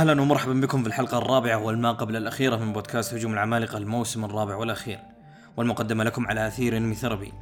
[0.00, 4.56] أهلا ومرحبا بكم في الحلقة الرابعة والما قبل الأخيرة من بودكاست هجوم العمالقة الموسم الرابع
[4.56, 4.98] والأخير
[5.56, 7.32] والمقدمة لكم على أثير إنمي ثربي.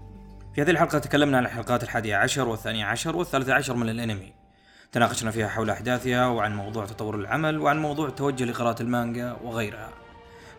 [0.55, 4.33] في هذه الحلقة تكلمنا عن الحلقات الحادية عشر والثانية عشر والثالثة عشر من الأنمي.
[4.93, 9.89] تناقشنا فيها حول أحداثها وعن موضوع تطور العمل وعن موضوع التوجه لقراءة المانجا وغيرها.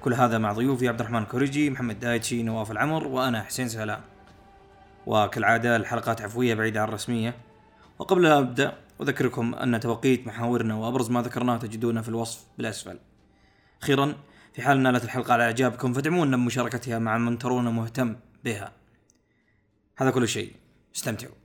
[0.02, 4.02] كل هذا مع ضيوفي عبد الرحمن كوريجي محمد دايتشي نواف العمر وأنا حسين سلام.
[5.05, 7.35] وكالعادة الحلقات عفوية بعيدة عن الرسمية.
[7.99, 13.00] وقبل لا أبدأ أذكركم أن توقيت محاورنا وأبرز ما ذكرناه تجدونه في الوصف بالأسفل.
[13.81, 14.16] أخيرا
[14.53, 18.73] في حال نالت الحلقة على إعجابكم فادعمونا بمشاركتها مع من ترون مهتم بها.
[19.97, 20.55] هذا كل شيء.
[20.95, 21.36] استمتعوا.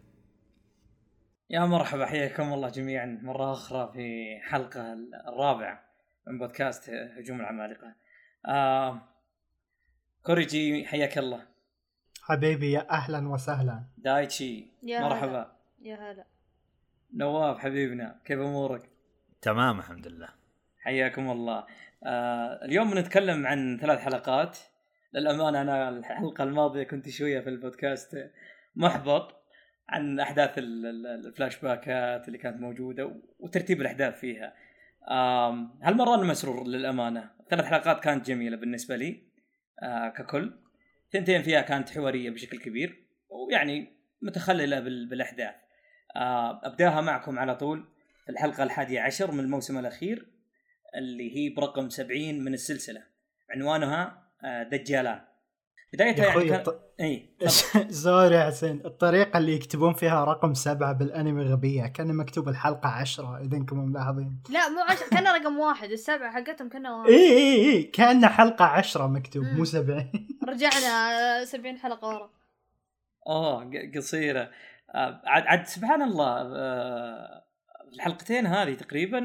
[1.50, 3.20] يا مرحبا حياكم الله جميعا.
[3.22, 4.92] مرة أخرى في حلقة
[5.28, 5.84] الرابعة
[6.26, 7.94] من بودكاست هجوم العمالقة.
[8.46, 9.02] آه
[10.22, 11.46] كوريجي حياك الله.
[12.22, 13.84] حبيبي يا أهلا وسهلا.
[13.98, 15.26] دايتشي يا مرحبا.
[15.30, 15.56] هلا.
[15.80, 16.33] يا هلا.
[17.14, 18.82] نواف حبيبنا كيف أمورك؟
[19.42, 20.28] تمام الحمد لله.
[20.78, 21.66] حياكم الله.
[22.04, 24.58] آه اليوم بنتكلم عن ثلاث حلقات.
[25.12, 28.30] للأمانة أنا الحلقة الماضية كنت شوية في البودكاست
[28.76, 29.44] محبط
[29.88, 30.20] عن
[30.58, 34.54] ال- الفلاش باكات اللي كانت موجودة وترتيب الأحداث فيها.
[35.10, 39.22] آم، هالمرة أنا مسرور للأمانة؟ ثلاث حلقات كانت جميلة بالنسبة لي
[39.82, 40.52] آه ككل.
[41.12, 43.92] ثنتين فيها كانت حوارية بشكل كبير ويعني
[44.22, 45.08] متخللة بال-
[46.16, 47.84] آه أبداها معكم على طول
[48.24, 50.26] في الحلقة الحادية عشر من الموسم الأخير
[50.96, 53.02] اللي هي برقم 70 من السلسلة.
[53.50, 55.20] عنوانها آه، دجالان.
[55.92, 56.60] بدايتها يا يعني كان...
[56.60, 57.36] الط- إي.
[58.04, 58.82] sorry يا حسين.
[58.84, 64.42] الطريقة اللي يكتبون فيها رقم سبعة بالأنمي غبية كان مكتوب الحلقة عشرة إذا أنكم ملاحظين.
[64.50, 67.08] لا مو عشر كان رقم واحد السبعة حقتهم كنا واحد.
[67.10, 69.64] إي إي إي كان حلقة عشرة مكتوب مو.
[69.64, 70.28] سبعين.
[70.48, 72.30] رجعنا 70 حلقة ورا.
[73.26, 74.40] آه ق- قصيرة.
[74.40, 74.50] آه،
[74.94, 77.44] عاد عاد سبحان الله آه،
[77.94, 79.20] الحلقتين هذه تقريبا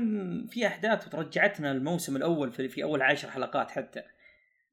[0.49, 4.03] في أحداث وترجعتنا الموسم الأول في, في أول عشر حلقات حتى.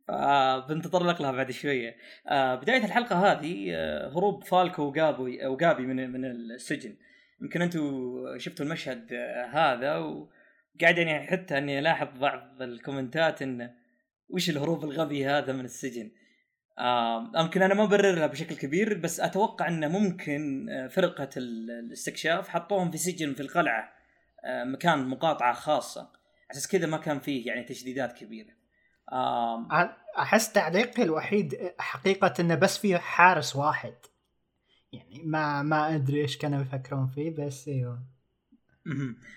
[0.08, 1.96] فبنتطرق لها بعد شوية.
[2.28, 6.96] آه، بداية الحلقة هذه آه، هروب فالكو وجابي وجابي من من السجن.
[7.42, 13.74] يمكن أنتم شفتوا المشهد آه، هذا وقاعد يعني حتى أني ألاحظ بعض الكومنتات انه
[14.28, 16.06] وش الهروب الغبي هذا من السجن.
[16.06, 16.25] آه،
[17.36, 22.90] يمكن أنا ما أبررها بشكل كبير بس أتوقع انه ممكن آه، فرقة ال- الاستكشاف حطوهم
[22.90, 23.92] في سجن في القلعة
[24.44, 26.12] آه، مكان مقاطعة خاصة.
[26.50, 28.50] أساس كذا ما كان فيه يعني تشديدات كبيرة.
[30.18, 33.94] أحس تعليقي الوحيد حقيقة أنه بس فيه حارس واحد.
[34.92, 38.02] يعني ما ما أدري إيش كانوا يفكرون فيه بس أيوه.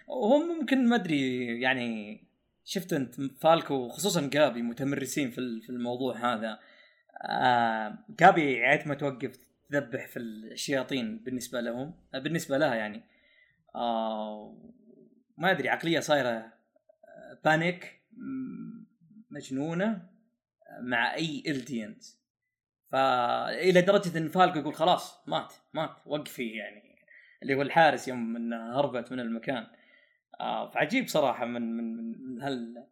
[0.07, 2.19] وهم ممكن ما أدري يعني
[2.65, 6.59] شفت أنت فالكو خصوصا جابي متمرسين في في الموضوع هذا.
[7.21, 9.37] آه جابي عيت ما توقف
[9.69, 13.03] تذبح في الشياطين بالنسبة لهم آه، بالنسبة لها يعني.
[13.75, 14.57] آه
[15.37, 16.53] ما أدري عقلية صايرة آه،
[17.45, 18.83] بانيك م-
[19.29, 22.03] مجنونة آه، مع أي الدينت
[22.91, 26.95] فالى درجة إن فالكو يقول خلاص مات مات وقفي يعني.
[27.43, 29.67] اللي هو الحارس يوم انها هربت من المكان.
[30.39, 32.83] آه فعجيب صراحة من من من هال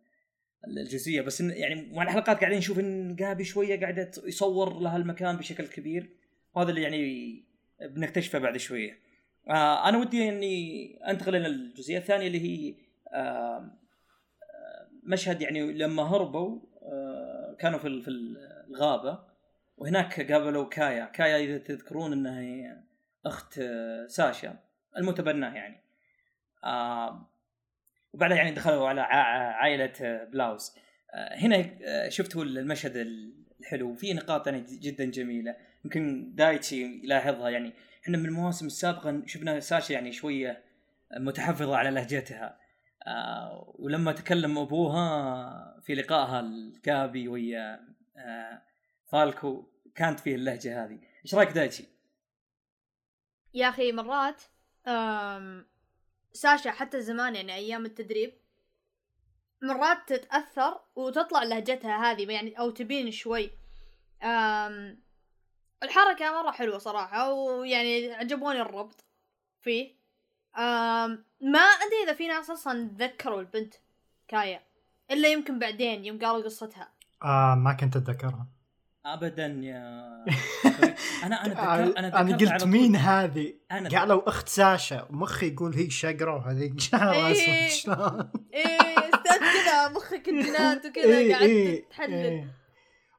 [0.68, 5.38] الجزئيه بس إن يعني مع الحلقات قاعدين نشوف إن جابي شوية قاعدة يصور لها المكان
[5.38, 6.10] بشكل كبير.
[6.56, 7.44] وهذا اللي يعني
[7.82, 9.00] بنكتشفه بعد شوية.
[9.50, 12.76] آه أنا ودي إني أنتقل إلى الجزئية الثانية اللي هي
[13.14, 13.72] آه
[15.04, 18.08] مشهد يعني لما هربوا آه كانوا في في
[18.70, 19.20] الغابة.
[19.78, 21.06] وهناك قابلوا كايا.
[21.06, 22.78] كايا إذا تذكرون إنها هي
[23.26, 24.60] أخت آه، ساشا
[24.98, 25.84] المتبناة يعني.
[26.64, 27.30] آه
[28.18, 30.76] وبعدها يعني دخلوا على عائلة آه، بلاوز.
[31.14, 32.96] آه هنا آه، شفتوا المشهد
[33.60, 33.96] الحلو.
[33.96, 35.56] في نقاط يعني جدا جميلة.
[35.86, 37.50] يمكن دايتشي يلاحظها.
[37.50, 37.74] يعني
[38.04, 40.64] إحنا من المواسم السابقة شفنا ساشا يعني شوية
[41.18, 42.60] متحفظة على لهجتها.
[43.80, 47.80] ولما تكلم أبوها في لقائها الكابي ويا
[49.12, 49.66] فالكو
[49.96, 51.00] كانت فيه اللهجة هذه.
[51.26, 51.84] إيش رأيك دايتشي؟
[53.54, 54.42] يا أخي مرات
[56.34, 58.34] ساشا حتى زمان يعني أيام التدريب
[59.62, 63.52] مرات تتأثر وتطلع لهجتها هذه يعني أو تبين شوي.
[64.24, 65.02] أم
[65.84, 69.06] الحركة مرة حلوة صراحة ويعني عجبوني الربط
[69.62, 69.96] فيه.
[70.58, 73.74] أم ما أدري إذا في ناس أصلا تذكروا البنت
[74.28, 74.64] كايا
[75.12, 76.94] إلا يمكن بعدين يوم قالوا قصتها.
[77.24, 78.48] آه ما كنت أتذكرها.
[79.14, 80.18] ابدا يا
[81.24, 82.64] أنا أنا ذكرت أنا أنا قلت.
[82.64, 87.68] مين هذه؟ أنا قالوا أخت ساشا مخي يقول هي شقرة وهذيك شعرها إيه.
[87.68, 92.54] اسود شلون؟ إيه أستاذ كذا مخك الجنات وكذا إيه، قاعد إيه، تحلل إيه.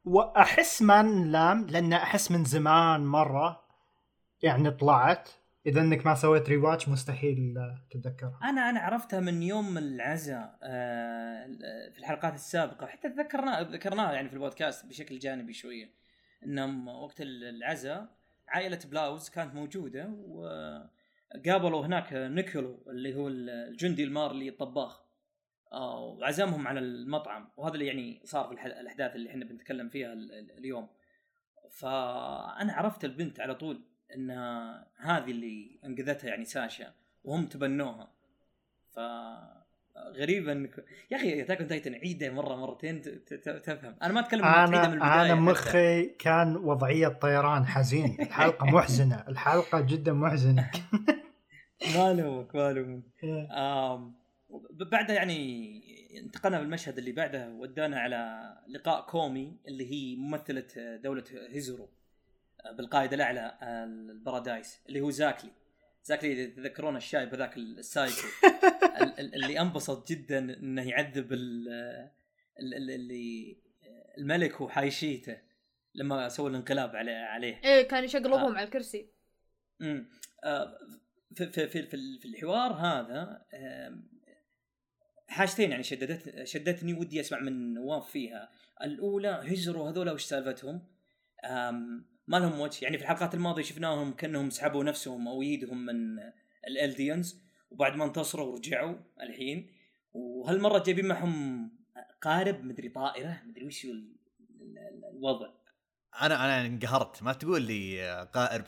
[0.04, 3.60] وأحس ما نلام لأن أحس من زمان مرة
[4.42, 5.28] يعني طلعت
[5.66, 7.54] إذا إنك ما سويت ريواتش مستحيل
[7.90, 8.40] تتذكرها.
[8.42, 11.46] أنا أنا عرفتها من يوم العزاء آه،
[11.92, 12.86] في الحلقات السابقة.
[12.86, 15.90] حتى ذكرنا ذكرناها يعني في البودكاست بشكل جانبي شوية.
[16.46, 18.18] إنهم وقت العزاء
[18.48, 25.02] عائلة بلاوز كانت موجودة وقابلوا هناك نيكولو اللي هو الجندي المارلي الطباخ
[25.72, 27.48] آه، وعزمهم على المطعم.
[27.56, 30.12] وهذا اللي يعني صار في الأحداث اللي إحنا بنتكلم فيها
[30.58, 30.88] اليوم.
[31.70, 33.84] فأنا عرفت البنت على طول.
[34.14, 34.30] إن
[34.96, 36.92] هذه اللي أنقذتها يعني ساشا
[37.24, 38.08] وهم تبنوها.
[38.94, 38.98] ف
[39.98, 43.02] غريبة إنك يا أخي Attack on Titan عيدة مرة مرتين
[43.64, 43.96] تفهم.
[44.02, 48.16] أنا ما أتكلم أنا من البداية أنا مخي كان وضعية طيران حزين.
[48.20, 49.24] الحلقة محزنة.
[49.28, 50.70] الحلقة جدا محزنة.
[51.96, 53.02] ما لومك ما لومك
[54.90, 55.82] بعدها يعني
[56.20, 61.88] انتقلنا بالمشهد اللي بعده ودانا على لقاء كومي اللي هي ممثلة دولة هيزورو.
[62.76, 65.50] بالقائد الأعلى البارادايس اللي هو زاكلي.
[66.04, 68.28] زاكلي تذكرون الشايب هذاك السايكو
[69.18, 72.10] اللي انبسط جدا إنه يعذب اللي
[74.18, 75.38] الملك وحاشيته
[75.94, 77.60] لما سووا الانقلاب عليه.
[77.64, 78.56] إيه كان يشقلبهم آه.
[78.56, 79.10] على الكرسي.
[79.82, 80.08] امم
[80.44, 80.78] آه
[81.34, 81.82] في, في, في,
[82.18, 83.98] في الحوار هذا آه
[85.28, 88.50] حاجتين يعني شددت شدتني ودي أسمع من نواف فيها.
[88.82, 90.82] الأولى هجروا هذول وش سالفتهم؟
[92.28, 92.84] ما لهم وجه.
[92.84, 96.18] يعني في الحلقات الماضية شفناهم كأنهم سحبوا نفسهم أو ايدهم من
[96.68, 97.40] الالديانز
[97.70, 99.70] وبعد ما انتصروا ورجعوا الحين.
[100.12, 101.70] وهالمرة جايبين معهم
[102.22, 103.86] قارب مدري طائرة مدري وش
[105.14, 105.48] الوضع.
[106.22, 107.22] أنا أنا انقهرت.
[107.22, 108.64] ما تقول لي قارب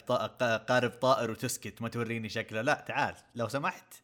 [0.69, 2.63] قارب طائر وتسكت ما توريني شكله.
[2.63, 3.15] لا تعال.
[3.35, 3.95] لو سمحت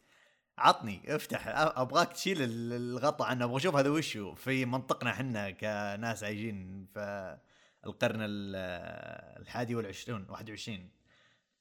[0.58, 1.00] عطني.
[1.06, 1.48] افتح.
[1.78, 3.28] أبغاك تشيل الغطاء.
[3.28, 6.86] عنه أبغى أشوف هذا وشو في منطقنا إحنا كناس عايشين.
[6.94, 7.38] في
[7.86, 10.90] القرن الحادي والعشرون 21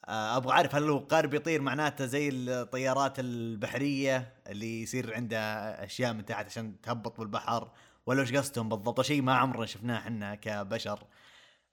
[0.07, 6.13] آه، أبغى أعرف هل هو قارب يطير معناته زي الطيارات البحرية اللي يصير عندها أشياء
[6.13, 7.71] من تحت عشان تهبط بالبحر؟
[8.05, 11.03] ولا وش قصدهم بالضبط؟ شيء ما عمرنا شفناه إحنا كبشر.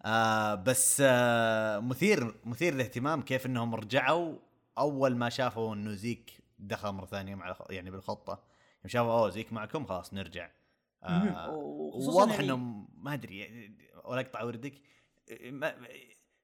[0.04, 4.36] آه بس آه مثير مثير للاهتمام كيف إنهم رجعوا
[4.78, 8.32] أول ما شافوا إنه زيك دخل مرة ثانية مع يعني بالخطة.
[8.84, 10.50] يوم شافوا أوه زيك معكم خلاص نرجع.
[11.02, 11.50] آه
[11.94, 12.44] واضح يعني...
[12.44, 12.56] انه
[12.96, 13.70] ما أدري
[14.04, 14.74] ولا أقطع وردك.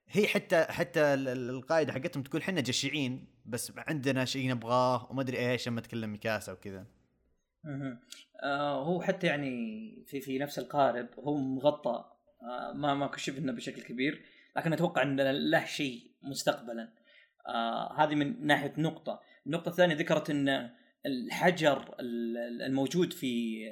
[0.08, 5.69] هي حتى حتى القائده حقتهم تقول إحنا جشعين بس عندنا شيء نبغاه وما أدري إيش
[5.69, 6.87] لما تكلم ميكاسا وكذا
[8.43, 12.05] آه هو حتى يعني في في نفس القارب هو مغطى.
[12.43, 14.25] آه ما ما كشف لنا بشكل كبير
[14.56, 16.93] لكن أتوقع إن له شيء مستقبلا.
[17.46, 19.20] آه هذه من ناحية نقطة.
[19.46, 20.70] النقطة الثانية ذكرت إن
[21.06, 21.94] الحجر
[22.67, 23.65] الموجود في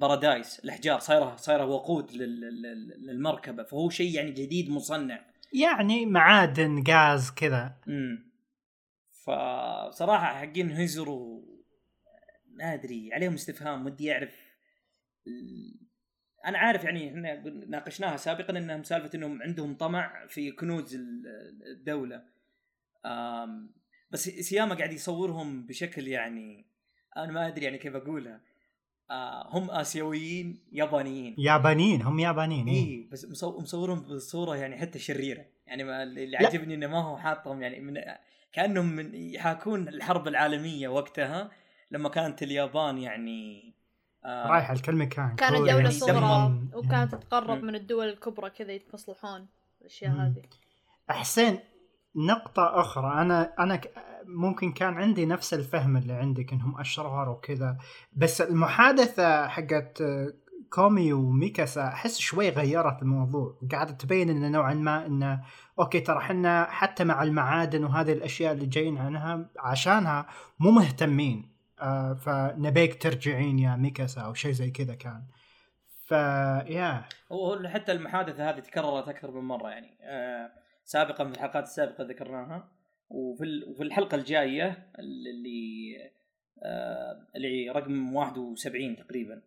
[0.00, 3.62] بارادايس الأحجار صايرة صايرة وقود للمركبة.
[3.62, 5.24] فهو شيء يعني جديد مصنع.
[5.52, 7.76] يعني معادن غاز كذا.
[7.88, 8.32] امم
[9.22, 11.44] فصراحة حقين هيزرو
[12.46, 14.52] ما أدري عليهم استفهام ودي أعرف
[16.46, 20.98] أنا عارف يعني إحنا ناقشناها سابقا إنهم سالفة إنهم عندهم طمع في كنوز
[21.76, 22.22] الدولة.
[24.10, 26.66] بس سياما قاعد يصورهم بشكل يعني
[27.16, 28.40] أنا ما أدري يعني كيف أقولها.
[29.50, 31.34] هم آسيويين يابانيين.
[31.38, 35.44] يابانيين هم يابانيين اي إيه بس مصورهم بصورة يعني حتى شريرة.
[35.66, 38.00] يعني ما اللي عجبني إنه ما هو حاطهم يعني من
[38.52, 41.50] كأنهم من يحاكون الحرب العالمية وقتها
[41.90, 43.72] لما كانت اليابان يعني
[44.24, 49.46] آه رايحة لكل مكان كانت دولة يعني صغرى وكانت تقرب من الدول الكبرى كذا يتصلحون
[49.80, 50.42] الأشياء هذه.
[51.08, 51.58] حسين
[52.16, 53.80] نقطة أخرى أنا أنا
[54.26, 57.78] ممكن كان عندي نفس الفهم اللي عندك إنهم أشرار وكذا
[58.12, 60.02] بس المحادثة حقت
[60.72, 65.44] كومي وميكاسا أحس شوي غيرت الموضوع قاعدة تبين إنه نوعا ما إنه
[65.78, 70.26] okay ترى حنا حتى مع المعادن وهذه الأشياء اللي جايين عنها عشانها
[70.58, 75.22] مو مهتمين آه فنبيك ترجعين يا ميكاسا أو شيء زي كذا كان.
[76.06, 80.50] فيا هو حتى المحادثة هذه تكررت أكثر من مرة يعني آه
[80.84, 82.68] سابقا في الحلقات السابقة ذكرناها.
[83.12, 85.96] وفي وفي الحلقة الجاية اللي
[86.62, 89.42] آه اللي رقم 71 تقريبا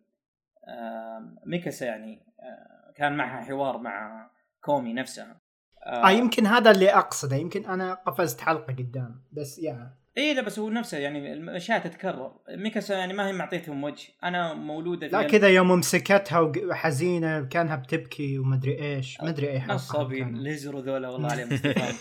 [0.64, 4.30] آه ميكاسا يعني آه كان معها حوار مع
[4.60, 5.40] كومي نفسها.
[5.86, 10.58] آه, يمكن هذا اللي أقصده يمكن أنا قفزت حلقة قدام بس يا اي لا بس
[10.58, 12.32] هو نفسه يعني الأشياء تتكرر.
[12.48, 14.08] ميكاسا يعني ما هي معطيتهم وجه.
[14.24, 19.20] أنا مولودة لا كذا يوم مسكتها وحزينة كأنها بتبكي ومدري إيش.
[19.20, 21.94] ما ادري اي حلقه نصابين هيزورو ذولا والله عليهم استفهام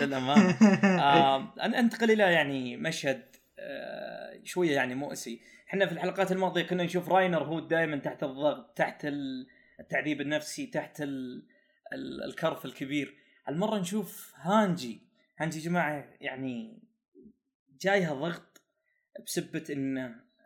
[0.00, 0.50] للأمانة.
[0.84, 3.22] آه انتقل إلى يعني مشهد
[3.58, 5.40] آه شوية يعني مؤسي.
[5.68, 9.06] إحنا في الحلقات الماضية كنا نشوف راينر هو دائما تحت الضغط تحت
[9.80, 11.02] التعذيب النفسي تحت
[12.28, 13.14] الكرف الكبير.
[13.48, 15.02] المرة نشوف هانجي.
[15.38, 16.87] هانجي جماعة يعني
[17.80, 18.62] جايها ضغط
[19.26, 19.98] بسبة إن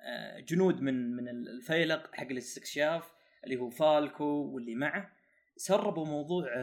[0.04, 3.12] آه، جنود من من الفيلق حق الاستكشاف
[3.44, 5.12] اللي هو فالكو واللي معه
[5.56, 6.54] سربوا موضوع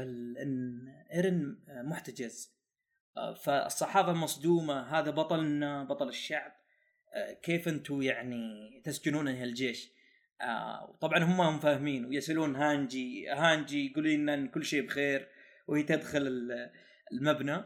[0.41, 2.59] إن إيرن آه، محتجز.
[3.17, 6.59] آه، فالصحافة مصدومة هذا بطلنا بطل الشعب.
[7.43, 8.41] كيف أنتم يعني
[8.85, 9.91] تسجنون الجيش؟
[10.41, 15.27] آه، وطبعا هم هم فاهمين ويسألون هانجي هانجي يقول لنا إن كل شيء بخير
[15.67, 16.71] وهي تدخل ال-
[17.11, 17.61] المبنى.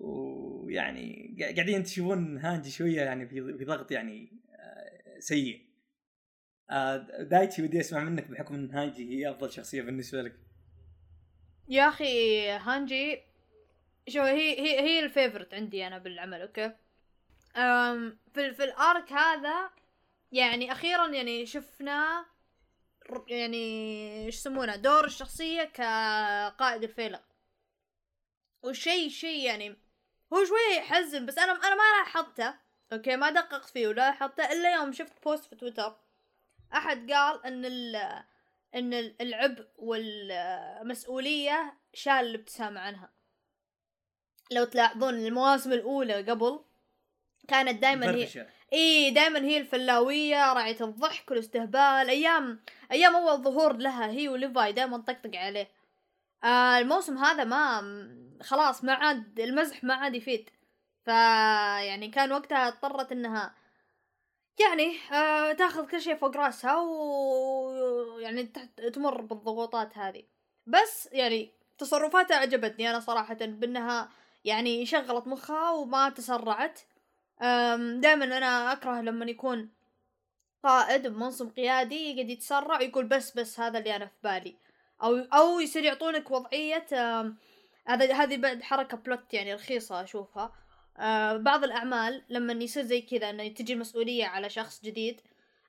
[0.00, 5.70] ويعني قا- قاعدين تشوفون هانجي شوية يعني في ضغط يعني آه، سيء.
[6.70, 10.36] آه، دايتشي ودي أسمع منك بحكم إن هانجي هي أفضل شخصية بالنسبة لك.
[11.68, 13.18] يا أخي هانجي
[14.08, 16.72] شو هي هي هي ال favorite عندي أنا بالعمل okay؟
[17.56, 19.70] أم في في ال arc هذا
[20.32, 22.26] يعني أخيرا يعني شفنا
[23.28, 23.56] يعني
[24.26, 27.22] إيش يسمونه دور الشخصية كقائد الفيلق
[28.62, 29.76] والشيء شيء يعني
[30.32, 32.54] هو شوية يحزن بس أنا أنا ما لاحظته
[32.92, 35.96] okay ما دققت فيه ولا لاحظته إلا يوم شفت post في تويتر.
[36.74, 37.96] أحد قال إن ال
[38.74, 43.10] إن ال- العبء والمسؤولية شال الابتسامة عنها.
[44.50, 46.60] لو تلاحظون المواسم الأولى قبل
[47.48, 48.46] كانت دائما هي.
[48.72, 52.10] إي دائما هي الفلاوية راعية الضحك والاستهبال.
[52.10, 52.60] أيام
[52.92, 55.70] أيام أول ظهور لها هي وليفاي دائما طقطق عليه.
[56.44, 57.80] آه الموسم هذا ما
[58.42, 60.50] خلاص ما عاد المزح ما عاد يفيد.
[61.04, 63.54] ف يعني كان وقتها اضطرت إنها
[64.60, 68.44] يعني آه تاخذ كل شيء فوق راسها ويعني
[68.94, 70.22] تمر بالضغوطات هذه.
[70.66, 74.08] بس يعني تصرفاتها عجبتني أنا صراحة بإنها
[74.44, 76.80] يعني شغلت مخها وما تسرعت.
[78.00, 79.70] دائما أنا أكره لما يكون
[80.64, 84.56] قائد بمنصب قيادي يقعد يتسرع ويقول بس بس هذا اللي أنا في بالي.
[85.02, 87.36] أو أو يصير يعطونك وضعية آم،
[87.90, 90.52] هذا هذه بعد حركة بلوت يعني رخيصة أشوفها.
[90.98, 95.20] آه، بعض الأعمال لما يصير زي كذا إنه تجي المسؤوليه على شخص جديد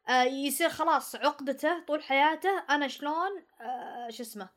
[0.09, 4.49] آه، يصير خلاص عقدته طول حياته أنا شلون آه، شو اسمه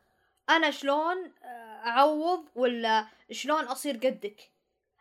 [0.49, 1.47] أنا شلون آه،
[1.87, 4.51] أعوض ولا شلون أصير قدك؟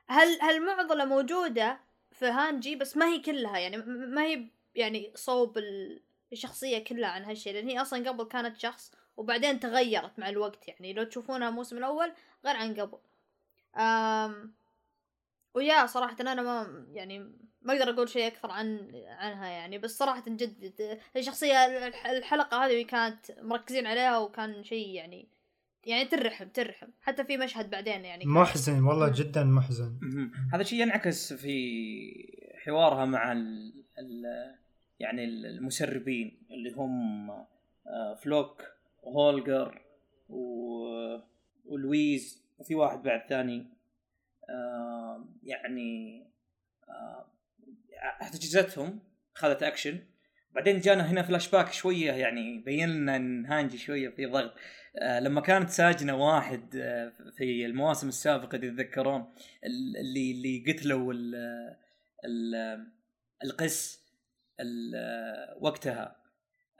[0.08, 1.78] هل هالمعضله موجودة
[2.12, 6.02] في هانجي؟ بس ما هي كلها يعني ما هي يعني صوب ال-
[6.32, 10.92] الشخصية كلها عن هالشيء لأن هي أصلا قبل كانت شخص وبعدين تغيرت مع الوقت يعني
[10.92, 12.12] لو تشوفونها الموسم الأول
[12.44, 12.98] غير عن قبل
[13.76, 14.54] أم
[15.54, 17.18] ويا صراحة أنا ما يعني
[17.62, 22.82] ما أقدر أقول شيء أكثر عن عنها يعني بس صراحة جد الشخصية الح- الحلقة هذه
[22.84, 25.28] كانت مركزين عليها وكان شيء يعني
[25.86, 29.08] يعني ترحم ترحم حتى في مشهد بعدين يعني محزن والله.
[29.08, 29.98] جدا محزن.
[30.52, 31.54] هذا الشيء ينعكس في
[32.64, 34.22] حوارها مع ال ال
[35.00, 38.62] يعني المسربين اللي هم آه، فلوك
[39.06, 39.82] وهولجر
[40.28, 41.18] و-
[41.64, 43.66] ولويز وفي واحد بعد ثاني.
[44.50, 46.22] آه، يعني
[46.88, 47.26] آه،
[48.22, 48.98] احتجزتهم
[49.36, 49.98] اخذت اكشن
[50.54, 54.52] بعدين جانا هنا فلاش باك شوية يعني بين لنا ان هانجي شوية في ضغط.
[55.02, 59.20] آه، لما كانت ساجنة واحد آه، في المواسم السابقة تتذكرون
[59.64, 61.34] ال- اللي اللي قتلوا ال
[62.24, 62.54] ال
[63.44, 64.04] القس
[64.60, 66.16] ال- وقتها.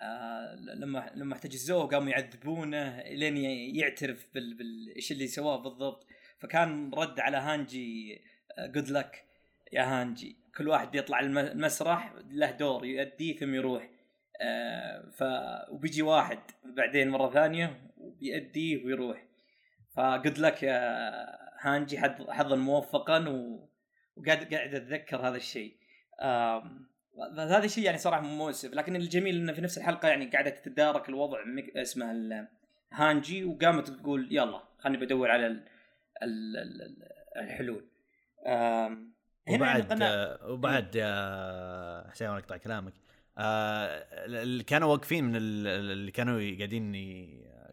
[0.01, 3.37] آه، لما لما احتجزوه قاموا يعذبونه لين
[3.77, 6.07] يعترف بال بالايش اللي سواه بالضبط.
[6.39, 8.21] فكان رد على هانجي
[8.59, 9.25] good luck
[9.73, 10.37] يا هانجي.
[10.57, 13.91] كل واحد يطلع الم- المسرح له دور يؤديه ثم يروح.
[14.43, 15.23] آه، ف
[15.71, 19.25] وبيجي واحد بعدين مرة ثانية وبيأديه ويروح.
[19.97, 20.81] ف good luck يا
[21.61, 23.19] هانجي حظ- حظا موفقا.
[24.17, 25.77] وقاعد قاعد أتذكر هذا الشيء.
[27.39, 28.75] هذا الشيء يعني صراحة مؤسف.
[28.75, 31.77] لكن الجميل إنه في نفس الحلقة يعني قاعدة تتدارك الوضع مك...
[31.77, 32.49] اسمها ال-
[32.93, 35.65] هانجي وقامت تقول يلا خلني بدور على ال...
[36.23, 36.57] ال...
[36.57, 37.03] ال...
[37.37, 37.85] الحلول.
[38.47, 39.15] آم،
[39.49, 42.93] هنا وبعد أنا- آه، وبعد يا حسين وأنا أقطع كلامك.
[43.39, 43.87] آه،
[44.27, 46.93] اللي كانوا واقفين من ال- اللي كانوا قاعدين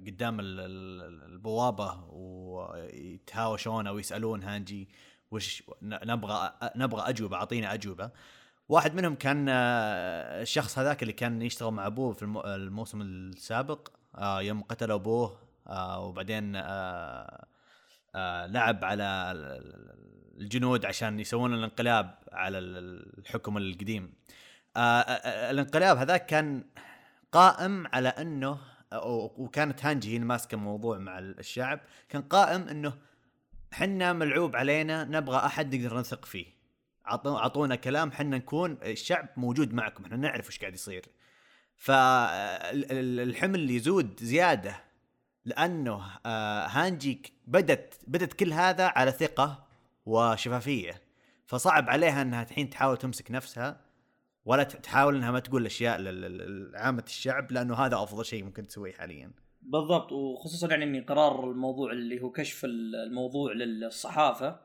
[0.08, 4.90] قدام ال- ال- البوابة ويتهاوشون أو يسألون هانجي
[5.32, 8.12] وش نبغى نبغى أجوبة اعطينا أجوبة.
[8.72, 13.88] واحد منهم كان آه، الشخص هذاك اللي كان يشتغل مع أبوه في المو- الموسم السابق
[14.16, 15.38] آه، يوم قتل أبوه
[15.68, 16.52] آه، وبعدين
[18.46, 24.14] لعب على ال- ال- الجنود عشان يسوون الانقلاب على ال- الحكم القديم.
[24.78, 26.64] الانقلاب هذاك كان
[27.32, 28.58] قائم على أنه
[29.38, 32.94] وكانت هانجي هي اللي ماسكة الموضوع مع الشعب كان قائم أنه
[33.72, 36.61] حنا ملعوب علينا نبغى أحد نقدر نثق فيه.
[37.06, 41.06] عطو- اعطونا كلام حنا نكون الشعب موجود معكم إحنا نعرف وش قاعد يصير.
[41.76, 44.76] فالحمل يزود زيادة
[45.46, 49.68] لأنه آه، هانجي بدت بدت كل هذا على ثقة
[50.06, 51.02] وشفافية.
[51.46, 53.82] فصعب عليها إنها الحين تحاول تمسك نفسها
[54.46, 59.32] ولا تحاول إنها ما تقول اشياء لعامة الشعب لأنه هذا أفضل شيء ممكن تسويه حاليا.
[59.62, 64.60] بالضبط وخصوصا يعني قرار الموضوع اللي هو كشف الموضوع للصحافة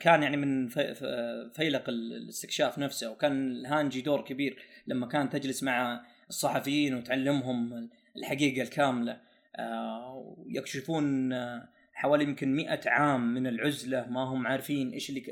[0.00, 5.62] كان يعني من في- في- فيلق الاستكشاف نفسه وكان الهانجي دور كبير لما كان تجلس
[5.62, 9.20] مع الصحفيين وتعلمهم الحقيقة الكاملة.
[9.58, 15.22] آه، ويكشفون آه، حوالي يمكن مئة عام من العزلة ما هم عارفين إيش اللي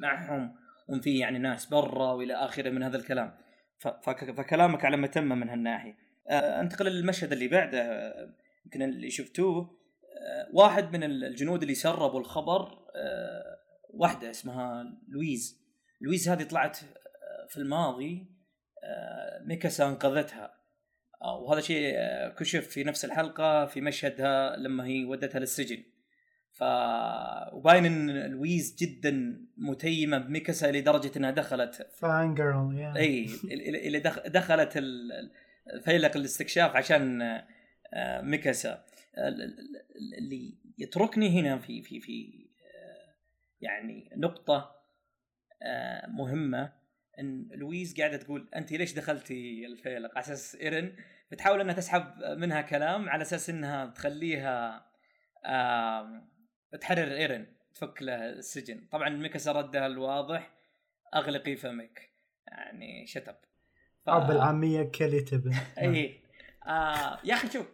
[0.00, 0.54] معهم
[0.88, 3.34] وإن في يعني ناس برا وإلى آخره من هذا الكلام.
[4.36, 5.96] فكلامك على ما تم من هالناحية.
[6.28, 9.76] آه، انتقل للمشهد اللي بعده آه، يمكن اللي شفتوه.
[10.26, 13.55] آه، واحد من الجنود اللي سربوا الخبر آه،
[13.96, 15.60] واحدة اسمها لويز.
[16.00, 18.26] لويز هذه طلعت آه، في الماضي
[18.84, 20.54] آه، ميكاسا انقذتها
[21.40, 25.82] وهذا شيء آه، كشف في نفس الحلقة في مشهدها لما هي ودتها للسجن.
[26.52, 26.62] ف
[27.52, 31.88] وباين إن لويز جدا متيمة بميكاسا لدرجه إنها دخلت.
[31.98, 35.30] fan girl إي اللي اللي دخ- دخلت ال- ال-
[35.82, 37.18] فيلق الاستكشاف عشان
[38.22, 38.84] ميكاسا.
[39.18, 42.45] ال- ال- اللي يتركني هنا في في في
[43.60, 44.76] يعني نقطة
[45.62, 46.72] آه، مهمة
[47.18, 50.96] إن لويز قاعدة تقول انت ليش دخلتي الفيلق على أساس إيرن
[51.30, 54.86] بتحاول أنها تسحب منها كلام على أساس إنها تخليها
[56.80, 58.86] تحرر إيرن تفك له السجن.
[58.92, 60.54] طبعا ميكاسا ردها الواضح
[61.14, 62.16] أغلقي فمك.
[62.46, 63.34] يعني shut up
[64.06, 64.08] ف...
[64.08, 66.20] أو بالعاميه كلي تبن اي
[66.66, 67.66] آه يا أخي شوف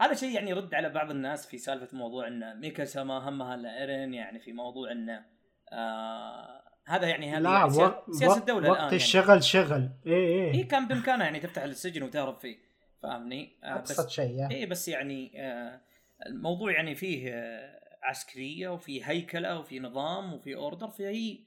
[0.00, 3.80] هذا شيء يعني يرد على بعض الناس في سالفة موضوع إن ميكاسا ما همها إلا
[3.80, 5.24] ايرين يعني في موضوع إنه
[5.72, 7.70] آه هذا يعني هذه لا يعني
[8.12, 8.96] سياسة الدولة وقت الان يعني.
[8.96, 12.56] الشغل شغل اي اي اي كان بامكانها يعني تفتح السجن وتهرب فيه
[13.02, 14.50] فاهمني آه ابسط شيء.
[14.50, 15.80] اي بس يعني آه
[16.26, 21.38] الموضوع يعني فيه آه عسكرية وفي هيكلة وفي نظام وفي order فهي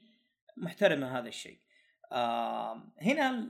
[0.56, 1.58] محترمة هذا الشيء.
[2.12, 3.48] آه هنا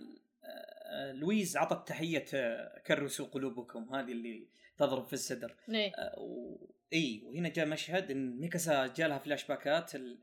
[1.12, 5.56] لويز عطت تحية آه كرسوا قلوبكم هذه اللي تضرب في الصدر.
[5.68, 5.92] إيه.
[5.98, 6.56] آه، و...
[6.92, 10.18] إي وهنا جاء مشهد إن ميكاسا جالها فلاش باكات ال...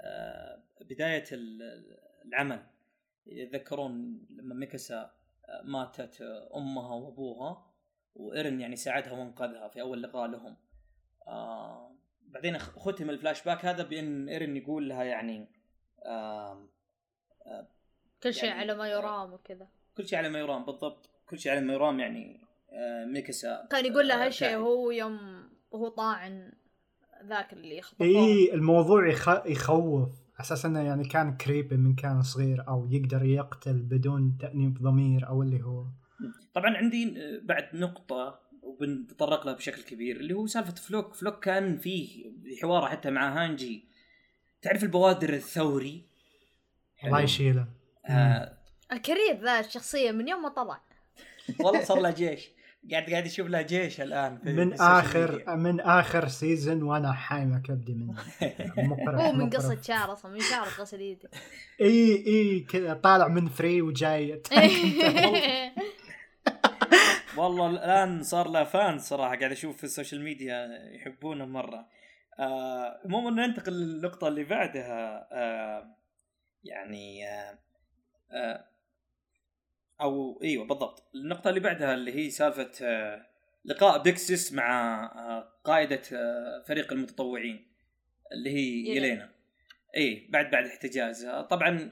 [0.00, 2.66] آه، بداية ال- العمل.
[3.26, 5.10] يتذكرون لما ميكاسا
[5.48, 7.66] آه، ماتت آه، أمها وأبوها
[8.14, 10.56] وإيرن يعني ساعدها وانقذها في أول لقاء لهم.
[11.28, 15.48] آه بعدين ختم الفلاش باك هذا بإن إيرن يقول لها يعني
[16.06, 16.68] آه
[18.22, 19.68] كل شيء يعني- على ما يرام وكذا.
[19.96, 21.10] كل شيء على ما يرام بالضبط.
[21.28, 22.40] كل شيء على ما يرام يعني
[22.72, 24.56] آه ميكاسا كان يقول لها هالشيء.
[24.56, 26.52] هو يوم وهو طاعن
[27.28, 29.28] ذاك اللي يخطفه إي الموضوع يخ...
[29.46, 30.08] يخوف.
[30.40, 35.42] أساس إنه يعني كان creepy من كان صغير أو يقدر يقتل بدون تأنيب ضمير أو
[35.42, 35.84] اللي هو.
[36.54, 42.32] طبعا عندي بعد نقطة وبنتطرق لها بشكل كبير اللي هو سالفة فلوك، فلوك كان فيه
[42.62, 43.84] حواره حتى مع هانجي.
[44.62, 46.06] تعرف البوادر الثوري؟
[47.04, 47.66] الله يشيله.
[48.06, 48.58] آه
[48.92, 50.80] الكريه ذا الشخصية من يوم ما طلع.
[51.60, 52.50] والله صار له جيش.
[52.90, 55.54] قاعد قاعد يشوف له جيش الآن في من اخر ميديا.
[55.54, 58.14] من آخر سيزون وأنا حايمه كبدي منه.
[58.88, 59.50] مقرف هو من.
[59.50, 61.30] قصة شعر أصلا من شعر غسل يده
[61.80, 64.42] إي إي كذا طالع من Free وجاي.
[67.36, 71.86] والله الآن صار له fan صراحة قاعد أشوف في ال social media يحبونه مرة.
[72.38, 75.28] آه عموما ننتقل للنقطة اللي بعدها.
[75.32, 75.96] آه
[76.64, 77.58] يعني آه
[78.32, 78.64] آه
[80.00, 81.10] أو إيوه بالضبط.
[81.14, 83.26] النقطة اللي بعدها اللي هي سالفة آه
[83.64, 87.66] لقاء بيكسس مع آه قائدة آه فريق المتطوعين
[88.32, 88.96] اللي هي يلينا.
[88.96, 89.30] يلينا
[89.96, 91.90] إي بعد بعد احتجازها طبعا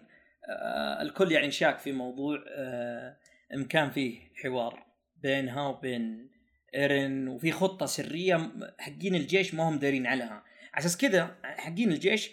[1.01, 3.17] الكل يعني شاك في موضوع آه
[3.55, 4.87] إن كان فيه حوار
[5.23, 6.31] بينها وبين
[6.75, 10.43] ايرن وفي خطة سرية حقين الجيش ما هم دارين عليها.
[10.75, 12.31] على أساس كذا حقين الجيش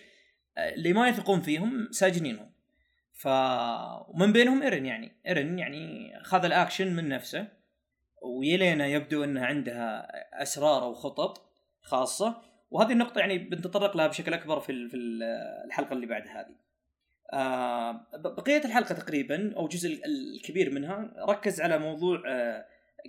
[0.58, 2.52] اللي ما يثقون فيهم ساجنينهم.
[3.16, 3.28] ف
[4.08, 5.12] ومن بينهم إيرن يعني.
[5.28, 7.48] إيرن يعني خذ الأكشن من نفسه
[8.22, 10.08] ويلينا يبدو إنها عندها
[10.42, 11.52] أسرار أو خطط
[11.82, 12.42] خاصة.
[12.72, 15.24] وهذه النقطة يعني بنتطرق لها بشكل أكبر في في ال-
[15.66, 16.56] الحلقة اللي بعد هذه.
[17.34, 17.92] آه،
[18.24, 20.04] بقية الحلقة تقريبا أو الجزء ال-
[20.36, 22.66] الكبير منها ركز على موضوع آه،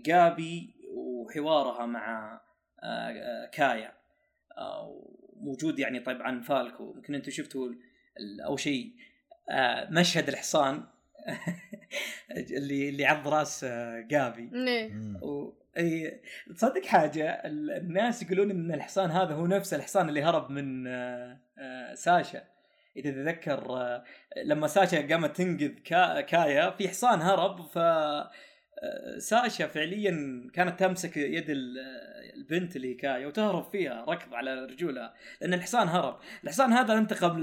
[0.06, 2.40] جابي وحوارها مع
[2.82, 3.92] آه، آه، كايا.
[4.58, 5.02] آه،
[5.36, 6.92] موجود يعني طبعا فالكو.
[6.96, 7.68] يمكن أنتم شفتوا
[8.46, 8.92] أو شيء.
[9.90, 10.84] مشهد الحصان
[12.30, 14.50] اللي اللي عض راس آه، جابي.
[14.54, 14.92] إيه.
[15.22, 15.52] و...
[15.78, 16.20] إي
[16.54, 21.38] تصدق حاجة ال- الناس يقولون إن الحصان هذا هو نفس الحصان اللي هرب من آه،
[21.58, 22.42] آه، ساشا.
[22.96, 24.04] إذا تتذكر آه،
[24.44, 26.20] لما ساشا قامت تنقذ كا...
[26.20, 28.30] كايا في حصان هرب ف آه،
[29.18, 30.14] ساشا فعليا
[30.52, 31.78] كانت تمسك يد ال-
[32.36, 36.16] البنت اللي كايا وتهرب فيها ركض على رجولها لأن الحصان هرب.
[36.44, 37.38] الحصان هذا انتقم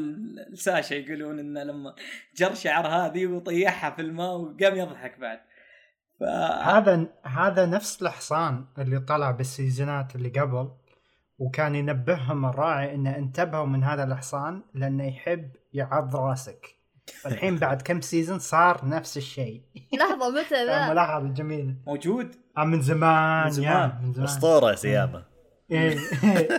[0.49, 1.95] لساشا يقولون إنه لما
[2.35, 5.39] جر شعر هذه وطيحها في الماء وقام يضحك بعد.
[6.19, 6.23] ف...
[6.63, 10.71] هذا هذا نفس الحصان اللي طلع بال season ات اللي قبل
[11.37, 16.75] وكان ينبههم الراعي إنه انتبهوا من هذا الحصان لأنه يحب يعض راسك.
[17.07, 19.61] فالحين بعد كم season صار نفس الشيء.
[19.93, 22.35] لحظة متى ذا؟ الملاحظه الجميله موجود.
[22.57, 23.99] آه من زمان من زمان.
[24.03, 24.27] من زمان.
[24.27, 25.25] أسطورة يا سيامه
[25.71, 25.97] إيه.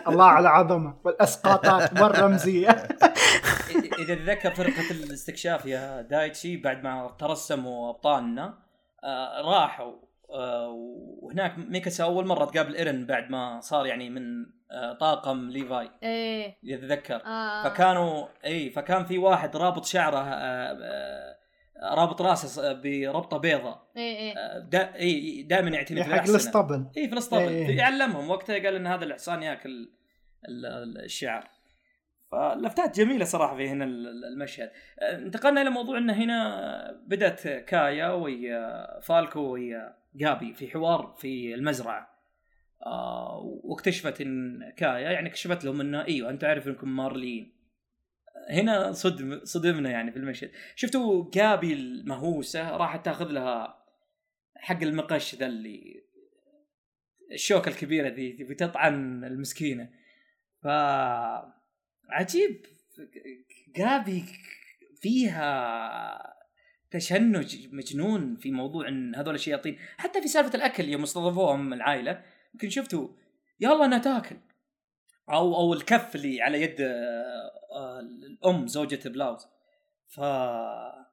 [0.09, 0.97] الله على عظمة.
[1.05, 2.69] والأسقاطات والرمزية.
[3.99, 8.59] إذا تذكر فرقة الاستكشاف يا دايتشي بعد ما ترسموا أبطالنا
[9.05, 9.93] آه راحوا.
[10.29, 15.91] وهناك ميكاسا أول مرة تقابل إيرن بعد ما صار يعني من آه طاقم ليفاي.
[16.03, 16.57] إيه.
[16.65, 17.65] اذا تتذكر آه.
[17.65, 21.35] فكانوا إي فكان في واحد رابط شعره آه آه
[21.95, 24.39] رابط راسه بربطة بيضاء إيه إيه.
[24.39, 26.35] آه، دا إي دائما يعتني حق بالإحسنة.
[26.35, 26.87] الاسطبل.
[26.97, 27.39] إي في الاسطبل.
[27.41, 27.79] إيه.
[27.79, 28.31] يعلمهم.
[28.31, 29.71] وقتها قال إن هذا الحصان ياكل
[30.49, 31.49] ال- ال- الشعر.
[32.33, 34.71] فلفتات جميلة صراحة في هنا ال- ال- المشهد.
[35.01, 41.55] آه، انتقلنا إلى موضوع إن هنا بدأت كايا ويا فالكو ويا جابي في حوار في
[41.55, 42.15] المزرعة.
[42.87, 47.55] آه واكتشفت إن كايا يعني كشفت لهم إنه إيوه انت عارف إنكم مارليين.
[48.51, 50.51] هنا صدم صدمنا يعني في المشهد.
[50.77, 53.85] شفتوا جابي المهوسه راحت تاخذ لها
[54.57, 56.05] حق المقش ذا اللي
[57.33, 59.91] الشوكة الكبيرة ذي تبي تطعن المسكينة.
[60.63, 60.67] ف
[62.09, 62.67] عجيب.
[63.77, 64.25] جابي
[65.01, 66.35] فيها
[66.95, 72.23] تشنج مجنون في موضوع إن هذول الشياطين حتى في سالفة الأكل يوم استضافوهم العائلة
[72.55, 73.09] يمكن شفتوا
[73.61, 74.37] يلا انها تاكل
[75.31, 79.47] أو أو الكف اللي على يد آه، الأم زوجة بلاوز.
[80.07, 81.09] ف آه،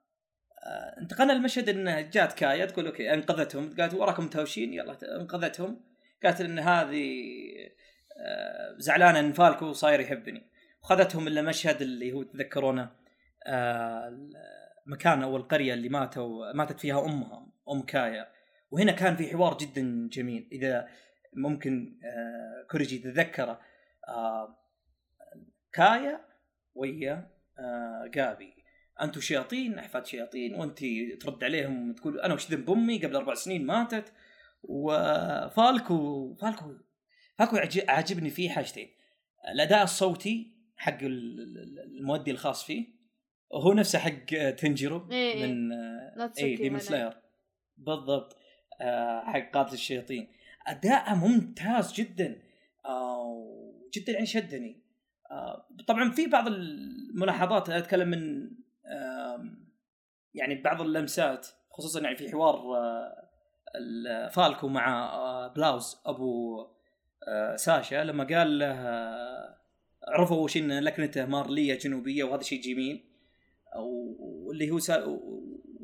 [1.02, 3.76] انتقلنا المشهد إن جات كايا تقول okay أنقذتهم.
[3.80, 5.82] قالت وراكم متهاوشين يلا أنقذتهم.
[6.24, 7.24] قالت إن هذه
[8.18, 10.52] آه، زعلانة إن فالكو صاير يحبني.
[10.84, 13.02] وخذتهم إلى مشهد اللي هو تذكرونه
[14.82, 18.28] آه، المكان أو القرية اللي ماتوا ماتت فيها أمها أم كايا.
[18.72, 20.50] وهنا كان في حوار جدا جميل.
[20.52, 20.88] إذا
[21.34, 23.62] ممكن آه، كوريجي تتذكره
[24.08, 24.58] آه،
[25.74, 26.22] كايا
[26.76, 28.54] ويا آه، جابي
[29.02, 30.80] أنتم شياطين أحفاد شياطين وأنت
[31.22, 34.14] ترد عليهم تقول أنا وش ذنب أمي؟ قبل أربع سنين ماتت.
[34.64, 36.78] وفالكو فالكو
[37.40, 37.58] فالكو
[37.90, 38.90] عاجبني فيه حاجتين.
[39.54, 43.01] الأداء الصوتي حق ال- ال- المؤدي الخاص فيه.
[43.54, 45.46] هو نفسه حق تنجيرو إيه إيه.
[45.54, 45.72] من
[46.40, 46.80] اي Demon.
[46.80, 47.18] Slayer
[47.78, 48.38] بالضبط.
[48.82, 50.28] آه، حق قاتل الشياطين.
[50.68, 52.42] أداءه ممتاز جدا.
[52.86, 54.82] آه، جدا يعني شدني.
[55.32, 58.50] آه، طبعا في بعض الملاحظات أتكلم من
[60.34, 63.30] يعني بعض اللمسات خصوصا يعني في حوار آه،
[63.76, 66.62] ال- فالكو مع آه، بلاوز أبو
[67.28, 69.58] آه، ساشا لما قال له آه،
[70.08, 73.11] عرفوا وش إن لكنته مارليه جنوبية وهذا شيء جميل.
[73.76, 74.18] أو
[74.54, 75.20] اللي هو سا-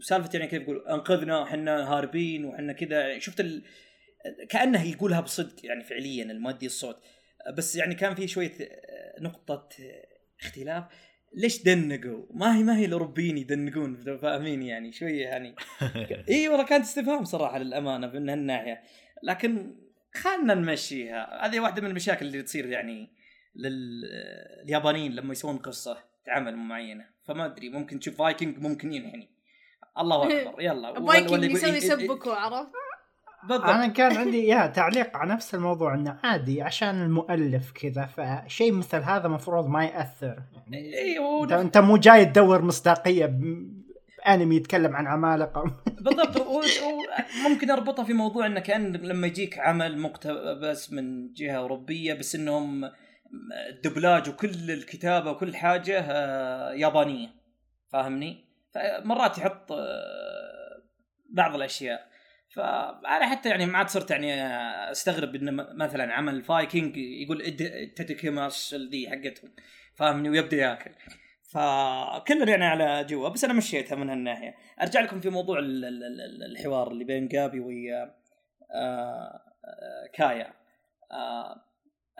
[0.02, 3.19] سالفة يعني كيف يقول أنقذنا وحنا هاربين وحنا كذا.
[3.19, 3.63] شفت ال...
[4.50, 6.97] كأنه يقولها بصدق يعني فعليا المؤدي الصوت.
[7.58, 10.06] بس يعني كان في شوية آه، نقطة آه،
[10.41, 10.84] اختلاف.
[11.36, 15.56] ليش دنقوا؟ ما هي ما هي الأوروبيين يدنقون فاهمين يعني شوية يعني.
[16.30, 18.82] إي والله كانت استفهام صراحة للأمانة من هالناحية.
[19.23, 19.76] لكن
[20.13, 21.45] خلنا نمشيها.
[21.45, 23.10] هذه واحدة من المشاكل اللي تصير يعني
[23.56, 27.16] لليابانيين لما يسوون قصة عمل معينة.
[27.27, 29.29] فما أدري ممكن تشوف فايكنج ممكن ينحني
[29.99, 32.71] الله أكبر يلا فايكنج يسوي ي- ي- seppuku عرفت؟
[33.43, 33.69] بالضبط.
[33.69, 38.97] أنا كان عندي يا تعليق على نفس الموضوع إنه عادي عشان المؤلف كذا فشيء مثل
[38.97, 40.39] هذا مفروض ما يأثر.
[40.67, 43.77] يعني أيوه انت أنت مو جاي تدور مصداقية ب-
[44.25, 45.63] بانمي يتكلم عن عمالقة.
[46.01, 51.55] بالضبط و- و- ممكن اربطها في موضوع إنه كأن لما يجيك عمل مقتبس من جهة
[51.57, 52.91] أوروبية بس إنهم
[53.69, 57.29] الدبلاج وكل الكتابة وكل حاجة آه، يابانية.
[57.91, 60.83] فاهمني؟ فمرات يحط آه،
[61.29, 62.07] بعض الأشياء.
[62.55, 64.33] فأنا حتى يعني ما عاد صرت يعني
[64.91, 67.55] أستغرب إن م- مثلا عمل فايكنج يقول
[67.95, 69.51] تاتيكيماس ذي حقتهم.
[69.95, 70.91] فاهمني؟ ويبدأ ياكل.
[71.51, 73.29] فكلنا يعني على جوا.
[73.29, 74.55] بس أنا مشيتها من هالناحية.
[74.81, 78.15] أرجع لكم في موضوع ال- ال- ال- الحوار اللي بين جابي ويا
[78.75, 79.41] آه،
[80.13, 80.53] كايا.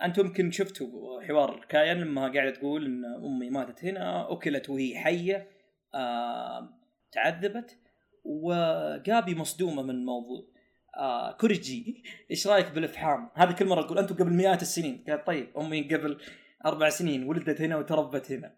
[0.04, 5.48] أنتم يمكن شفتوا حوار كايا لما قاعدة تقول إن أمي ماتت هنا أكلت وهي حية
[5.94, 6.68] آه،
[7.12, 7.78] تعذبت
[8.24, 10.44] وجابي مصدومة من الموضوع.
[10.96, 15.04] آه كوريجي إيش رأيك بالأفحام؟ هذه كل مرة تقول أنتم قبل مئات السنين.
[15.08, 16.18] قالت طيب أمي قبل
[16.66, 18.54] أربع سنين ولدت هنا وتربت هنا.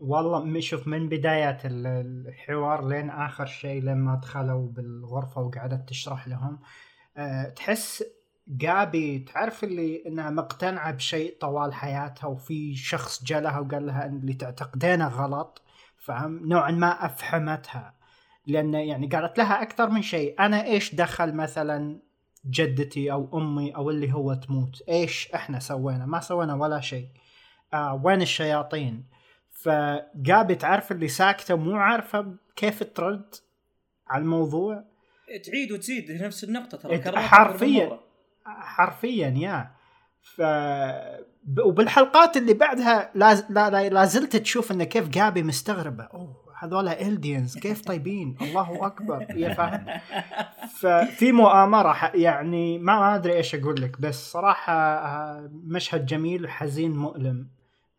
[0.00, 6.58] والله شوف من بداية ال- الحوار لين آخر شيء لما دخلوا بالغرفة وقعدت تشرح لهم
[7.16, 8.04] أه تحس
[8.50, 14.16] جابي تعرف اللي إنها مقتنعة بشيء طوال حياتها وفي شخص جاء لها وقال لها إن
[14.16, 15.62] اللي تعتقدينه غلط
[15.98, 17.94] فهم نوعا ما افحمتها
[18.46, 22.00] لأن يعني قالت لها أكثر من شيء أنا إيش دخل مثلا
[22.50, 27.08] جدتي أو أمي أو اللي هو تموت؟ إيش إحنا سوينا؟ ما سوينا ولا شيء.
[27.74, 29.04] آه وين الشياطين؟
[29.50, 33.34] فجابي تعرف اللي ساكتة مو عارفة كيف ترد
[34.08, 34.84] على الموضوع؟
[35.44, 38.09] تعيد وتزيد نفس النقطة ترى حرفياً.
[38.58, 39.70] حرفيا يا.
[40.22, 40.42] ف
[41.64, 46.04] وبالحلقات اللي بعدها لا لا لا, زلت تشوف انه كيف جابي مستغربة.
[46.04, 49.86] أوه هذولا الدينز كيف طيبين؟ الله أكبر يا فاهم
[50.80, 56.96] ففي مؤامرة يعني ما ما أدري إيش أقول لك بس صراحة آه، مشهد جميل حزين
[56.96, 57.50] مؤلم.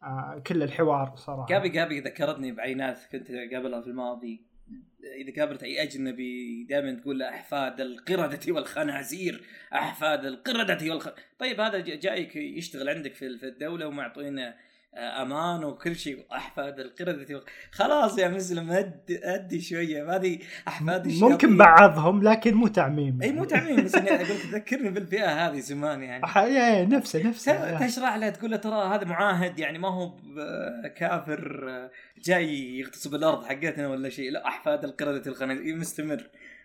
[0.04, 1.46] آه، كل الحوار صراحة.
[1.50, 4.51] جابي جابي ذكرتني بعينات كنت قابلها في الماضي.
[5.04, 11.80] إذا قابلت أي أجنبي دائما تقول له أحفاد القردة والخنازير أحفاد القردة والخ طيب هذا
[11.80, 14.56] جايك يشتغل عندك في الدولة ومعطينا
[14.98, 17.46] أمان وكل شيء احفاد القرده والخ...
[17.72, 20.16] خلاص يا مسلم ادي أدي شوية.
[20.16, 21.32] هذه أحفاد الشياطين.
[21.32, 23.22] ممكن بعضهم لكن مو تعميم.
[23.22, 26.26] إي مو تعميم بس إني أقول تذكرني بالفئة هذه زمان يعني.
[26.28, 27.88] ح- يا- نفسه نفسه.
[27.88, 30.12] تشرح له تقول له ترى هذا معاهد يعني ما هو
[30.98, 31.92] كافر آه،
[32.24, 34.32] جاي يغتصب الأرض حقتنا ولا شيء.
[34.32, 36.24] لا أحفاد القرده الخنازير مستمر.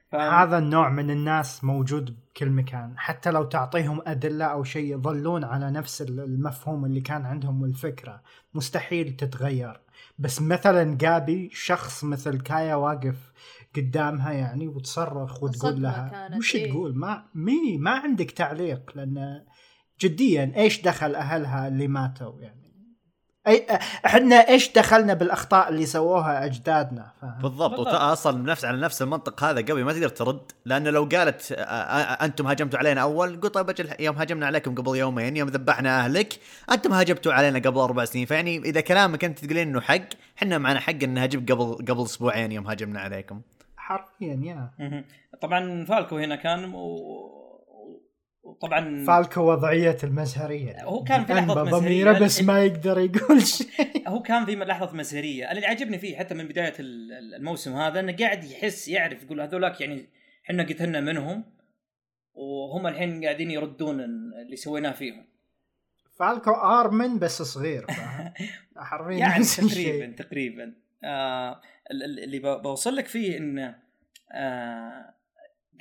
[0.08, 2.94] فاهم؟ هذا النوع من الناس موجود بكل مكان.
[2.96, 8.22] حتى لو تعطيهم أدلة أو شيء يظلون على نفس المفهوم اللي كان عندهم والفكرة.
[8.54, 9.80] مستحيل تتغير.
[10.18, 13.32] بس مثلا جابي شخص مثل كايا واقف
[13.76, 16.70] قدامها يعني وتصرخ وتقول لها وش إيه.
[16.70, 19.44] تقول؟ ما مي ما عندك تعليق لأن
[20.00, 22.65] جديا إيش دخل أهلها اللي ماتوا يعني؟
[23.48, 23.66] أي
[24.06, 29.60] إحنا إيش دخلنا بالأخطاء اللي سووها أجدادنا؟ فاهم؟ بالضبط أصلا نفس على نفس المنطق هذا
[29.60, 31.52] قبل ما تقدر ترد لأنه لو قالت
[32.22, 36.38] أنتم هاجمتوا علينا أول قل طيب أجل يوم هاجمنا عليكم قبل يومين يوم ذبحنا أهلك
[36.72, 38.26] أنتم هاجمتوا علينا قبل أربع سنين.
[38.26, 40.00] فيعني إذا كلامك أنت تقولين إنه حق
[40.38, 43.40] إحنا معنا حق إن نهاجم قبل قبل أسبوعين يوم هاجمنا عليكم.
[43.76, 44.70] حرفيا يا.
[45.40, 47.45] طبعا فالكو هنا كان و-
[48.46, 51.70] وطبعا فالكو وضعية المزهرية هو كان في مزهرية.
[51.70, 53.68] ضميره بس ما يقدر يقول شيء
[54.08, 58.00] هو كان في لحظة مسيريه اللي عجبني فيه حتى من بداية ال- ال- الموسم هذا
[58.00, 60.06] إنه قاعد يحس يعرف يقول هذولاك يعني
[60.44, 61.44] إحنا قتلنا منهم
[62.34, 65.26] وهم الحين قاعدين يردون اللي سويناه فيهم
[66.18, 67.86] فالكو ارمن بس صغير؟
[68.76, 69.44] حرفيا يعني.
[69.44, 73.74] تقريبا تقريبا آه ال- ال- اللي بوصل لك فيه انه
[74.32, 75.14] آه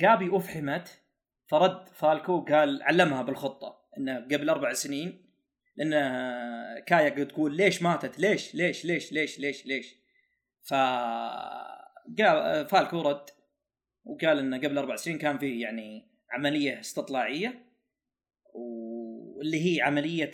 [0.00, 1.00] جابي افحمت
[1.46, 5.26] فرد فالكو قال علمها بالخطة إنه قبل أربع سنين
[5.76, 5.90] لأن
[6.80, 9.96] كايا قد تقول ليش ماتت؟ ليش؟ ليش؟ ليش؟ ليش؟ ليش؟ ليش؟
[10.62, 10.74] ف
[12.70, 13.24] فالكو رد
[14.04, 17.66] وقال إنه قبل أربع سنين كان في يعني عملية استطلاعية
[18.54, 20.30] واللي هي عملية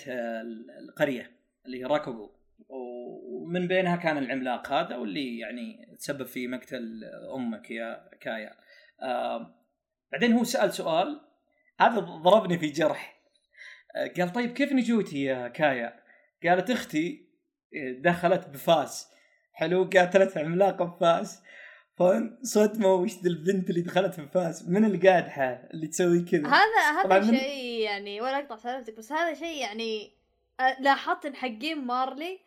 [0.88, 1.31] القرية
[1.66, 2.42] اللي هي راكوغو.
[2.68, 8.57] ومن بينها كان العملاق هذا واللي يعني تسبب في مقتل أمك يا كايا.
[9.03, 9.62] آه
[10.12, 11.20] بعدين هو سأل سؤال
[11.81, 13.22] هذا ضربني في جرح.
[13.96, 16.03] آه قال طيب كيف نجوتي يا كايا؟
[16.44, 17.29] قالت أختي
[17.98, 19.09] دخلت بفاس.
[19.53, 21.42] حلو قاتلت عملاق بفاس.
[21.96, 25.44] فصدمه وش البنت اللي دخلت بفاس؟ من القادحة
[25.75, 30.12] اللي تسوي كذا؟ هذا هذا من- شيء يعني ولا أقطع سالفتك بس هذا شيء يعني
[30.61, 32.40] آه، لاحظت إن حقين مارلي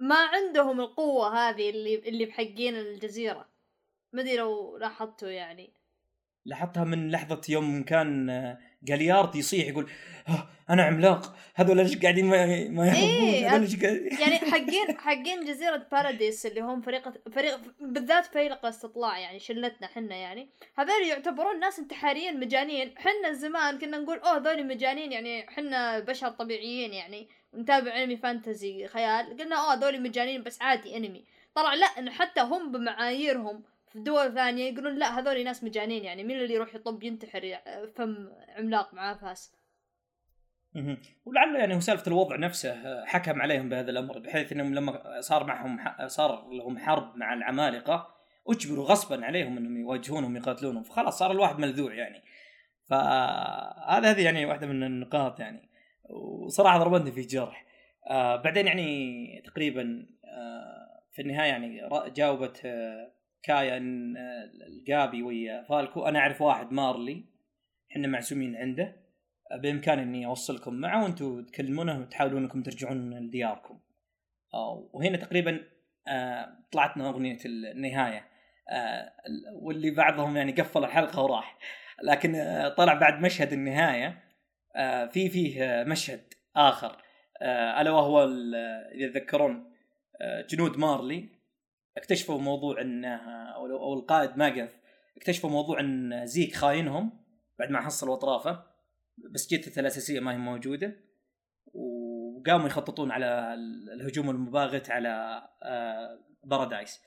[0.00, 3.48] ما عندهم القوة هذه اللي اللي بحقين الجزيرة.
[4.12, 5.72] ما أدري لو لاحظتوا يعني.
[6.44, 9.90] لاحظتها من لحظة يوم كان آه، جاليارد يصيح يقول
[10.28, 15.86] "آه، أنا عملاق هذول ليش قاعدين ما ما إيه، ليش قاعد-" يعني حقين حقين جزيرة
[15.92, 20.48] باراديس اللي هم فريق فريق بالذات فريق الاستطلاع يعني شلتنا حنا يعني.
[20.78, 22.94] هذول يعتبرون ناس انتحاريين مجانين.
[22.98, 28.86] حنا زمان كنا نقول أوه هذول مجانين يعني حنا بشر طبيعيين يعني ونتابع انمي فانتزي
[28.86, 29.36] خيال.
[29.38, 31.24] قلنا أوه هذول مجانين بس عادي انمي
[31.54, 36.24] طلع لا انه حتى هم بمعاييرهم في دول ثانية يقولون لا هذول ناس مجانين يعني
[36.24, 37.58] مين اللي يروح يطب ينتحر
[37.94, 39.52] فم عملاق معاه فاس؟
[40.74, 40.98] مهم.
[41.24, 45.44] ولعله يعني هو سالفة الوضع نفسه آه، حكم عليهم بهذا الأمر بحيث أنهم لما صار
[45.44, 48.14] معهم صار لهم حرب مع العمالقة
[48.48, 50.82] أجبروا غصبا عليهم أنهم يواجهونهم يقاتلونهم.
[50.82, 52.22] فخلاص صار الواحد ملذوع يعني.
[52.88, 55.68] فهذا هذه يعني واحدة من النقاط يعني.
[56.44, 57.66] وصراحة ضربتني في جرح.
[58.10, 66.06] آه بعدين يعني تقريبا آه في النهاية يعني جاوبت آه كايا إن آه، ويا فالكو.
[66.06, 67.24] أنا أعرف واحد مارلي
[67.92, 68.96] إحنا معزومين عنده.
[69.62, 73.78] بإمكاني إني أوصلكم معه وأنتم تكلمونه وتحاولون انكم ترجعون لدياركم.
[74.54, 75.64] آه، وهنا تقريبا
[76.08, 78.28] آه طلعتنا أغنية النهاية.
[79.62, 81.58] واللي بعضهم يعني قفل الحلقة وراح.
[82.02, 82.32] لكن
[82.76, 84.22] طلع بعد مشهد النهاية.
[85.12, 87.02] في فيه مشهد آخر.
[87.80, 88.24] ألا وهو
[88.94, 89.72] إذا تذكرون
[90.50, 91.28] جنود مارلي.
[91.96, 94.72] اكتشفوا موضوع إن أو القائد ماجث
[95.16, 97.12] اكتشفوا موضوع إن زيك خاينهم
[97.58, 98.64] بعد ما حصلوا اطرافه
[99.34, 100.96] بس جثته الاساسيه ما هي موجودة
[101.74, 107.00] وقاموا يخططون على ال- الهجوم المباغت على آه، بارادايس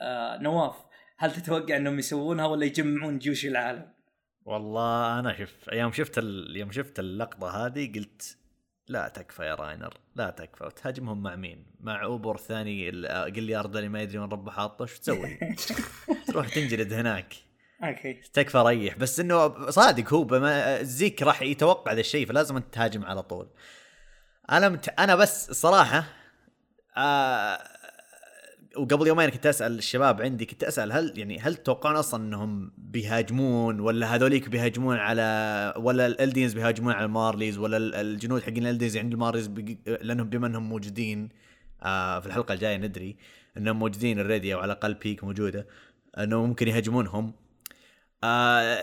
[0.00, 0.76] آه، نواف
[1.18, 3.92] هل تتوقع إنهم يسوونها ولا يجمعون جيوش العالم؟
[4.44, 6.56] والله أنا شوف يوم شفت ال...
[6.56, 8.38] يوم شفت اللقطة هذه قلت
[8.92, 10.64] لا تكفى يا راينر لا تكفى.
[10.64, 15.38] وتهاجمهم مع مين؟ مع اوبر ثاني الجليارد اللي ما يدري وين ربه حاطه شو تسوي؟
[16.26, 17.34] تروح تنجلد هناك.
[17.82, 18.12] okay.
[18.12, 23.04] تكفى ريح؟ بس إنه صادق هو بما زيك راح يتوقع ذا الشيء فلازم أنت تهاجم
[23.04, 23.48] على طول.
[24.50, 24.88] أنا مت...
[24.88, 26.04] أنا بس الصراحه
[26.96, 27.71] آه...
[28.76, 33.80] وقبل يومين كنت أسأل الشباب عندي كنت أسأل هل يعني هل تتوقعون أصلا إنهم بيهاجمون
[33.80, 38.58] ولا هذوليك بيهاجمون على ولا ال Eldians بيهاجمون على ال Marleys ولا ال- الجنود حقين
[38.58, 39.78] ال Eldians عند ال Marleys بي...
[39.86, 41.28] لأنهم بما إنهم موجودين
[41.82, 43.16] آه في الحلقة الجاية ندري
[43.56, 45.66] إنهم موجودين already أو على الأقل بيك موجودة
[46.18, 47.32] إنه ممكن يهاجمونهم.
[48.24, 48.74] آه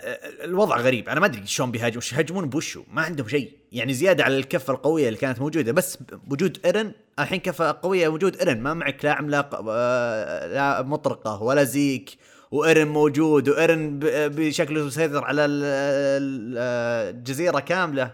[0.43, 1.09] الوضع غريب.
[1.09, 1.97] أنا ما أدري شلون بيهاجمون.
[1.97, 2.83] وش يهاجمون؟ بوشو.
[2.91, 3.51] ما عندهم شيء.
[3.71, 5.71] يعني زيادة على الكفة القوية اللي كانت موجودة.
[5.71, 6.91] بس بوجود إيرن.
[7.19, 8.59] الحين كفة قوية وجود إيرن.
[8.61, 12.09] ما معك لا عملاق آه، لا مطرقة ولا زيك.
[12.51, 13.49] وإيرن موجود.
[13.49, 18.11] وإيرن بشكله يسيطر على ال- ال- الجزيره كاملة.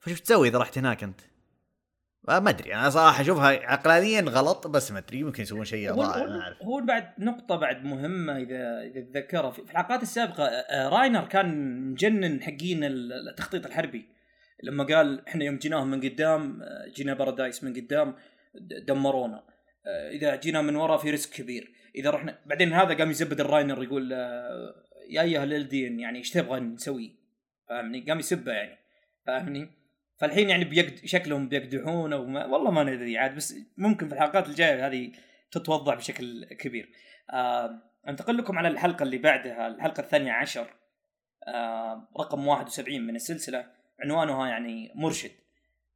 [0.00, 1.20] فشو تسوي إذا رحت هناك أنت؟
[2.28, 2.74] آه، ما أدري.
[2.74, 6.62] أنا صراحة أشوفها عقلانيا غلط بس ما أدري يمكن يسوون شيء رائع ما أعرف.
[6.62, 12.42] هو بعد نقطة بعد مهمة إذا إذا تتذكرها في الحلقات السابقة آه، راينر كان مجنن
[12.42, 14.08] حقين ال- التخطيط الحربي.
[14.62, 18.14] لما قال إحنا يوم جيناهم من قدام آه، جينا بارادايس من قدام
[18.88, 19.42] دمرونا.
[19.86, 21.72] آه، إذا جينا من ورا في risk كبير.
[21.96, 24.74] إذا رحنا بعدين هذا قام يزبد الراينر يقول آه،
[25.10, 27.16] يا أيها الألدين يعني إيش تبغى نسوي؟
[27.68, 28.78] فاهمني؟ قام يسبه يعني.
[29.26, 29.81] فاهمني؟
[30.22, 34.48] فالحين يعني بيقد شكلهم بيقدحون أو ما والله ما ندري عاد بس ممكن في الحلقات
[34.48, 35.12] الجاية هذه
[35.50, 36.92] تتوضح بشكل كبير.
[37.30, 40.66] آه انتقل لكم على الحلقة اللي بعدها الحلقة الثانية عشر.
[41.48, 43.66] آه رقم 71 من السلسلة.
[44.00, 45.30] عنوانها يعني مرشد.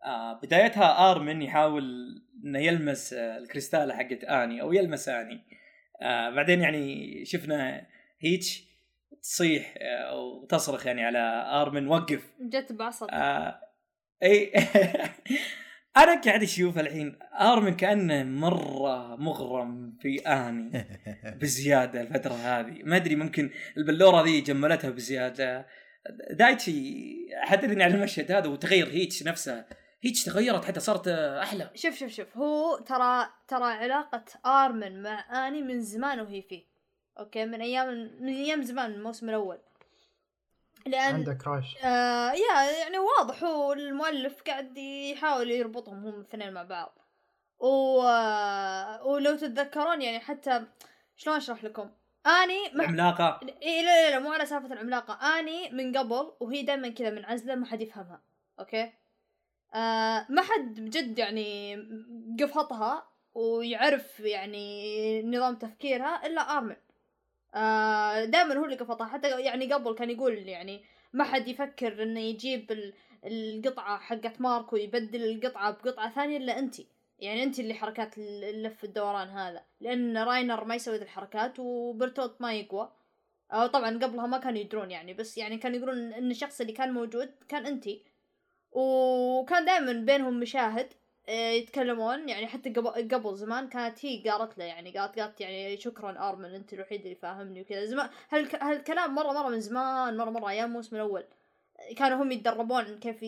[0.04, 1.84] آه بدايتها آرمن يحاول
[2.44, 5.40] إنه يلمس آه الكريستاله حقت آني أو يلمس آني.
[6.02, 7.86] آه بعدين يعني شفنا
[8.20, 8.66] هيتش
[9.22, 9.74] تصيح
[10.12, 11.18] وتصرخ يعني على
[11.62, 12.32] آرمن وقف.
[12.40, 13.65] جت بعصب آه
[14.22, 14.52] أي
[15.96, 20.86] أنا قاعد أشوف الحين آرمن كأنه مرة مغرم في آني
[21.40, 22.82] بزيادة الفترة هذه.
[22.84, 25.66] ما أدري ممكن البلورة ذي جملتها بزيادة.
[26.30, 29.66] دايتشي حدثني على المشهد هذا وتغير هيتش نفسها
[30.02, 31.70] هيتش تغيرت حتى صارت أحلى.
[31.74, 36.64] شوف شوف شوف هو ترى ترى علاقة آرمن مع آني من زمان وهي فيه.
[37.18, 39.58] أوكي من أيام من أيام زمان من الموسم الأول.
[40.86, 46.62] لأن عنده كراش آه يا يعني واضح هو المؤلف قاعد يحاول يربطهم هم الاثنين مع
[46.62, 46.98] بعض.
[47.58, 48.02] و...
[48.02, 50.64] آه، ولو تتذكرون يعني حتى
[51.16, 51.90] شلون أشرح لكم؟
[52.26, 53.40] أني ما العملاقة.
[53.62, 55.38] إيه لا لا لا مو على سالفة العملاقة.
[55.38, 58.22] أني من قبل وهي دائما كذا منعزله ما حد يفهمها.
[58.60, 58.92] أوكي؟
[59.74, 61.76] آه ما حد بجد يعني
[62.40, 66.76] قفطها ويعرف يعني نظام تفكيرها إلا ارمن
[67.54, 69.06] آه دائما هو اللي قفطها.
[69.06, 74.72] حتى يعني قبل كان يقول يعني ما حد يفكر إنه يجيب ال- القطعة حقت مارك
[74.72, 76.86] ويبدل القطعة بقطعة ثانية إلا أنتي.
[77.18, 79.62] يعني انت اللي حركات اللف الدوران هذا.
[79.80, 82.92] لأن راينر ما يسوي ذي الحركات وبرتوت ما يقوى.
[83.52, 86.92] أو طبعا قبلها ما كانوا يدرون يعني بس يعني كانوا يقولون إن الشخص اللي كان
[86.92, 88.04] موجود كان أنتي.
[88.72, 90.86] وكان دائما بينهم مشاهد.
[90.86, 90.96] آه،
[91.28, 96.54] يتكلمون يعني حتى قبل زمان كانت هي قالت له يعني قالت قالت يعني شكرا أرمن
[96.54, 97.84] أنت الوحيد اللي فاهمني وكذا.
[97.84, 101.24] زمان هالك- هالكلام مرة مرة من زمان مرة مرة أيام الموسم الأول
[101.96, 103.22] كانوا هم يتدربون كيف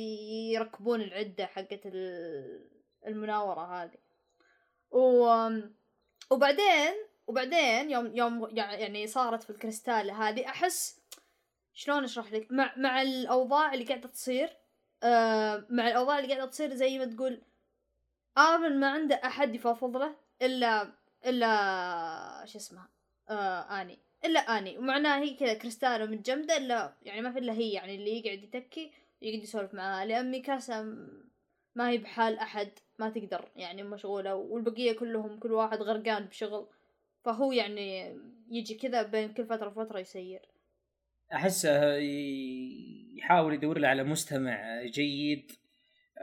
[0.55, 2.69] يركبون العدة حقت ال-
[3.07, 3.99] المناورة هذه.
[4.91, 5.27] و
[6.31, 6.95] وبعدين
[7.27, 11.01] وبعدين يوم يوم يعني صارت في الكريستال هذه أحس
[11.75, 14.57] شلون أشرح لك؟ مع مع الأوضاع اللي قاعدة تصير
[15.03, 17.43] آه مع الأوضاع اللي قاعدة تصير زي ما تقول
[18.39, 20.93] ارمن ما عنده أحد يفضفض إلا
[21.27, 22.89] إلا شو اسمها
[23.31, 23.99] آه آني.
[24.25, 24.79] إلا آني.
[24.79, 28.93] ومعناها هي كذا كريستالة متجمدة إلا يعني ما في إلا هي يعني اللي يقعد يتكي
[29.23, 30.83] ويقعد يسولف معاها لأن ميكاسا
[31.75, 36.67] ما هي بحال أحد ما تقدر يعني مشغولة والبقية كلهم كل واحد غرقان بشغل.
[37.25, 38.17] فهو يعني
[38.51, 40.41] يجي كذا بين كل فترة وفترة يسير.
[41.33, 41.97] أحسه
[43.17, 45.53] يحاول يدور له على مستمع جيد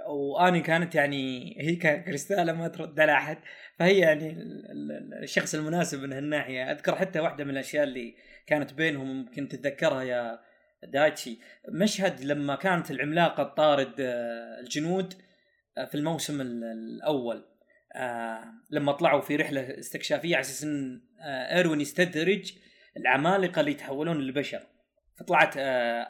[0.07, 3.37] وأني كانت يعني هي كريستاله ما ترد على أحد
[3.79, 6.71] فهي يعني ال- ال- الشخص المناسب من هالناحية.
[6.71, 8.15] أذكر حتى واحدة من الأشياء اللي
[8.47, 10.39] كانت بينهم ممكن تتذكرها يا
[10.83, 11.39] دايتشي.
[11.69, 15.13] مشهد لما كانت العملاقة تطارد آه، الجنود
[15.77, 17.45] آه، في الموسم ال- الأول.
[17.95, 21.01] آه، لما طلعوا في رحلة استكشافية على أساس إن
[21.51, 22.53] إيروين يستدرج
[22.97, 24.61] العمالقة اللي يتحولون للبشر.
[25.19, 25.57] فطلعت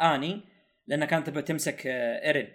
[0.02, 0.42] أني
[0.88, 2.48] لأنها كانت تبغى تمسك إيرين.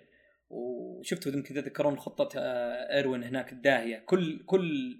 [0.51, 3.99] وشفتوا يمكن تذكرون خطة آه، إيروين هناك الداهية.
[3.99, 4.97] كل كل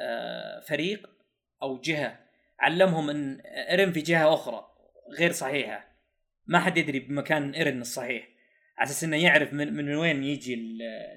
[0.00, 1.10] آه، فريق
[1.62, 2.18] أو جهة
[2.60, 4.66] علمهم إن ايرين في جهة أخرى
[5.18, 5.88] غير صحيحة.
[6.46, 8.28] ما حد يدري بمكان ايرين الصحيح.
[8.78, 10.54] على أساس إنه يعرف من, من وين يجي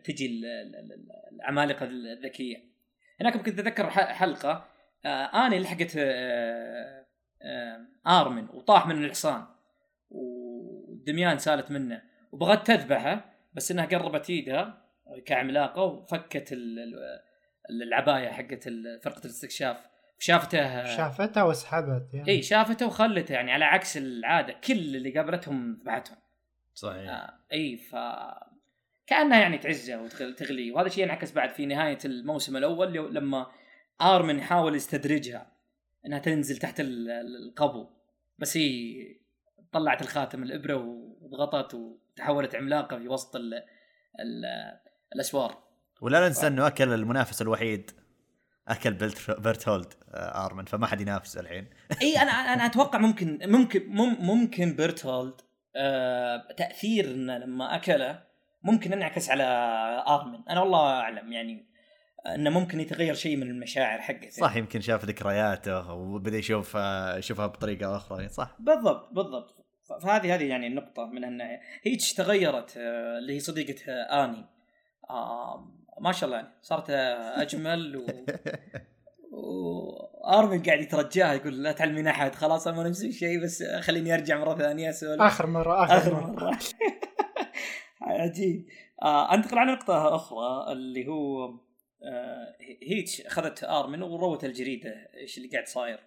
[0.03, 2.57] تجي ال- ال- ال- العمالقة الذكية.
[3.21, 4.67] هناك ممكن تتذكر ح- حلقة
[5.05, 7.05] آه آني لحقت آه
[7.41, 9.45] آه ارمن وطاح من الحصان.
[10.09, 12.01] ودميان سالت منه.
[12.31, 13.28] وبغت تذبحه.
[13.53, 14.85] بس إنها قربت إيدها
[15.25, 18.63] كعملاقة وفكت ال- ال- العباية حقت
[19.03, 19.77] فرقة الاستكشاف.
[20.19, 22.29] شافته شافتها وسحبت يعني.
[22.31, 26.17] إي شافته وخلته يعني على عكس العادة كل اللي قابلتهم ذبحتهم
[26.73, 27.09] صحيح.
[27.09, 27.95] آه إي ف
[29.07, 33.47] كأنها يعني تعزة وتغلي وهذا الشيء انعكس بعد في نهاية الموسم الأول لما
[34.01, 35.51] آرمن يحاول يستدرجها
[36.05, 37.89] إنها تنزل تحت ال- ال- القبو.
[38.37, 38.93] بس هي
[39.71, 40.75] طلعت الخاتم الإبرة
[41.21, 43.53] وضغطت وتحولت عملاقة في وسط ال
[44.19, 44.45] ال
[45.15, 45.57] الأسوار.
[46.01, 47.91] ولا ننسى إنه أكل المنافس الوحيد
[48.67, 48.93] أكل
[49.39, 51.69] بيرتولد آه، آرمن فما حد ينافس الحين.
[52.01, 55.41] إي أنا أنا أتوقع ممكن ممكن مم ممكن بيرتولد
[55.75, 58.23] آه تاثير لما أكله
[58.63, 59.43] ممكن انعكس على
[60.07, 60.39] آرمن.
[60.49, 61.69] أنا والله أعلم يعني
[62.35, 64.29] إنه ممكن يتغير شيء من المشاعر حقته.
[64.29, 68.55] صح يمكن شاف ذكرياته وبدأ يشوف آه، يشوفها بطريقة أخرى صح.
[68.59, 69.58] بالضبط بالضبط.
[69.97, 74.45] فهذه هذه يعني النقطة من هالناحية هيتش تغيرت آه، اللي هي صديقة آه، آني.
[75.09, 75.71] آه
[76.01, 78.05] ما شاء الله يعني صارت آه، أجمل و
[79.31, 84.39] وارمن قاعد يترجاها يقول لا تعلمين أحد خلاص أنا ما نسوي شيء بس خليني أرجع
[84.39, 85.21] مرة ثانية أسولف.
[85.21, 86.31] آخر مرة آخر, مرة.
[86.31, 86.59] مرة.
[88.01, 88.65] عجيب.
[89.03, 91.45] آه أنتقل على نقطة أخرى اللي هو
[92.03, 92.55] آه
[92.87, 95.99] هيتش أخذت آرمن وروت الجريدة إيش اللي قاعد صاير؟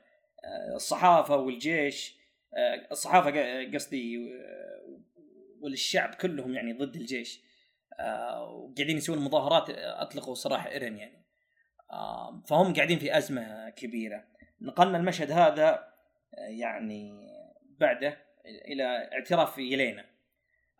[0.44, 2.21] آه الصحافة والجيش.
[2.56, 4.18] آه الصحافة قا- قصدي
[5.60, 7.42] والشعب كلهم يعني ضد الجيش.
[8.00, 11.22] آه وقاعدين يسوون مظاهرات أطلقوا سراح إيرين يعني.
[12.46, 14.24] فهم قاعدين في أزمة كبيرة.
[14.60, 15.68] نقلنا المشهد هذا
[16.38, 17.12] آه، يعني
[17.62, 20.04] بعده إلى اعتراف يلينا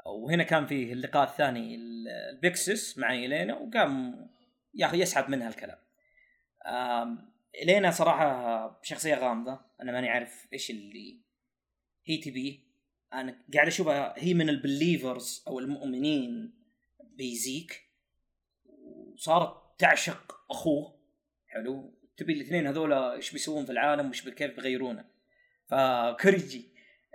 [0.07, 4.27] وهنا كان فيه اللقاء الثاني ال- البيكسس مع إلينا وقام
[4.75, 5.79] ياخذ يسحب منها الكلام.
[6.67, 9.61] آم، إلينا صراحة شخصية غامضة.
[9.83, 11.21] أنا ماني عارف إيش اللي
[12.05, 12.59] هي تبيه
[13.13, 16.55] أنا قاعد أشوفها هي من ال believers أو المؤمنين
[17.01, 17.83] بيزيك
[18.67, 20.95] وصارت تعشق أخوه.
[21.47, 25.05] حلو؟ تبي الاثنين هذولا إيش بيسوون في العالم وش كيف بيغيرونه.
[25.67, 26.65] فكوريجي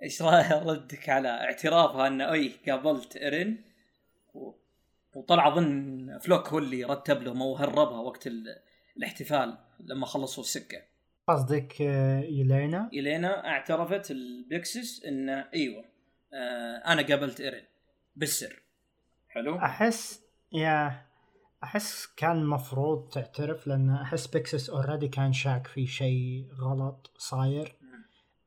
[0.03, 3.63] إيش رايك ردك على اعترافها ان أي قابلت ايرين.
[5.15, 8.59] وطلع أظن فلوك هو اللي رتب لهم أو هربها وقت ال...
[8.97, 10.81] الاحتفال لما خلصوا السكة.
[11.27, 15.85] قصدك آه، يلينا إلينا اعترفت البيكسس إن إيوه
[16.33, 17.63] آه أنا قابلت إيرين
[18.15, 18.61] بالسر.
[19.29, 20.23] حلو؟ أحس
[20.53, 21.05] يا
[21.63, 27.75] أحس كان مفروض تعترف لأن أحس بيكسس already كان شاك في شيء غلط صاير.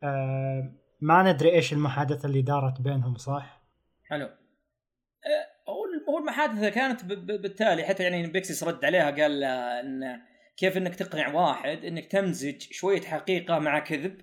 [0.03, 3.63] آه ما ندري إيش المحادثة اللي دارت بينهم صح؟
[4.05, 4.27] حلو.
[4.27, 5.71] آه،
[6.09, 10.21] هو المحادثة كانت بالتالي حتى يعني بيكسس رد عليها قال لها إن
[10.61, 14.21] كيف إنك تقنع واحد إنك تمزج شوية حقيقة مع كذب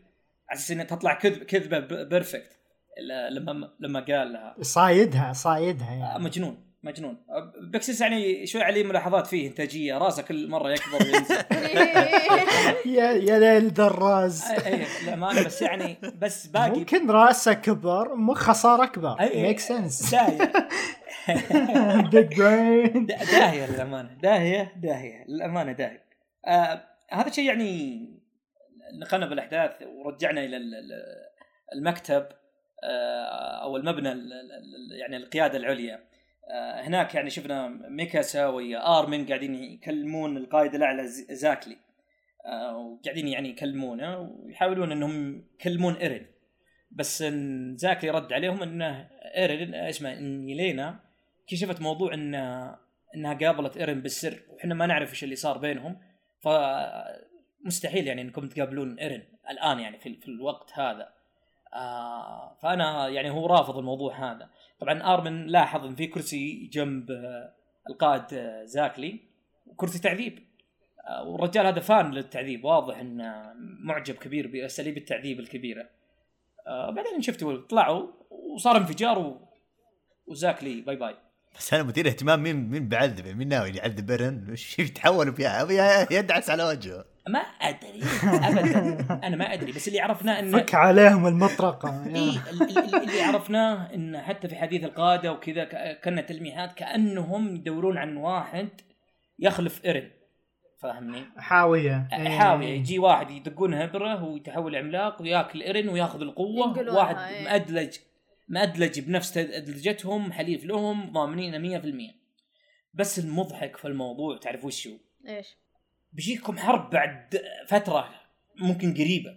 [0.49, 2.51] على أساس انها تطلع كذب كذبة perfect
[3.31, 4.55] لما لما قال لها.
[4.61, 7.17] صايدها صايدها آه، يعني مجنون مجنون.
[7.29, 11.35] آه، بيكسس يعني شوي عليه ملاحظات فيه إنتاجية راسه كل مرة يكبر وينزل.
[12.97, 16.69] يا يا ليل دراز أي، للامانه بس يعني بس باقي.
[16.79, 19.15] ممكن راسه كبر مخه صار أكبر.
[19.36, 20.51] make sense داهية.
[23.31, 26.07] داهية للأمانة داهية داهية للأمانة داهية.
[26.48, 28.02] آه هذا الشيء يعني
[29.02, 31.28] نقلنا بالأحداث ورجعنا إلى ال- ال-
[31.76, 32.28] المكتب
[32.84, 36.04] آه أو المبنى ال- ال- ال- يعني القيادة العليا.
[36.52, 41.78] آه هناك يعني شفنا ميكاسا ويا ارمن قاعدين يكلمون القائد الأعلى زاكلي.
[42.45, 46.28] آه وقاعدين يعني يكلمونه ويحاولون إنهم يكلمون إيرين.
[46.91, 51.00] بس إن زاكلي رد عليهم إنه إيرين اسمه ان يلينا
[51.48, 52.36] كشفت موضوع ان
[53.16, 54.41] إنها قابلت إيرين بالسر.
[54.50, 56.07] وإحنا ما نعرف إيش اللي صار بينهم.
[56.39, 61.09] فمستحيل يعني انكم تقابلون إيرين الآن يعني في, في الوقت هذا.
[61.73, 64.49] آه فأنا يعني هو رافض الموضوع هذا.
[64.79, 67.53] طبعا آرمن لاحظ إن في كرسي جنب آه
[67.89, 69.19] القائد آه زاكلي
[69.75, 70.39] كرسي تعذيب.
[71.07, 72.65] آه والرجال هذا فان للتعذيب.
[72.65, 75.89] واضح إنه معجب كبير بأساليب التعذيب الكبيرة.
[76.67, 79.47] آه بعدين شفتوا طلعوا وصار انفجار و...
[80.27, 81.15] وزاكلي bye bye.
[81.58, 86.49] بس أنا مثير اهتمام مين مين بعذبه؟ مين ناوي يعذب ايرن وش يتحولوا فيها؟ يدعس
[86.49, 87.05] على وجهه.
[87.30, 89.20] ما أدري ابدا.
[89.28, 91.89] أنا ما أدري بس اللي عرفناه انه فك عليهم المطرقة.
[92.16, 97.55] إي ال- ال- اللي عرفناه إن حتى في حديث القادة وكذا ك- كنا تلميحات كأنهم
[97.55, 98.70] يدورون عن واحد
[99.39, 100.10] يخلف ايرن
[100.82, 102.08] فاهمني؟ حاوية.
[102.14, 102.39] إيه.
[102.39, 102.68] حاوية.
[102.68, 107.43] يجي واحد يدقون هبرة ويتحول عملاق وياكل ايرن وياخذ القوة واحد إيه.
[107.43, 107.97] مأدلج
[108.48, 111.82] مأدلج بنفس ادلجتهم حليف لهم ضامنين
[112.12, 112.16] 100%
[112.93, 115.48] بس المضحك في الموضوع تعرف وش هو؟ إيش؟
[116.14, 118.10] بيجيكم حرب بعد فترة
[118.56, 119.36] ممكن قريبة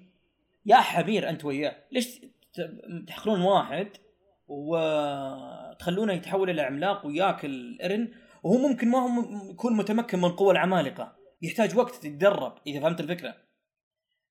[0.67, 2.21] يا حمير أنت وياه ليش
[3.07, 3.89] تحقرون واحد
[4.49, 11.17] وتخلونه يتحول إلى عملاق وياكل ايرن وهو ممكن ما هو يكون متمكن من قوى العمالقة
[11.43, 13.37] يحتاج وقت يتدرب إذا فهمت الفكرة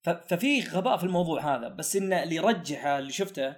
[0.03, 3.55] ففي غباء في الموضوع هذا بس إن اللي يرجحه اللي شفته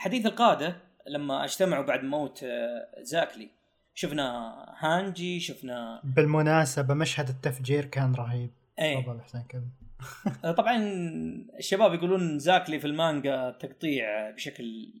[0.00, 0.76] حديث القادة
[1.06, 3.50] لما اجتمعوا بعد موت آه، زاكلي.
[3.94, 8.50] شفنا هانجي شفنا بالمناسبة مشهد التفجير كان رهيب.
[8.78, 9.00] إيه.
[9.00, 9.68] تفضل حسين كمل
[10.44, 10.76] آه، طبعا
[11.58, 14.92] الشباب يقولون زاكلي في المانجا تقطيع بشكل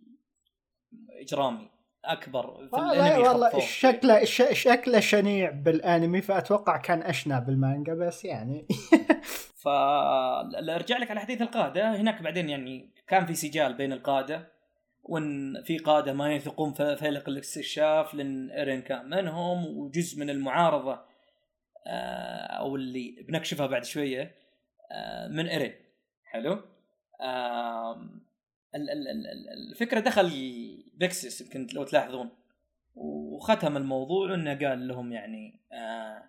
[1.20, 1.68] إجرامي
[2.04, 3.60] أكبر في والله الأنمي والله.
[3.60, 8.66] شكله شكله شنيع بالأنمي فأتوقع كان اشنع بالمانجا بس يعني.
[9.64, 14.59] فارجع لك على حديث القادة هناك بعدين يعني كان في سجال بين القادة.
[15.10, 21.00] وإن في قادة ما يثقون في فيلق الاستكشاف لأن إيرين كان منهم وجزء من المعارضة
[21.86, 24.34] آه، أو اللي بنكشفها بعد شوية
[24.92, 25.74] آه، من إيرين.
[26.24, 26.62] حلو؟
[29.70, 30.30] الفكرة دخل
[30.94, 32.30] بيكسس يمكن لو تلاحظون.
[32.94, 36.22] وختم الموضوع إنه قال لهم يعني آه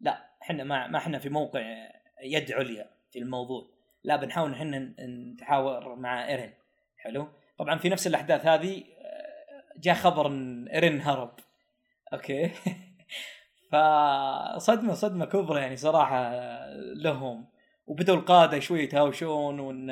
[0.00, 1.88] لا إحنا ما ما إحنا في موقع
[2.22, 3.70] يد عليا في الموضوع.
[4.04, 6.52] لا بنحاول إحنا نتحاور مع إيرين.
[6.96, 7.28] حلو؟
[7.58, 11.32] طبعا في نفس الأحداث هذه آه، جاء خبر إن إيرين هرب
[12.12, 12.50] أوكي؟
[13.72, 16.32] فصدمة صدمة كبرى يعني صراحة
[16.76, 17.46] لهم.
[17.86, 19.90] وبدأوا القادة شوي يتهاوشون وإن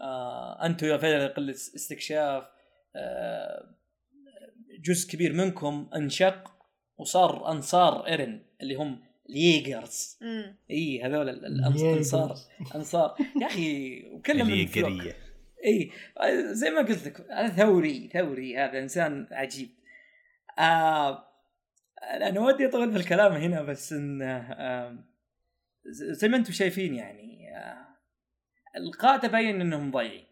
[0.00, 2.44] آه أنتم يا فريق الاستكشاف
[2.96, 3.74] آه
[4.84, 6.52] جزء كبير منكم انشق
[6.98, 10.18] وصار أنصار ايرن اللي هم ليجرز
[10.70, 12.36] اي هذول ال- ال- الانصار
[12.74, 14.86] أنصار يا أخي وكلهم من فلوك.
[14.88, 15.16] اليقريه
[15.64, 15.90] إي
[16.52, 19.68] زي ما قلت لك هذا ثوري ثوري هذا إنسان عجيب.
[20.58, 21.24] آه
[22.02, 24.98] أنا ودي أطول في الكلام هنا بس إن آه
[25.90, 27.86] زي ما أنتم شايفين يعني آه
[28.76, 30.26] القاده باين إنهم ضايعين.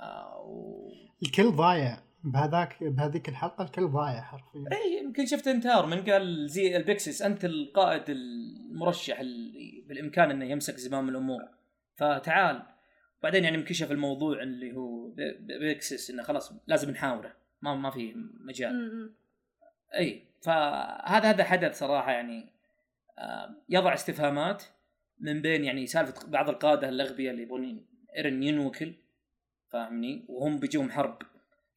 [0.00, 0.88] آه و...
[1.22, 1.98] الكل ضايع.
[2.24, 4.68] بهذاك بهذيك الحلقة الكل ضايع حرفيا.
[4.72, 10.76] إي يمكن شفت انتهار من قال زي بيكسس أنت القائد المرشح اللي بالإمكان إنه يمسك
[10.76, 11.40] زمام الأمور.
[11.96, 12.62] فتعال.
[13.22, 17.90] بعدين يعني انكشف الموضوع اللي هو ب- ب- بيكسس إنه خلاص لازم نحاوره ما ما
[17.90, 19.12] في مجال.
[19.94, 22.52] إي فهذا هذا حدث صراحة يعني
[23.18, 24.64] آه، يضع استفهامات
[25.20, 28.94] من بين يعني سالفة بعض القادة الاغبياء اللي يبغون إيرن ينوكل
[29.70, 31.18] فاهمني وهم بيجوهم حرب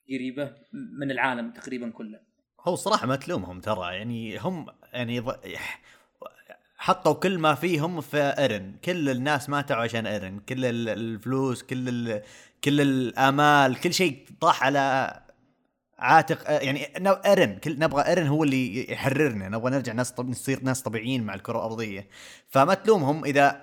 [0.09, 2.19] قريبة من العالم تقريبا كله
[2.59, 5.31] هو صراحة ما تلومهم ترى يعني هم يعني.
[6.81, 11.89] حطوا كل ما فيهم في ايرن كل الناس ماتوا عشان ايرن كل ال- الفلوس كل
[11.89, 12.21] ال...
[12.63, 15.19] كل الآمال كل شيء طاح على
[15.99, 16.85] عاتق يعني
[17.25, 19.49] ايرن كل نبغى ايرن هو اللي يحررنا.
[19.49, 20.29] نبغى نرجع ناس طب...
[20.29, 22.07] نصير ناس طبيعيين مع الكرة الأرضية.
[22.47, 23.25] فما تلومهم.
[23.25, 23.61] إذا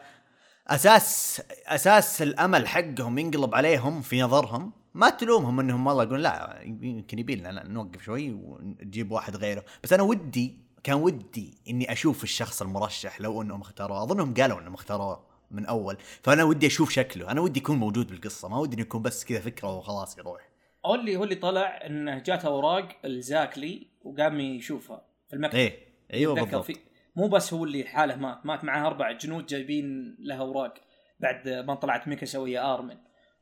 [0.68, 7.18] أساس أساس الأمل حقهم ينقلب عليهم في نظرهم ما تلومهم إنهم والله يقولون لا يمكن
[7.18, 9.64] يبي لنا نوقف شوي ونجيب واحد غيره.
[9.84, 14.02] بس أنا ودي كان ودي إني أشوف الشخص المرشح لو إنهم اختاروه.
[14.02, 15.96] أظنهم قالوا إنهم اختاروه من أول.
[16.22, 17.30] فأنا ودي أشوف شكله.
[17.30, 18.48] أنا ودي يكون موجود بالقصة.
[18.48, 20.48] ما ودي إنه يكون بس كذا فكرة وخلاص يروح.
[20.86, 25.58] هو اللي هو اللي طلع إنه جات أوراق الزاكلي وقام يشوفها في المكتب.
[25.58, 25.88] إيه.
[26.12, 26.64] أيوه بالضبط.
[26.64, 26.76] في
[27.16, 30.74] مو بس هو اللي حاله مات مات معاه أربع جنود جايبين له أوراق
[31.20, 32.96] بعد ما طلعت ميكاسا ويا آرمن.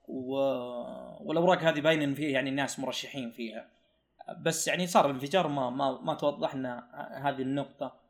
[0.09, 0.35] و...
[1.21, 3.76] والأوراق هذه باين إن فيها يعني ناس مرشحين فيها.
[4.43, 6.89] بس يعني صار الانفجار ما ما ما توضح لنا
[7.25, 8.01] هذه النقطة.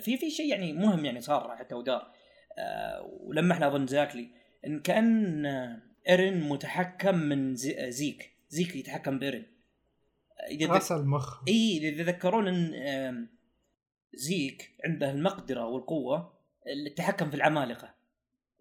[0.00, 2.12] في في شيء يعني مهم يعني صار حتى ودار
[2.58, 4.30] آه، ولمحنا اظن زاكلي
[4.66, 5.46] إن كأن
[6.08, 8.30] ايرن متحكم من زي- زيك.
[8.48, 9.46] زيك يتحكم بايرن
[10.62, 13.28] راس المخ إي إذا تذكرون إن
[14.14, 16.32] زيك عنده المقدرة والقوة
[16.66, 17.94] للتحكم في العمالقة.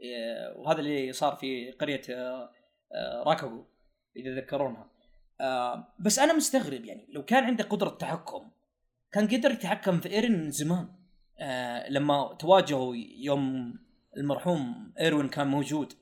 [0.03, 2.49] آه، وهذا اللي صار في قرية آه،
[3.25, 3.65] راكوغو
[4.17, 4.89] إذا تذكرونها.
[5.41, 8.51] آه بس أنا مستغرب يعني لو كان عنده قدرة تحكم
[9.11, 10.87] كان قدر يتحكم في إيرين من زمان.
[11.39, 13.73] آه لما تواجهوا يوم
[14.17, 15.93] المرحوم إيروين كان موجود.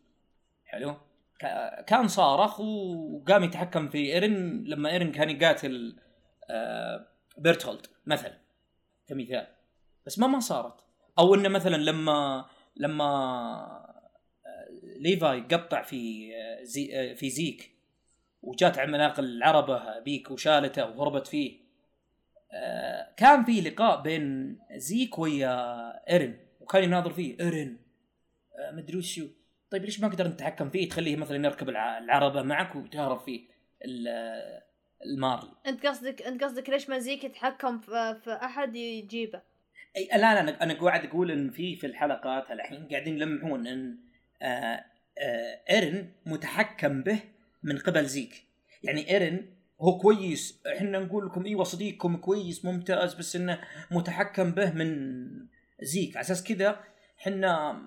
[0.65, 0.95] حلو.
[1.39, 5.99] كا- كان صارخ وقام يتحكم في إيرين لما إيرين كان يقاتل
[6.49, 7.07] آه
[7.37, 8.37] بيرتولد مثلا
[9.07, 9.47] كمثال.
[10.05, 10.83] بس ما ما صارت.
[11.19, 13.05] أو إنه مثلا لما لما
[14.45, 14.67] آه،
[14.99, 17.76] ليفاي قطع في آه، زي آه، في زيك.
[18.47, 21.59] وجات عملاق العربة بيك وشالته وهربت فيه.
[22.53, 27.39] آه، كان في لقاء بين زيك ويا ايرن وكان يناظر فيه.
[27.39, 27.77] ايرن
[28.59, 29.27] آه، مدري وشو
[29.71, 33.41] طيب ليش ما قدر نتحكم فيه؟ تخليه مثلا يركب الع- العربة معك وتهرب فيه.
[33.85, 34.61] ال-
[35.05, 39.41] المارلي أنت قصدك أنت قصدك ليش ما زيك يتحكم في, في أحد يجيبه؟
[39.97, 43.97] أي لا لا أنا أنا قاعد أقول إن في في الحلقات الحين قاعدين يلمحون إن
[44.41, 44.85] آه
[45.19, 47.19] آه ايرن متحكم به
[47.63, 48.47] من قبل زيك.
[48.83, 49.49] يعني إيرن
[49.81, 50.61] هو كويس.
[50.77, 53.59] إحنا نقول لكم إيوه صديقكم كويس ممتاز بس إنه
[53.91, 54.89] متحكم به من
[55.81, 56.17] زيك.
[56.17, 56.79] على أساس كذا
[57.21, 57.81] إحنا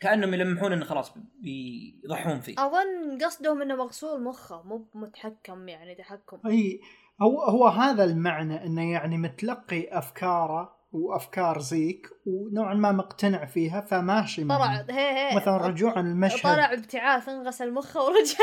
[0.00, 2.54] كأنهم يلمحون إنه خلاص بيضحون فيه.
[2.58, 6.40] أظن قصدهم إنه مغسول مخه مو متحكم يعني تحكم.
[6.46, 6.80] أي
[7.22, 14.44] هو هو هذا المعنى إنه يعني متلقي أفكاره وأفكار زيك ونوعا ما مقتنع فيها فماشي
[14.44, 14.86] طلع معه.
[14.90, 15.36] هي هي.
[15.36, 16.42] مثلا رجوعا المشهد.
[16.42, 18.38] طلع ابتعاث انغسل مخه ورجع.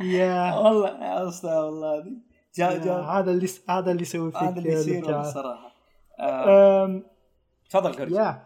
[0.00, 1.98] يا والله يا أستاذ والله.
[1.98, 2.16] هذه
[2.56, 5.20] جا يا، هذا اللي هذا اللي يسوي فيك هذا اللي يصير.
[5.20, 5.70] الصراحه
[7.70, 8.14] تفضل كريم.
[8.14, 8.42] يا.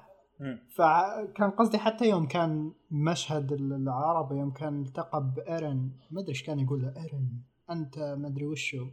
[0.76, 6.58] فكان قصدي حتى يوم كان مشهد العربي يوم كان التقى بإيرن ما أدري إيش كان
[6.58, 7.28] يقول له إيرن
[7.70, 8.86] أنت ما أدري وشو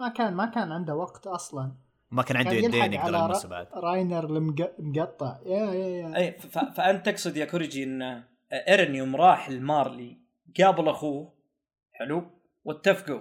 [0.00, 1.72] ما كان ما كان عنده وقت أصلا.
[2.10, 3.66] ما كان عنده يدين يقدر يلمسه بعد.
[3.74, 5.36] راينر المق- المقطع.
[5.46, 6.16] يا يا يا.
[6.16, 6.32] أي
[6.76, 8.22] فأنت تقصد يا كوريجي ان
[8.52, 10.16] ايرن يوم راح المارلي
[10.60, 11.32] قابل أخوه
[11.92, 12.30] حلو
[12.64, 13.20] واتفقوا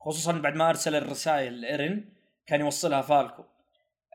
[0.00, 2.04] خصوصا بعد ما أرسل الرسائل لإيرن
[2.46, 3.42] كان يوصلها فالكو.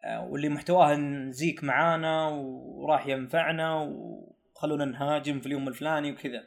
[0.06, 6.44] آه، واللي محتواها إن زيك معانا وراح ينفعنا وخلونا نهاجم في اليوم الفلاني وكذا.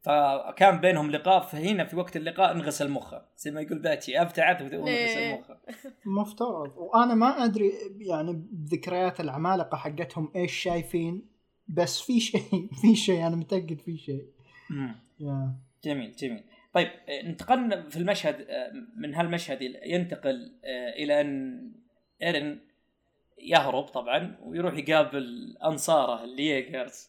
[0.00, 3.24] فكان بينهم لقاء فهنا في وقت اللقاء انغسل مخه.
[3.36, 5.40] زي ما يقول باتشي ابتعث وانغسل إيه.
[5.40, 5.58] مخه.
[6.06, 6.72] مفترض.
[6.76, 11.33] وأنا ما أدري يعني بذكريات العمالقة حقتهم إيش شايفين؟
[11.68, 14.26] بس في شيء في شيء أنا متأكد في شيء.
[15.84, 16.42] جميل جميل.
[16.72, 21.62] طيب آه، انتقلنا في المشهد آه، من هالمشهد ينتقل آه، إلى أن
[22.22, 22.58] إيرن
[23.38, 27.08] يهرب طبعا ويروح يقابل أنصاره اليجرز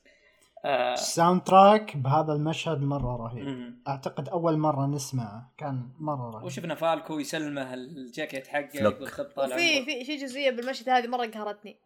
[0.65, 3.47] آه، ال soundtrack بهذا المشهد مرة رهيب.
[3.47, 3.81] مم.
[3.87, 6.45] أعتقد أول مرة نسمعه كان مرة رهيب.
[6.45, 8.69] وشفنا فالكو يسلمه الجاكيت حقه.
[8.73, 9.57] يقول طالع.
[9.57, 11.77] في في جزئية بالمشهد هذه مرة قهرتني.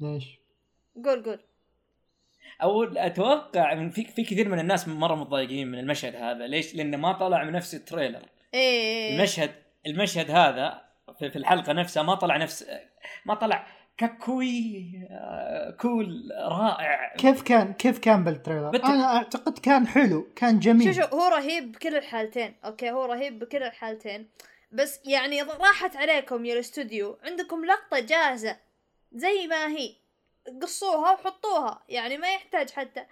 [0.00, 0.38] ليش؟
[1.04, 1.38] قول قول.
[2.62, 6.46] أو أتوقع من في في كثير من الناس مرة متضايقين من المشهد هذا.
[6.46, 8.22] ليش؟ لأنه ما طلع من نفس ال trailer.
[8.54, 9.16] إيه.
[9.16, 9.50] المشهد
[9.86, 10.80] المشهد هذا
[11.18, 12.66] في في الحلقة نفسها ما طلع نفس
[13.26, 13.66] ما طلع
[13.98, 17.14] ككوي آه، cool رائع.
[17.16, 20.94] كيف كان كيف كان بال trailer؟ بت- أنا أعتقد كان حلو كان جميل.
[20.94, 24.28] شوف شوف هو رهيب بكل الحالتين أوكي؟ هو رهيب بكل الحالتين.
[24.72, 28.56] بس يعني راحت عليكم يا الأستوديو عندكم لقطة جاهزة
[29.12, 29.94] زي ما هي.
[30.62, 33.06] قصوها وحطوها يعني ما يحتاج حتى.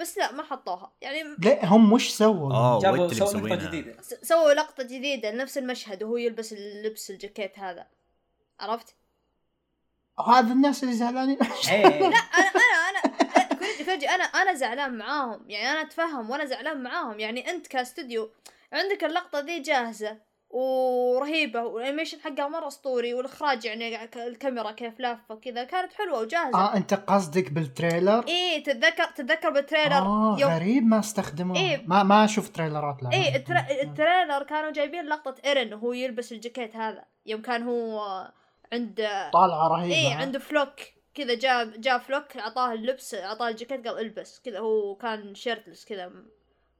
[0.00, 0.92] بس لا ما حطوها.
[1.00, 3.96] يعني لا هم وش سووا؟ اوه جابوا سووا مسوينها؟ جديدة.
[4.02, 7.86] سووا لقطة جديدة لنفس المشهد وهو يلبس اللبس الجاكيت هذا.
[8.60, 8.94] عرفت؟
[10.26, 11.38] هذا الناس اللي زعلانين.
[11.70, 12.00] إيه.
[12.10, 12.50] لا أنا
[12.88, 12.98] أنا
[13.36, 15.50] أنا كوريجي كوريجي أنا أنا زعلان معاهم.
[15.50, 17.20] يعني أنا أتفهم وأنا زعلان معاهم.
[17.20, 18.30] يعني أنت كاستوديو
[18.72, 20.27] عندك اللقطة ذي جاهزة.
[20.50, 26.58] ورهيبة وال animation حقها مرة أسطوري والإخراج يعني الكاميرا كيف لافة كذا كانت حلوة وجاهزة.
[26.58, 31.60] آه أنت قصدك بال trailer؟ إيه تتذكر تتذكر بال trailer؟ آه يوم غريب ما استخدموها
[31.60, 31.84] إيه.
[31.86, 33.54] ما ما أشوف trailer ات لا إيه التر...
[33.82, 37.04] ال trailer كانوا جايبين لقطة إيرن وهو يلبس الجاكيت هذا.
[37.26, 38.00] يوم كان هو
[38.72, 39.94] عند طالعة رهيبة.
[39.94, 40.74] إيه ها؟ عنده فلوك.
[41.14, 44.40] كذا جاب جاب فلوك أعطاه اللبس أعطاه الجاكيت قال إلبس.
[44.40, 46.12] كذا هو كان shirtless كذا.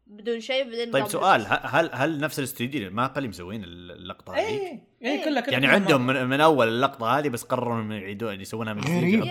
[0.09, 4.81] بدون شيء بعدين طيب سؤال هل هل نفس الاستوديو ما قال مسوين اللقطة هذه؟ إيه
[5.03, 6.07] إيه كلها كلها يعني عندهم.
[6.07, 9.23] من, من أول اللقطة هذه بس قرروا إنهم يعيدون يسوونها من جديد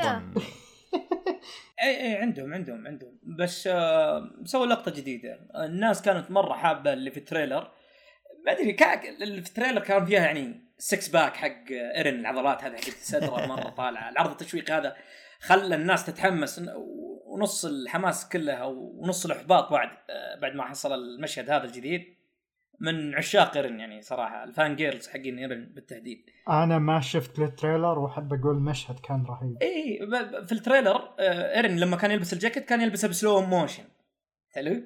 [1.84, 3.20] اي اي عندهم عندهم عندهم.
[3.24, 5.40] بس آه سووا لقطة جديدة.
[5.56, 7.72] الناس كانت مرة حابة اللي في ال trailer.
[8.46, 12.64] ما أدري كا- اللي في ال trailer كان فيها يعني six pack حق إيرن العضلات
[12.64, 14.10] هذه حقت صدره مرة طالعة.
[14.10, 14.96] العرض التشويق هذا
[15.40, 16.62] خلى الناس تتحمس
[17.38, 19.90] ونص الحماس كله ونص الإحباط بعد
[20.42, 22.04] بعد ما حصل المشهد هذا الجديد
[22.80, 27.47] من عشاق إيرن يعني صراحة ال fan girls حقين إيرن بالتحديد أنا ما شفت ال
[27.47, 29.58] trailer وأحب أقول المشهد كان رهيب.
[29.62, 30.00] إي
[30.46, 33.84] في ال trailer آه، إيرن لما كان يلبس الجاكيت كان يلبسه ب slow motion.
[34.52, 34.84] حلو؟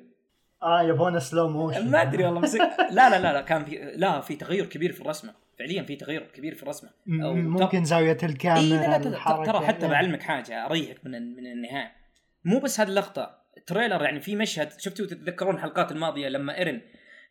[0.63, 2.55] آه يبون slow motion ما أدري والله بس
[2.91, 5.33] لا لا لا لا كان في لا في تغير كبير في الرسمة.
[5.59, 6.89] فعليا في تغير كبير في الرسمة.
[7.05, 9.91] ممكن زاوية الكاميرا لا لا ترى- حتى إيه.
[9.91, 12.00] بعلمك حاجة أريحك من من النهاية.
[12.45, 16.81] مو بس هذه اللقطة ال trailer يعني في مشهد شفتوا تتذكرون الحلقات الماضية لما إيرن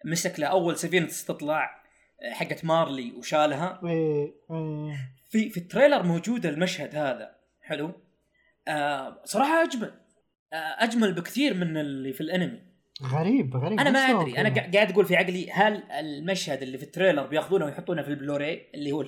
[0.05, 1.81] مسك له أول سفينة استطلاع
[2.23, 5.15] آه، حقت مارلي وشالها؟ إيه، إيه.
[5.31, 7.37] في في ال trailer موجود المشهد هذا.
[7.61, 7.93] حلو؟
[8.69, 9.93] آه صراحة أجمل
[10.53, 12.71] آه أجمل بكثير من اللي في الأنمي.
[13.03, 13.81] غريب غريب.
[13.81, 17.65] أنا ما أدري أنا قاعد أقول في عقلي هل المشهد اللي في ال trailer بياخذونه
[17.65, 19.05] ويحطونه في البلوراي اللي هو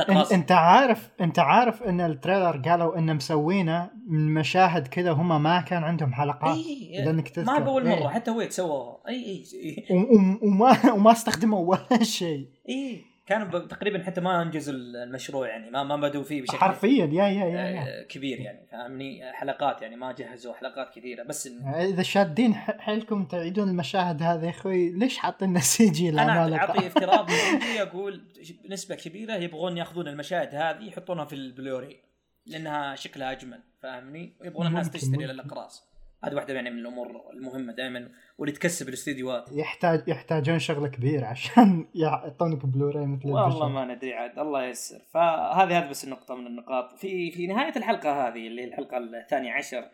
[0.00, 5.42] إن- أنت عارف أنت عارف إن ال trailer قالوا انه مسوينه من مشاهد كذا هم
[5.42, 7.52] ما كان عندهم حلقات إيه اذا انك تذكر.
[7.52, 8.08] ما باول مرة إيه.
[8.08, 9.44] حتى ويت سووها إي إي
[9.90, 12.48] إي, و- وما وما استخدموا ولا شيء.
[12.68, 13.11] إي.
[13.26, 17.44] كانوا تقريبا حتى ما انجزوا المشروع يعني ما ما بدوا فيه بشكل حرفيا يا يا
[17.44, 17.80] يا, يا.
[17.80, 23.24] آه، كبير يعني فاهمني حلقات يعني ما جهزوا حلقات كثيرة بس إن إذا شادين حيلكم
[23.24, 27.30] تعيدون المشاهد هذه يا أخوي ليش حاطين CG أنا اعطي افتراض
[27.78, 28.24] أقول
[28.64, 32.00] بنسبه كبيرة يبغون يأخذون المشاهد هذه يحطونها في البلوري
[32.46, 35.40] لأنها شكلها أجمل فاهمني ويبغون الناس تشتري ممكن.
[36.24, 38.08] هذه واحدة يعني من الأمور المهمة دائما
[38.38, 39.48] واللي تكسب الاستديوهات.
[39.52, 43.68] يحتاج يحتاجون شغل كبير عشان يعطونك بلوراي مثل والله.
[43.68, 44.98] ما ندري عاد الله ييسر.
[45.14, 46.98] فهذه هذه بس النقطة من النقاط.
[46.98, 49.88] في في نهاية الحلقة هذه اللي هي الحلقة الثانية عشر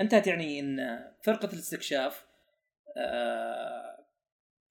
[0.00, 2.26] انتهت يعني إن فرقة الاستكشاف
[2.96, 4.06] آه،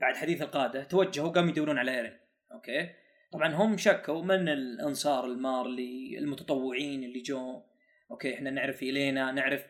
[0.01, 2.17] بعد حديث القادة توجهوا قاموا يدورون على إيرين.
[2.51, 2.89] أوكي؟
[3.31, 7.61] طبعا هم شكوا من الأنصار المارلي المتطوعين اللي جو
[8.11, 9.65] أوكي إحنا نعرف إلينا نعرف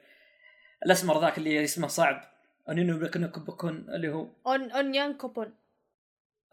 [0.86, 2.22] الأسمر ذاك اللي اسمه صعب.
[2.70, 5.54] أنينو بكن بكن اللي هو اون اون يانكوبون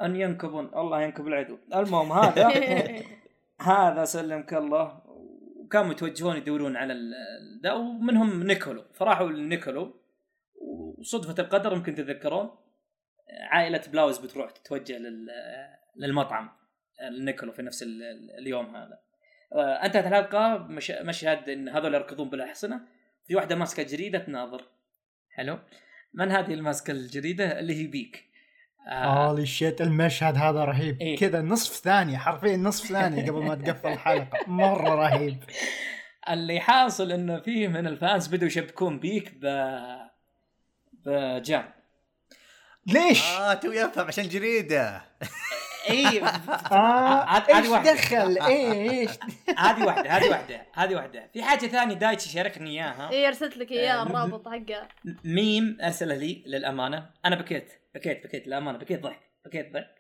[0.03, 1.59] ان ينكبون الله ينكب العدو.
[1.75, 2.49] المهم هذا
[3.73, 5.03] هذا سلمك الله.
[5.07, 6.95] وكانوا يتوجهون يدورون على
[7.63, 8.85] ذا ومنهم نيكولو.
[8.95, 9.95] فراحوا لنيكولو.
[10.99, 12.51] وصدفة القدر يمكن تتذكرون
[13.51, 15.27] عائلة بلاوز بتروح تتوجه لل
[15.97, 16.51] للمطعم.
[17.11, 18.99] لنيكولو في نفس ال- ال- اليوم هذا.
[19.57, 22.81] انتهت الحلقة مش- مشهد إن هذول يركضون بالاحصنة
[23.27, 24.65] في واحدة ماسكة جريدة تناظر.
[25.31, 25.59] حلو.
[26.15, 28.25] من هذه الماسكة الجريدة؟ اللي هي بيك.
[28.89, 31.01] آه، شيت المشهد هذا رهيب.
[31.01, 31.17] إيه.
[31.17, 34.39] كذا نصف ثانية حرفيا نصف ثانية قبل ما تقفل الحلقة.
[34.47, 35.37] مرة رهيب.
[36.31, 39.47] اللي حاصل إنه فيه من ال fans بدوا يشبكون بيك ب
[41.07, 41.65] بجان.
[42.87, 45.03] ليش؟ آه تو يفهم عشان جريدة.
[45.91, 46.23] اي
[46.73, 47.93] آه هذه إيش واحدة.
[47.93, 49.11] دخل؟ إيه إيش؟
[49.59, 51.31] هذه واحدة هذه واحدة هذه واحدة.
[51.33, 53.11] في حاجة ثانية دايتشي شاركني إياها.
[53.11, 54.89] اي أرسلت لك اياه آه، الرابط حقه
[55.25, 57.11] ميم ارسله لي للأمانة.
[57.25, 58.79] أنا بكيت بكيت بكيت للأمانة.
[58.79, 59.95] بكيت ضحك بكيت ضحك.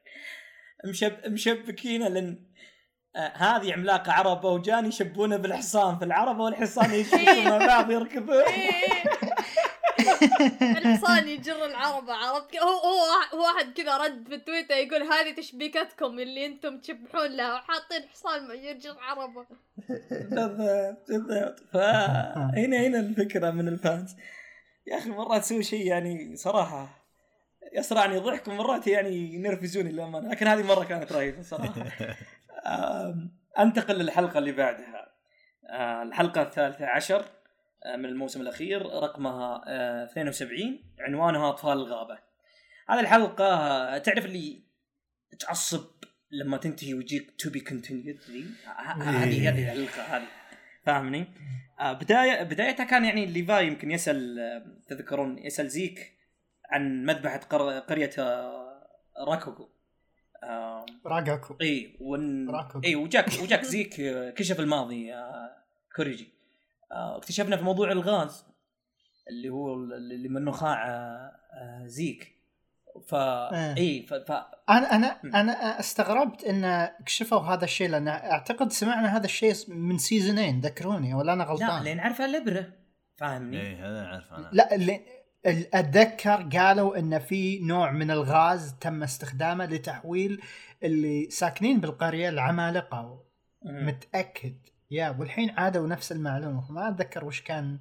[0.85, 2.53] مشب مشبكينه لأن
[3.17, 5.99] آه هذه عملاقة عربة وجان يشبونه بالحصان.
[5.99, 8.45] فالعربة والحصان يشبكوا مع بعض يركضون
[10.79, 13.01] الحصان يجر العربة عرفت هو هو
[13.35, 18.51] هو واحد كذا رد في تويتر يقول هذه تشبيكتكم اللي أنتم تشبحون لها وحاطين حصان
[18.51, 19.47] يجر عربة.
[20.11, 24.17] بالضبط بالضبط فهنا هنا الفكرة من الفانز.
[24.87, 27.03] يا أخي مرات تسوي شيء يعني صراحة
[27.73, 30.31] يصرعني ضحك ومرات يعني ينرفزوني للأمانة.
[30.31, 31.85] لكن هذه مرة كانت رهيبة صراحة.
[33.59, 35.13] أنتقل للحلقة اللي بعدها.
[35.71, 37.25] آه، الحلقة الثالثة عشر.
[37.97, 42.19] من الموسم الأخير رقمها آه، 72 عنوانها أطفال الغابة.
[42.89, 44.63] هذه الحلقة آه، تعرف اللي
[45.39, 45.85] تعصب
[46.31, 48.19] لما تنتهي ويجيك to be continued
[48.77, 50.27] هذه هذه الحلقة هذه.
[50.87, 51.27] فاهمني؟
[51.81, 56.13] آه بدايه بدايتها كان يعني ليفاي يمكن يسأل آه، تذكرون يسأل زيك
[56.71, 57.79] عن مذبحة قر...
[57.79, 58.89] قرية آه،
[59.29, 59.69] راكوكو
[60.45, 62.51] آه راجاكو إي ون...
[62.51, 62.87] راكوكو.
[62.87, 65.15] إي وجاك وجاك زيك آه، كشف الماضي
[65.97, 66.25] كوريجي.
[66.25, 66.42] آه
[66.93, 68.45] اكتشفنا في موضوع الغاز
[69.31, 72.39] اللي هو اللي من نخاع آه، آه، زيك
[73.07, 73.77] ف إيه.
[73.77, 74.15] اي ف...
[74.15, 74.31] ف...
[74.71, 75.37] أنا أنا م.
[75.37, 81.33] أنا استغربت إن كشفوا هذا الشيء لأن أعتقد سمعنا هذا الشيء من سيزونين ذكروني ولا
[81.33, 82.73] أنا لا غلطان لين عارفه الأبرة
[83.17, 85.01] فاهمني؟ إيه هذا عارف أنا لا اللي
[85.47, 90.41] ال- أتذكر قالوا إن في نوع من الغاز تم استخدامه لتحويل
[90.83, 93.25] اللي ساكنين بالقرية العمالقه.
[93.65, 94.55] متأكد
[94.93, 97.79] يا والحين عادوا نفس المعلومة ما أتذكر وش كان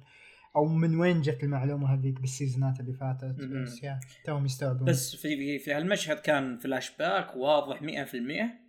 [0.56, 3.36] أو من وين جت المعلومة هذيك بال season ات اللي فاتت.
[3.62, 4.84] بس يا توهم يستوعبون.
[4.84, 8.62] بس في في, هالمشهد كان فلاش باك واضح 100%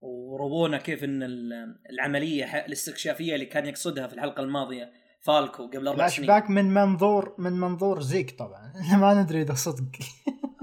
[0.00, 5.98] وروونا كيف إن ال- العملية الاستكشافية اللي كان يقصدها في الحلقة الماضية فالكو قبل أربع
[5.98, 6.26] فلاش سنين.
[6.28, 8.72] باك من منظور من منظور زيك طبعا.
[9.00, 9.86] ما ندري إذا صدق.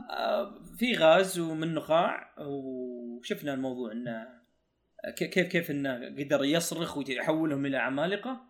[0.09, 4.40] آه، في غاز ومن نخاع وشفنا الموضوع إنه
[5.09, 8.41] كيف كيف إنه قدر يصرخ ويحولهم إلى عمالقة.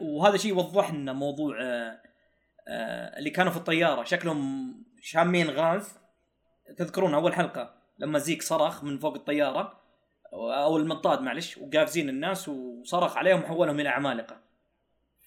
[0.00, 2.00] وهذا شيء وضح لنا موضوع آه،
[2.68, 5.94] آه اللي كانوا في الطيارة شكلهم شامين غاز.
[6.76, 9.80] تذكرون أول حلقة لما زيك صرخ من فوق الطيارة
[10.32, 14.40] أو المنطاد معلش وقافزين الناس وصرخ عليهم وحولهم إلى عمالقة.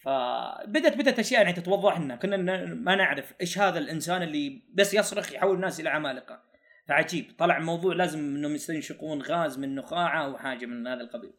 [0.03, 5.33] فبدت بدت أشياء يعني تتوضح لنا كنا ما نعرف إيش هذا الإنسان اللي بس يصرخ
[5.33, 6.50] يحول الناس إلى عمالقة.
[6.91, 7.25] فعجيب.
[7.37, 11.33] طلع موضوع لازم إنهم يستنشقون غاز من نخاعة أو حاجة من هذا القبيل.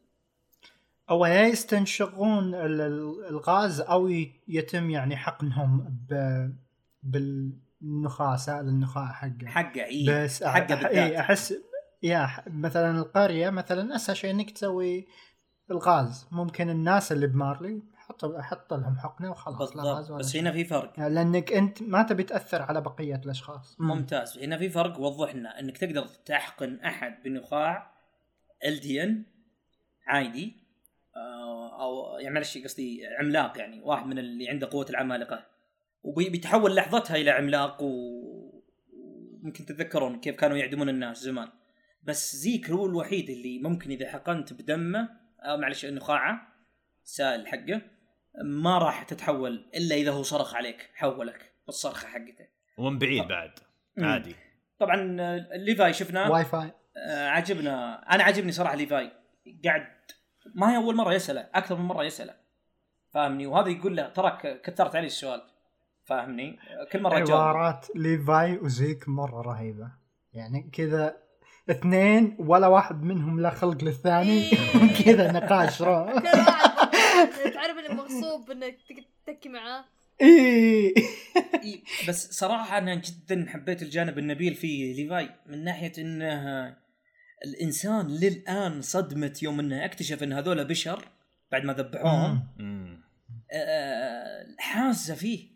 [1.11, 4.09] أو يا يستنشقون ال- ال- الغاز أو
[4.49, 6.15] يتم يعني حقنهم ب
[7.03, 9.47] بالنخاع سائل النخاع حقه.
[9.47, 10.85] حقه اي بس حقه بالذات.
[10.87, 11.55] إيه احس
[12.03, 15.07] يا مثلا القرية مثلا أسهل شيء إنك تسوي
[15.71, 16.29] الغاز.
[16.33, 17.83] ممكن الناس اللي بمارلي
[18.13, 20.11] حط حط لهم حقنة وخلاص لا غاز بالضبط.
[20.11, 20.37] ولا بس.
[20.37, 21.01] هنا في فرق.
[21.01, 23.77] لأنك أنت ما تبي تأثر على بقية الأشخاص.
[23.81, 24.39] ممتاز.
[24.39, 27.93] هنا في فرق وضح لنا إنك تقدر تحقن أحد بنخاع
[28.65, 29.25] ال دي ان
[30.07, 30.63] عادي
[31.17, 35.47] آه، أو يعني معلش قصدي عملاق يعني واحد من اللي عنده قوة العمالقة.
[36.03, 41.49] وبيتحول لحظتها إلى عملاق و- وممكن تتذكرون كيف كانوا يعدمون الناس زمان.
[42.03, 45.09] بس زيك هو الوحيد اللي ممكن إذا حقنت بدمه
[45.41, 46.41] أو معلش نخاعه
[47.05, 47.83] سائل حقه.
[48.45, 52.47] ما راح تتحول إلا إذا هو صرخ عليك حولك بالصرخة حقته.
[52.79, 53.51] ومن بعيد بعد.
[53.99, 54.37] عادي.
[54.79, 56.31] طبعا آه، ليفاي شفناه.
[56.31, 58.05] ليفاي آه، عجبنا.
[58.15, 59.13] أنا عجبني صراحة ليفاي.
[59.65, 59.87] قاعد
[60.55, 62.35] ما هي أول مرة يسأله أكثر من مرة يسأله.
[63.11, 65.43] فاهمني؟ وهذا يقول له تراك كثرت علي السؤال.
[66.05, 66.59] فاهمني؟
[66.93, 69.91] كل مرة جاوب عبارات ليفاي وزيك مرة رهيبة.
[70.33, 71.17] يعني كذا
[71.71, 74.51] اثنين ولا واحد منهم لا خلق للثاني.
[75.05, 75.83] كذا نقاش
[77.55, 79.85] تعرف انك مغصوب انك تك- تتكي معاه؟
[80.21, 80.95] إيه.
[81.65, 86.77] إي، بس صراحة أنا جدا حبيت الجانب النبيل في ليفاي من ناحية إنه
[87.45, 91.09] الإنسان للآن صدمة يوم إنه اكتشف إن هذول بشر
[91.53, 92.47] بعد ما ذبحوهم.
[92.61, 93.03] امم
[93.53, 95.49] آه، حاسة فيه.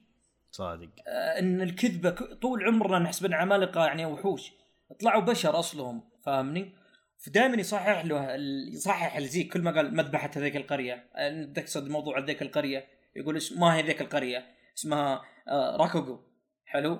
[0.50, 0.88] صادق.
[1.08, 4.52] آه، إن الكذبة ك- طول عمرنا نحسب إن عمالقة يعني وحوش.
[5.00, 6.72] طلعوا بشر أصلهم فاهمني؟
[7.18, 8.34] فدائما يصحح له
[8.72, 11.10] يصحح الزيك كل ما قال مذبحة هذيك القرية.
[11.54, 12.86] تقصد موضوع ذيك القرية.
[13.16, 14.46] يقول ما هي ذيك القرية.
[14.78, 16.20] اسمها آه، راكوغو.
[16.64, 16.98] حلو؟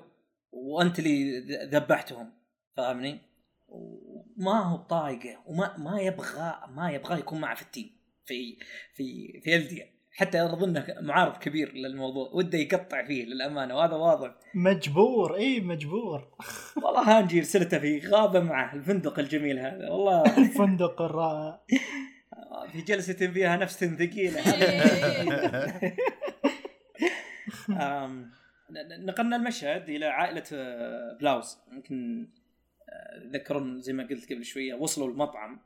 [0.53, 2.33] وأنت اللي ذبحتهم.
[2.77, 3.19] فاهمني؟
[3.69, 7.97] وما هو طايقه وما ما يبغى ما يبغى يكون معه في ال team.
[8.27, 8.59] في
[8.95, 14.35] في في الديا حتى أظنه معارض كبير للموضوع وده يقطع فيه للأمانة وهذا واضح.
[14.55, 16.29] مجبور إي مجبور.
[16.83, 20.23] والله هانجي رسلته في غابة معه الفندق الجميل هذا والله.
[20.45, 21.61] الفندق الرائع.
[22.73, 24.41] في جلسة فيها نفس ثقيلة.
[28.99, 31.59] نقلنا المشهد إلى عائلة آه، بلاوز.
[31.73, 32.29] يمكن
[32.89, 35.61] آه، تذكرون زي ما قلت قبل شوية وصلوا المطعم.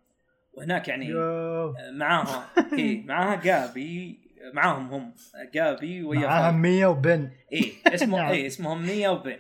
[0.53, 1.15] وهناك يعني.
[1.15, 5.15] آه، معاها إي معاها جابي معاهم هم
[5.55, 6.59] جابي ويا معاها فاضل.
[6.59, 7.31] مية وبن.
[7.53, 8.29] اي اسمه.
[8.31, 9.39] اي اسمهم ميا وبن.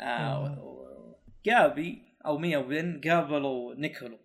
[0.00, 4.18] آه و- جابي أو ميا وبن قابلوا نيكولو.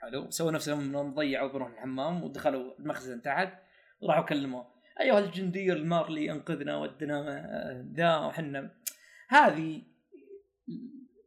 [0.00, 0.30] حلو.
[0.30, 3.52] سووا نفسهم إنهم ضيعوا بروح الحمام ودخلوا المخزن تحت
[4.00, 4.66] وراحوا كلموه.
[5.00, 8.70] أيها الجندي المارلي أنقذنا ودنا ذا وحنا.
[9.28, 9.82] هذه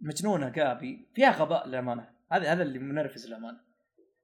[0.01, 2.09] مجنونة جابي فيها غباء للأمانة.
[2.32, 3.57] هذا هذا اللي منرفز للأمانة.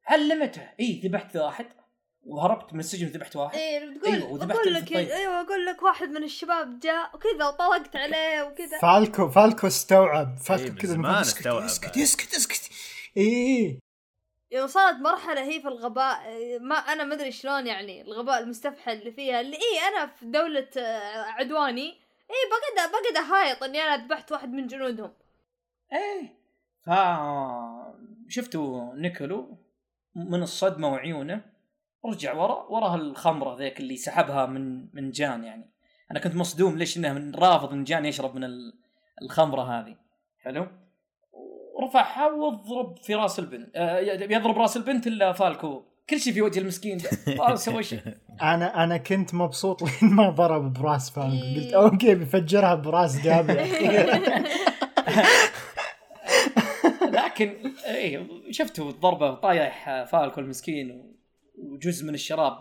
[0.08, 0.62] علمته.
[0.80, 1.66] اي ذبحت واحد.
[2.26, 3.58] وهربت من السجن وذبحت واحد.
[4.02, 4.92] تقول أيوة، وذبحت أقول لك.
[4.92, 8.80] أيوه أقول لك واحد من الشباب جاء وكذا وطلقت عليه وكذا.
[8.82, 10.28] فالكو فالكو استوعب.
[10.28, 11.98] إيه، فالكو من كذا اسكت استوعب اسكت.
[11.98, 12.70] اسكت اسكت.
[13.18, 13.80] إيه
[14.52, 18.92] يعني وصلت مرحلة هي في الغباء إيه، ما أنا ما أدري شلون يعني الغباء المستفحل
[18.92, 19.42] اللي فيها.
[19.42, 21.98] اللي إيه أنا في دولة آه، عدواني.
[22.30, 25.14] إيه بقعد بقعد أهايط إني أنا ذبحت واحد من جنودهم.
[25.94, 26.40] إيه.
[26.86, 26.90] ف
[28.28, 29.58] شفتوا نيكولو؟
[30.16, 31.42] من الصدمة وعيونه.
[32.06, 35.70] رجع ورا ورا الخمرة ذيك اللي سحبها من من جان يعني.
[36.12, 38.74] أنا كنت مصدوم ليش إنه من رافض إن جان يشرب من ال-
[39.22, 39.96] الخمرة هذه.
[40.44, 40.68] حلو؟
[41.76, 43.70] ورفعها وضرب في راس البنت.
[43.76, 45.84] آه يضرب راس البنت إلا فالكو.
[46.10, 46.98] كل شيء في وجه المسكين.
[47.40, 48.00] ما سوى شيء.
[48.42, 51.32] أنا أنا كنت مبسوط لين ما ضرب براس فالكو.
[51.32, 51.66] إيه.
[51.66, 53.54] قلت okay بيفجرها براس جابي
[57.12, 61.16] لكن إيه شفتوا الضربة طايح فالكو المسكين
[61.60, 62.60] وجزء من الشراب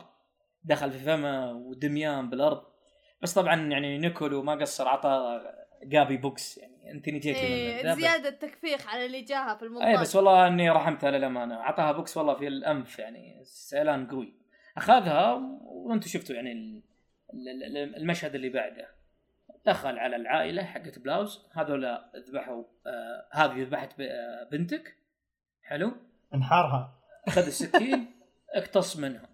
[0.65, 2.63] دخل في فمه ودميان بالأرض.
[3.23, 5.41] بس طبعا يعني نيكولو ما قصر عطى
[5.83, 9.97] جابي box يعني انت نجيت لي إيه زيادة تكفيخ على اللي جاها في المنطقة اي
[9.97, 11.55] بس والله إني رحمتها للأمانة.
[11.61, 14.35] اعطاها بوكس والله في الأنف يعني سيلان قوي.
[14.77, 15.33] أخذها
[15.63, 16.83] وأنتم شفتوا يعني ال-
[17.49, 18.89] ال- ال- المشهد اللي بعده.
[19.67, 21.47] دخل على العائلة حقت بلاوز.
[21.53, 24.97] هذول ذبحوا آه هذه ذبحت آه، بنتك.
[25.63, 25.93] حلو.
[26.35, 26.95] انحرها
[27.29, 28.07] أخذ السكين
[28.55, 29.29] اقتص منها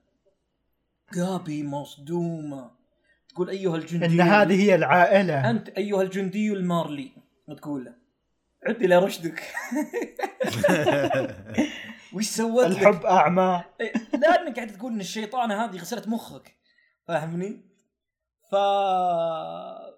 [1.14, 2.70] جابي مصدومة.
[3.28, 5.50] تقول أيها الجندي إن هذه هي العائلة.
[5.50, 7.12] أنت أيها الجندي المارلي.
[7.48, 7.92] وتقول له
[8.66, 9.42] عد إلى رشدك.
[12.14, 13.64] وش سوت؟ الحب أعمى.
[13.80, 16.54] إيه، لانك قاعد تقول إن الشيطانة هذه غسلت مخك.
[17.08, 17.60] فاهمني؟
[18.50, 18.52] ف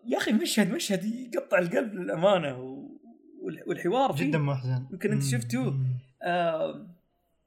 [0.06, 1.04] يا أخي مشهد مشهد
[1.34, 2.78] يقطع القلب للأمانة
[3.66, 4.24] والحوار فيه.
[4.24, 5.30] جدا محزن يمكن أنت مم.
[5.30, 5.76] شفتوه.
[6.22, 6.86] آه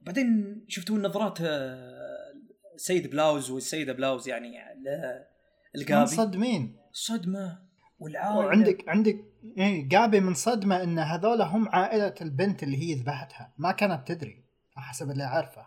[0.10, 2.34] بعدين شفتوا النظرات آه
[2.76, 4.51] السيد بلاوز والسيدة بلاوز يعني
[5.76, 7.70] القابي؟ منصدمين صدمة.
[7.99, 9.16] والعائله وعندك عندك
[9.57, 13.53] إيه قابي من صدمة إن هذول هم عائلة البنت اللي هي ذبحتها.
[13.57, 14.45] ما كانت تدري
[14.76, 15.62] حسب اللي عارفه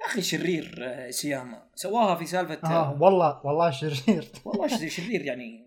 [0.00, 1.70] يا أخي شرير آه، سياما.
[1.74, 4.28] سواها في سالفة آه والله والله شرير.
[4.44, 5.66] والله شرير يعني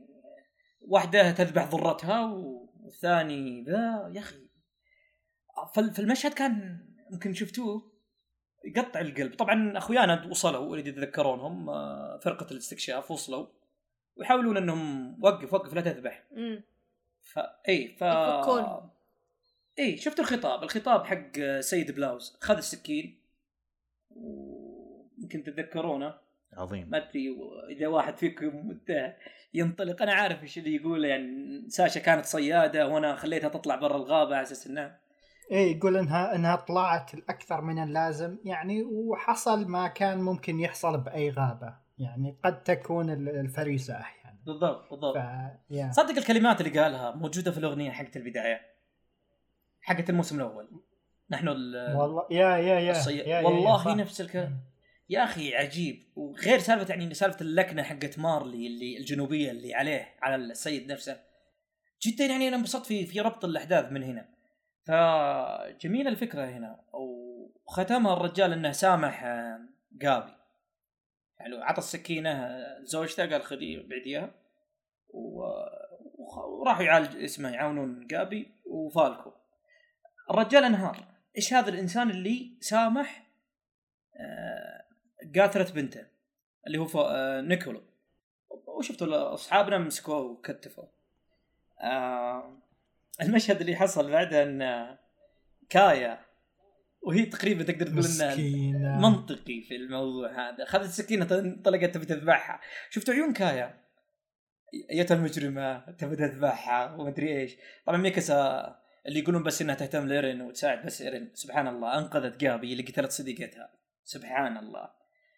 [0.81, 2.25] واحدة تذبح ضرتها
[2.83, 4.11] والثاني ذا.
[4.13, 4.23] يا
[5.75, 6.79] فال- فالمشهد كان
[7.13, 7.90] يمكن شفتوه.
[8.65, 9.35] يقطع القلب.
[9.35, 13.47] طبعا أخويانا وصلوا اللي يتذكرونهم آه، فرقة الاستكشاف وصلوا
[14.15, 16.23] ويحاولون إنهم وقف وقف لا تذبح.
[16.31, 16.63] مم.
[17.21, 17.39] ف
[17.69, 18.03] إي ف.
[19.79, 22.37] إي شفت الخطاب؟ الخطاب حق سيد بلاوز.
[22.41, 23.19] خذ السكين
[24.09, 26.13] ويمكن تتذكرونه.
[26.53, 26.89] عظيم.
[26.89, 27.37] ما أدري
[27.69, 28.79] إذا واحد فيكم
[29.53, 30.01] ينطلق.
[30.01, 34.43] أنا عارف إيش اللي يقوله يعني ساشا كانت صيادة وأنا خليتها تطلع برا الغابة على
[34.43, 35.00] أساس إنها
[35.51, 41.29] إيه يقول انها إنها طلعت الأكثر من اللازم يعني وحصل ما كان ممكن يحصل بأي
[41.29, 45.15] غابة يعني قد تكون ال- الفريسة أحيانا بالضبط ف بالضبط
[45.69, 45.91] يا.
[45.91, 48.61] صدق الكلمات اللي قالها موجودة في الأغنية حقت البداية
[49.81, 50.67] حقت الموسم الأول.
[51.29, 53.17] نحن ال- والله يا يا يا, الصي...
[53.17, 53.87] يا, يا, يا والله صح.
[53.95, 54.57] نفس الكلام.
[55.09, 56.03] يا أخي عجيب.
[56.15, 61.19] وغير سالفة يعني سالفة اللكنة حقت مارلي اللي الجنوبية اللي عليه على السيد نفسه.
[62.07, 64.25] جدا يعني أنا انبسطت في في ربط الأحداث من هنا.
[64.83, 66.79] فجميله الفكرة هنا.
[66.93, 69.59] وختمها الرجال إنه سامح آه،
[70.01, 70.31] قابي.
[71.39, 74.31] يعني عطى السكينة آه، لزوجته قال خذي بعديها
[76.33, 79.31] وراحوا يعالج اسمه يعاونون قابي وفالكو.
[80.31, 81.07] الرجال انهار.
[81.37, 83.27] إيش هذا الإنسان اللي سامح؟
[84.15, 84.85] آه،
[85.35, 86.07] قاتلت بنته
[86.67, 87.81] اللي هو آه، نيكولو
[88.67, 90.85] وشفتوا أصحابنا مسكوه وكتفوا.
[91.81, 92.60] آه،
[93.21, 94.97] المشهد اللي حصل بعدها إن
[95.69, 96.19] كايا
[97.01, 100.65] وهي تقريبا تقدر تقول انها منطقي في الموضوع هذا.
[100.65, 102.61] خذت السكينة انطلقت تبي تذبحها.
[102.89, 103.81] شفتوا عيون كايا؟
[104.91, 107.55] ايتها المجرمه تبي تذبحها ومدري إيش.
[107.85, 108.75] طبعا ميكاسا
[109.07, 111.31] اللي يقولون بس إنها تهتم لإيرين وتساعد بس إيرين.
[111.33, 113.69] سبحان الله أنقذت جابي اللي قتلت صديقتها.
[114.03, 114.89] سبحان الله.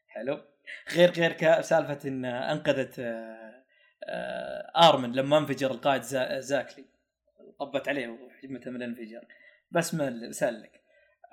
[0.07, 0.41] حلو.
[0.95, 3.63] غير غير سالفة إن أنقذت آه،
[4.03, 6.85] آه، آرمن لما انفجر القائد زا- زاكلي.
[7.65, 9.25] طبت عليه وحجمته من الانفجار
[9.71, 10.81] بس ما سلك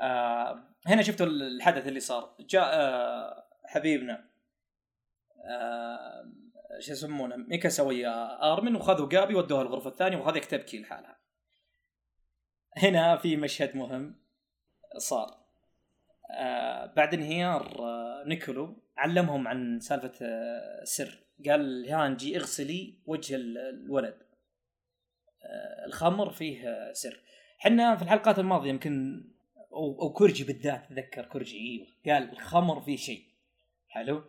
[0.01, 2.37] آه هنا شفتوا الحدث اللي صار.
[2.41, 4.25] جاء آه حبيبنا
[5.51, 6.33] آه
[6.79, 11.19] شو يسمونه ميكاسا ويا آرمن وخذوا جابي ودوها الغرفة الثانية وهذيك تبكي لحالها.
[12.77, 14.21] هنا في مشهد مهم
[14.99, 15.41] صار.
[16.31, 23.59] آه بعد انهيار آه نيكولو علمهم عن سالفة آه سر قال هانجي اغسلي وجه ال-
[23.59, 24.30] الولد.
[25.87, 27.21] الخمر فيه آه سر.
[27.59, 29.25] حنا في الحلقات الماضية يمكن
[29.73, 33.23] أو, أو كورجي بالذات تذكر كورجي إيوه قال الخمر فيه شيء.
[33.89, 34.25] حلو؟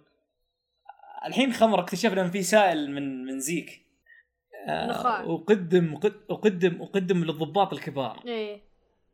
[1.25, 3.81] الحين خمر اكتشفنا إن في سائل من من زيك.
[4.67, 5.25] آه،.
[5.29, 8.23] وقدم وقد- وقدم وقدم للضباط الكبار.
[8.27, 8.61] إيه.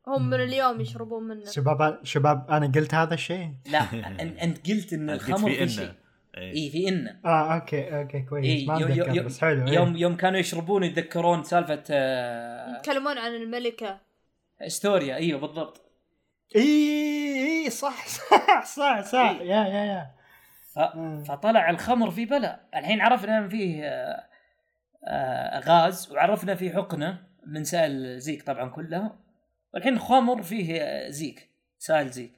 [0.07, 1.45] هم من اليوم يشربون منه.
[1.45, 3.79] شباب شباب أنا قلت هذا الشيء؟ لا
[4.43, 5.91] أنت قلت إن الخمر في في شيء.
[6.37, 6.45] إنه.
[6.45, 6.53] إيه.
[6.65, 9.67] اي في انه آه okay okay كويس إيه ما يو- يو- أتذكر يو- بس حلو
[9.67, 9.73] إيه.
[9.73, 13.99] يوم يوم كانوا يشربون يتذكرون سالفة آه، يتكلمون عن الملكة
[14.61, 15.81] أستوريا إيوه بالضبط
[16.55, 16.61] إي
[17.65, 19.47] إي صح صح صح صح إيه.
[19.47, 20.11] يا يا يا
[20.75, 20.79] ف...
[20.79, 21.23] آه.
[21.27, 24.23] فطلع الخمر في بلا الحين عرفنا إن فيه آه،
[25.07, 29.19] آه، غاز وعرفنا فيه حقنة من سائل زيك طبعا كلها
[29.73, 32.33] والحين خمر فيه آه، زيك سائل زيك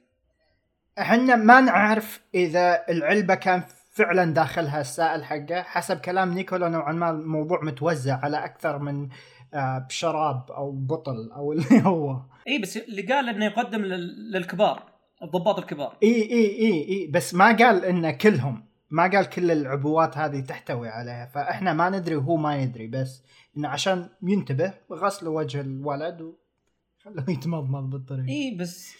[0.98, 5.62] إحنا ما نعرف إذا العلبة كان فعلا داخلها السائل حقه.
[5.62, 9.08] حسب كلام نيكولو نوعا ما الموضوع متوزع على أكثر من
[9.54, 12.20] آه، شراب أو بطل أو اللي هو.
[12.48, 14.32] إي بس اللي قال إنه يقدم لل...
[14.32, 14.82] للكبار
[15.22, 15.96] الضباط الكبار.
[16.02, 17.06] إي إي إي إي.
[17.06, 18.66] بس ما قال ان كلهم.
[18.90, 21.26] ما قال كل العبوات هذه تحتوي عليها.
[21.26, 22.86] فإحنا ما ندري وهو ما يدري.
[22.86, 23.22] بس
[23.56, 28.28] إنه عشان ينتبه غسلوا وجه الولد وخلوه يتمضمض بالطريق.
[28.28, 28.94] إي بس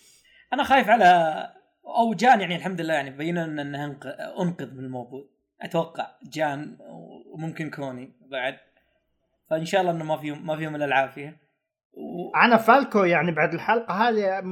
[0.52, 1.59] أنا خايف على
[1.98, 3.98] أو جان يعني الحمد لله يعني بينا لنا انه
[4.40, 5.24] أنقذ من الموضوع.
[5.62, 6.76] أتوقع جان
[7.32, 8.56] وممكن كوني بعد.
[9.50, 11.36] فإن شاء الله إنه ما فيهم ما فيهم إلا العافية.
[11.92, 12.36] و...
[12.36, 14.42] أنا فالكو يعني بعد الحلقة هذه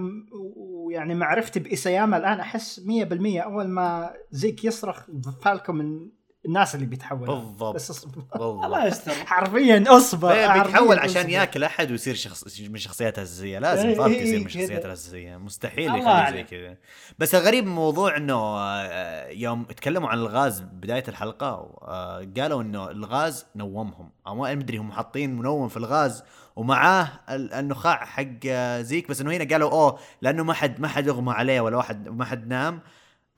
[0.66, 5.06] ويعني معرفتي بإيساياما الآن أحس 100% أول ما زيك يصرخ
[5.44, 6.10] فالكو من
[6.48, 7.74] الناس اللي بيتحول بالضبط.
[7.74, 8.10] بس اصبر.
[8.14, 8.64] بالضبط.
[8.64, 9.12] الله يستر.
[9.12, 11.28] حرفيا اصبر إيه، بيتحول عشان أصبر.
[11.32, 14.60] ياكل أحد ويصير شخص من شخصياته الاساسيه لازم إيه، فالك إيه، يصير من كذا.
[14.62, 16.42] شخصياته الاساسيه مستحيل يخليه زي.
[16.42, 16.76] كذا.
[17.18, 21.46] بس الغريب من الموضوع إنه آه، يوم تكلموا عن الغاز بداية الحلقة
[21.82, 24.10] آه، قالوا إنه الغاز نومهم.
[24.26, 26.24] أو ما أدري هم حاطين منوم في الغاز
[26.56, 29.08] ومعاه ال- النخاع حق آه، زيك.
[29.08, 32.24] بس إنه هنا قالوا أوه لأنه ما حد ما حد اغمى عليه ولا واحد ما
[32.24, 32.80] حد نام.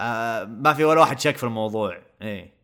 [0.00, 1.98] آه، ما في ولا واحد شك في الموضوع.
[2.22, 2.59] إيه.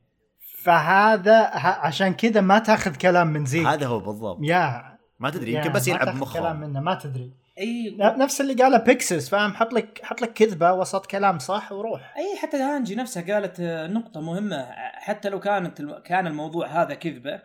[0.67, 3.67] فهذا عشان كذا ما تاخذ كلام من زيك.
[3.67, 4.39] هذا هو بالضبط.
[4.43, 4.97] يا.
[5.21, 7.33] ما تدري يمكن بس يلعب تاخذ كلام منه ما تدري.
[7.59, 11.73] أي ن- نفس اللي قاله بيكسس فاهم؟ حط لك حط لك كذبة وسط كلام صح
[11.73, 12.15] وروح.
[12.17, 14.67] أي حتى هانجي نفسها قالت آه، نقطة مهمة.
[14.95, 17.41] حتى لو كانت كان الموضوع هذا كذبة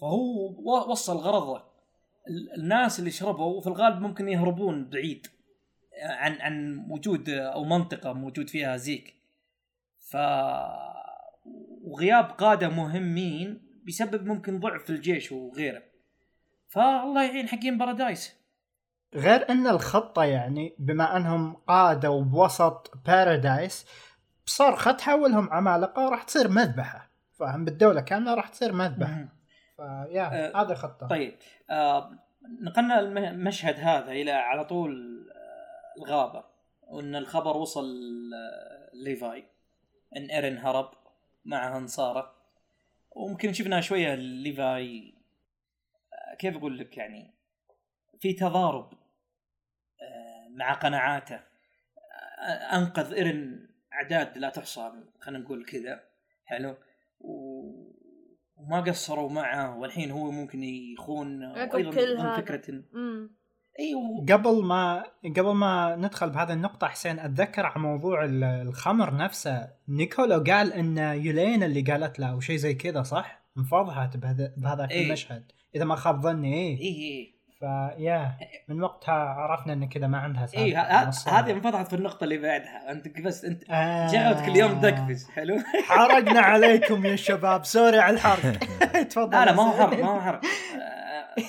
[0.00, 1.56] فهو وصل غرضه.
[2.28, 5.26] ال- الناس اللي شربوا في الغالب ممكن يهربون بعيد
[6.02, 9.14] عن عن وجود أو منطقة موجود فيها زيك.
[10.10, 10.16] ف
[11.86, 15.82] وغياب قادة مهمين بيسبب ممكن ضعف في الجيش وغيره.
[16.68, 18.34] فالله يعين حقين بارادايس.
[19.14, 23.86] غير أن الخطة يعني بما أنهم قادوا بوسط بارادايس
[24.46, 27.10] بصرخة تحولهم عمالقة وراح تصير مذبحة.
[27.38, 29.28] فاهم؟ بالدولة كاملة راح تصير مذبحة.
[29.76, 30.22] فيا
[30.56, 31.34] آه، هذا خطه طيب.
[31.70, 32.10] آه
[32.62, 34.92] نقلنا الم- المشهد هذا إلى على طول
[35.30, 36.44] آه الغابة.
[36.82, 37.84] وإن الخبر وصل
[38.34, 39.44] آه ليفاي.
[40.16, 40.90] إن إيرن هرب.
[41.46, 42.34] مع أنصاره.
[43.10, 45.14] وممكن شفنا شوية ليفاي.
[46.38, 47.34] كيف أقول لك يعني؟
[48.20, 48.92] في تضارب
[50.02, 51.34] آه مع قناعاته.
[51.36, 56.00] آه أنقذ إيرن أعداد لا تحصى خلينا نقول كذا.
[56.44, 56.76] حلو.
[57.20, 61.44] وما قصروا معه والحين هو ممكن يخون.
[61.44, 62.36] وأيضا كل ضمن هذا.
[62.36, 62.84] فكرة إن-
[63.80, 65.04] أيوه قبل ما
[65.36, 69.68] قبل ما ندخل بهذه النقطة حسين أتذكر على موضوع ال- الخمر نفسه.
[69.88, 74.90] نيكولو قال إن يلينا اللي قالت له أو شيء زي كذا صح؟ انفضحت بهذا بهذاك
[74.90, 75.06] إيه.
[75.06, 76.78] المشهد إذا ما خاب ظني إيه.
[76.80, 78.32] اي اي فيا
[78.68, 80.76] من وقتها عرفنا إن كذا ما عندها سالفة اي
[81.34, 82.92] هذه انفضحت في النقطة اللي بعدها.
[82.92, 84.06] أنت بس أنت آه.
[84.12, 85.56] جعلتك اليوم تقفز حلو؟
[85.88, 87.64] حرقنا عليكم يا شباب.
[87.64, 88.58] sorry على الحرق.
[89.10, 89.72] تفضل لا لا ما هو.
[89.72, 90.40] حرق ما هو حرق.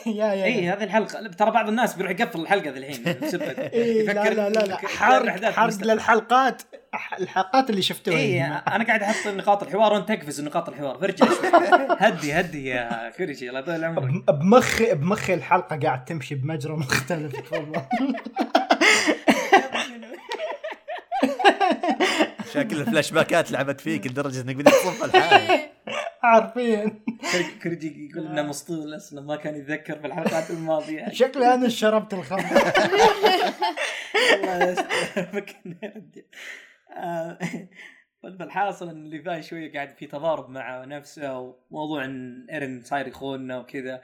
[0.05, 1.27] يا يا اي هذه الحلقة.
[1.27, 4.77] ترى بعض الناس بيروح يقفل الحلقة ذي الحين بسبب إيه لا لا لا, لا.
[4.77, 6.61] حرق حرق للحلقات
[7.19, 10.97] الحلقات اللي شفتوها اي أنا قاعد أحط نقاط الحوار وأنت تقفز نقاط الحوار.
[10.97, 11.25] فرجع
[12.07, 17.33] هدي هدي يا كوريجي الله يطول عمرك بمخي بمخي الحلقة قاعد تمشي بمجرى مختلف.
[17.53, 17.87] والله.
[22.53, 25.59] شكل الفلاش باكات لعبت فيك لدرجة إنك بدك تصف الحال.
[26.27, 27.03] عارفين.
[27.63, 31.09] كوريجي يقول إنه مسطول أصلا ما كان يتذكر في الحلقات الماضية.
[31.21, 32.61] شكلي أنا شربت الخمر.
[34.33, 34.85] الله يستر.
[35.33, 35.55] أرجع.
[36.97, 37.37] آه،
[38.23, 44.01] فالحاصل إن ليفاي شوية قاعد في تضارب مع نفسه وموضوع إن إيرن صاير يخوننا وكذا.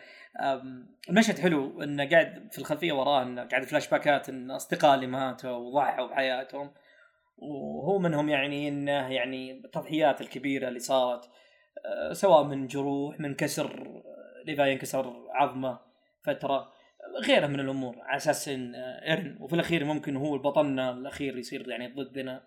[1.10, 5.52] المشهد حلو انه قاعد في الخلفية وراه انه قاعد فلاش باكات إن أصدقاء اللي ماتوا
[5.52, 6.72] وضحوا بحياتهم.
[7.38, 11.30] وهو منهم يعني إنه يعني التضحيات الكبيرة اللي صارت.
[12.12, 15.80] سواء من جروح من كسر آه، ليفاي ينكسر عظمه
[16.24, 16.74] فترة
[17.28, 17.96] غيرها من الأمور.
[18.02, 22.44] على أساس إن آه، ايرن وفي الأخير ممكن هو بطلنا الأخير يصير يعني ضدنا.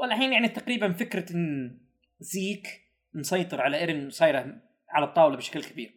[0.00, 1.78] والحين يعني تقريبا فكرة إن
[2.20, 2.66] زيك
[3.14, 4.56] مسيطر على ايرن صايرة
[4.90, 5.94] على الطاولة بشكل كبير.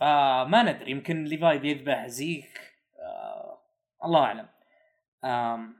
[0.00, 2.60] فما ندري يمكن ليفاي بيذبح زيك
[3.00, 3.60] آه
[4.04, 4.48] الله أعلم.
[5.24, 5.78] آم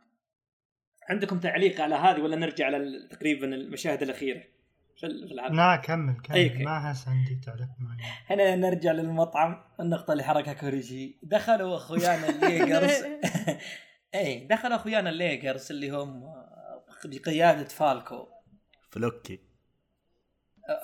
[1.11, 4.58] عندكم تعليق على هذه ولا نرجع على تقريبا المشاهد الأخيرة؟
[4.99, 6.47] في ال- في الحلقة لا كمل كمل.
[6.49, 6.65] كي.
[6.65, 11.19] ما أحس عندي تعليق معي هنا نرجع للمطعم النقطة اللي حركها كوريجي.
[11.23, 12.91] دخلوا أخويانا ال Yeagers
[14.15, 18.27] اي دخلوا أخويانا ال Yeagers اللي هم آه، بقيادة فالكو.
[18.91, 19.41] فلوكي.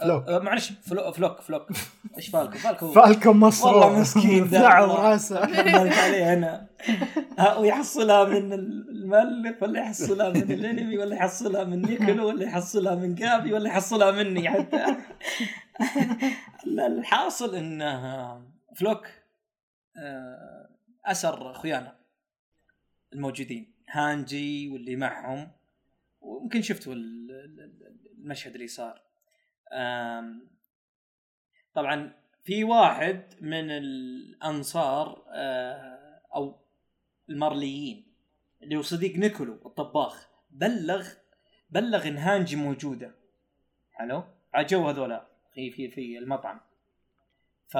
[0.03, 0.29] فلوك.
[0.29, 1.67] آه، معلش فلو فلوك فلوك.
[2.17, 3.75] إيش فالكو فالكو فالكو مصروف.
[3.75, 5.11] والله مسكين والله.
[5.11, 5.39] راسه.
[6.05, 6.69] عليه
[7.39, 13.15] ها، ويحصلها من المؤلف ولا يحصلها من الأنمي ولا يحصلها من نيكولو ولا يحصلها من
[13.15, 14.97] جابي ولا يحصلها مني حتى.
[16.67, 18.43] الحاصل انه
[18.77, 19.07] فلوك
[19.97, 20.69] آه،
[21.07, 21.97] أسر أخويانا
[23.13, 23.75] الموجودين.
[23.91, 25.49] هانجي واللي معهم
[26.21, 29.01] ويمكن شفتوا ال- ال- المشهد اللي صار.
[31.75, 32.13] طبعا
[32.45, 36.57] في واحد من الأنصار آه، أو
[37.29, 38.07] المارليين
[38.63, 41.09] اللي هو صديق نيكولو الطباخ بلغ
[41.71, 43.15] بلغ ان هانجي موجودة.
[43.93, 44.25] حلو؟
[44.57, 46.61] جو هذولا في في في المطعم.
[47.69, 47.77] ف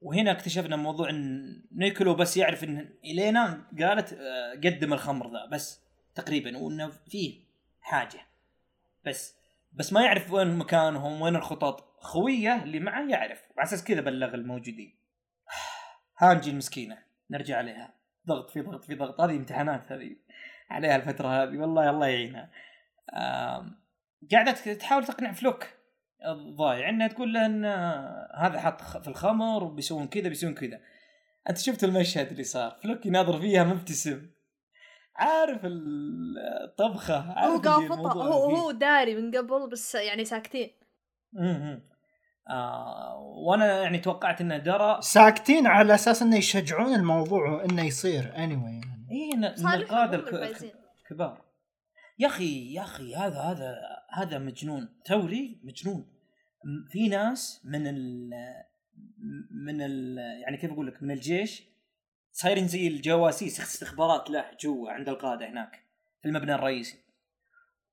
[0.00, 5.80] وهنا اكتشفنا موضوع إن نيكولو بس يعرف إن يلينا قالت آه، قدم الخمر ذا بس
[6.14, 7.40] تقريبا وإنه فيه
[7.80, 8.20] حاجة
[9.06, 9.39] بس.
[9.72, 11.96] بس ما يعرف وين مكانهم وين الخطط.
[12.00, 14.98] خويه اللي معه يعرف وعلى أساس كذا بلغ الموجودين.
[16.18, 16.98] هانجي المسكينة.
[17.30, 17.94] نرجع عليها.
[18.26, 19.20] ضغط في ضغط في ضغط.
[19.20, 20.16] هذه امتحانات هذه.
[20.70, 21.58] عليها الفترة هذه.
[21.58, 22.50] والله الله يعينها.
[24.32, 25.66] قاعدة تحاول تقنع فلوك.
[26.26, 26.88] الضايع.
[26.88, 27.64] إنها تقول له إن
[28.34, 30.80] هذا حط في الخمر وبيسوون كذا بيسوون كذا.
[31.50, 34.30] أنت شفت المشهد اللي صار؟ فلوك يناظر فيها مبتسم.
[35.20, 38.56] عارف ال- الطبخة هو عارف قافطة الموضوع هو.
[38.56, 40.70] هو داري من قبل بس يعني ساكتين.
[41.32, 41.82] مهم.
[42.48, 43.16] آه
[43.46, 44.98] وأنا يعني توقعت إنه درى.
[45.02, 49.08] ساكتين على أساس إنه يشجعون الموضوع وانه يصير anyway يعني.
[49.10, 49.52] اي
[50.14, 50.70] الفايزين.
[51.02, 51.44] الكبار
[52.18, 53.76] يا أخي يا أخي هذا هذا
[54.12, 54.88] هذا مجنون.
[55.04, 56.06] توري مجنون.
[56.90, 58.30] في ناس من ال
[59.66, 61.62] من ال يعني كيف أقول لك؟ من الجيش
[62.32, 65.84] صايرين زي الجواسيس استخبارات له جوا عند القاده هناك
[66.22, 66.98] في المبنى الرئيسي.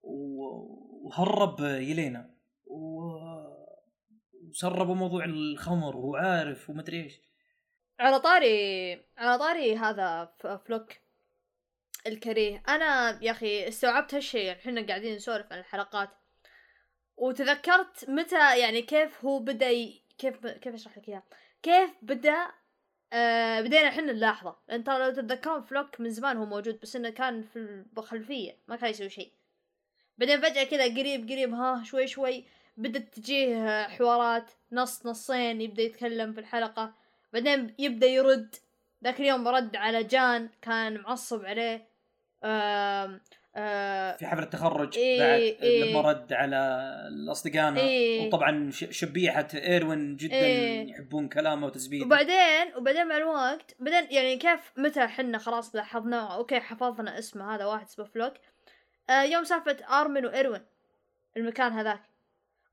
[0.01, 2.37] وهرب يلينا.
[4.49, 7.21] وسربوا موضوع الخمر وهو عارف ومدري إيش.
[7.99, 10.33] على طاري على طاري هذا
[10.65, 10.93] فلوك
[12.07, 12.63] الكريه.
[12.67, 16.09] أنا يا أخي استوعبت هالشيء إحنا قاعدين نسولف عن الحلقات.
[17.17, 20.03] وتذكرت متى يعني كيف هو بدأ ي...
[20.17, 21.23] كيف كيف أشرح لك إياها؟
[21.63, 22.47] كيف بدأ
[23.13, 27.09] آه بدينا إحنا نلاحظه لأن ترى لو تتذكرون فلوك من زمان هو موجود بس إنه
[27.09, 29.31] كان في الخلفيه ما كان يسوي شيء.
[30.17, 32.45] بعدين فجأة كذا قريب قريب ها شوي شوي
[32.77, 36.93] بدت تجيه حوارات نص نصين يبدأ يتكلم في الحلقة.
[37.33, 38.55] بعدين يبدأ يرد.
[39.03, 41.87] ذاك اليوم رد على جان كان معصب عليه.
[42.43, 43.19] آه
[44.17, 45.83] في حفل التخرج إيه، بعد إيه.
[45.83, 46.91] لما رد على
[47.31, 48.27] اصدقائنا إيه.
[48.27, 50.89] وطبعا شبيحة إيروين جدا إيه.
[50.89, 56.59] يحبون كلامه وتثبيته وبعدين وبعدين مع الوقت بعدين يعني كيف متى حنا خلاص لاحظنا okay
[56.59, 58.33] حفظنا اسمه هذا واحد اسمه فلوك.
[59.09, 60.65] آه يوم سالفة ارمن وإيروين
[61.37, 62.01] المكان هذاك.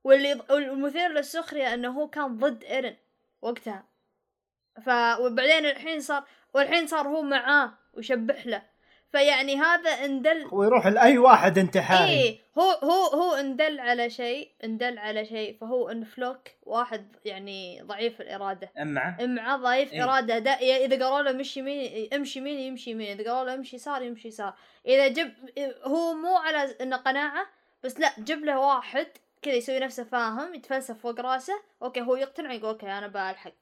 [0.04, 2.96] واللي والمثير للسخرية إنه هو كان ضد ايرن
[3.42, 3.84] وقتها.
[4.86, 4.88] ف
[5.20, 6.24] وبعدين الحين صار
[6.54, 8.73] والحين صار هو معاه ويشبح له.
[9.14, 14.98] فيعني هذا اندل ويروح لأي واحد انتحاري إيه هو هو هو اندل على شيء اندل
[14.98, 18.70] على شيء فهو ان فلوك واحد يعني ضعيف الإرادة.
[18.78, 20.04] امعه معه؟ ضعيف إيه.
[20.04, 20.38] إرادة.
[20.38, 24.02] دا إذا قالوا له مشي يمين امشي يمين يمشي يمين إذا قالوا له امشي يسار
[24.02, 24.54] يمشي يسار.
[24.86, 25.32] إذا جب
[25.84, 27.46] هو مو على إنه قناعة
[27.84, 29.06] بس لا جيب له واحد
[29.42, 33.52] كذا يسوي نفسه فاهم يتفلسف فوق راسه okay هو يقتنع يقول okay أنا بلحق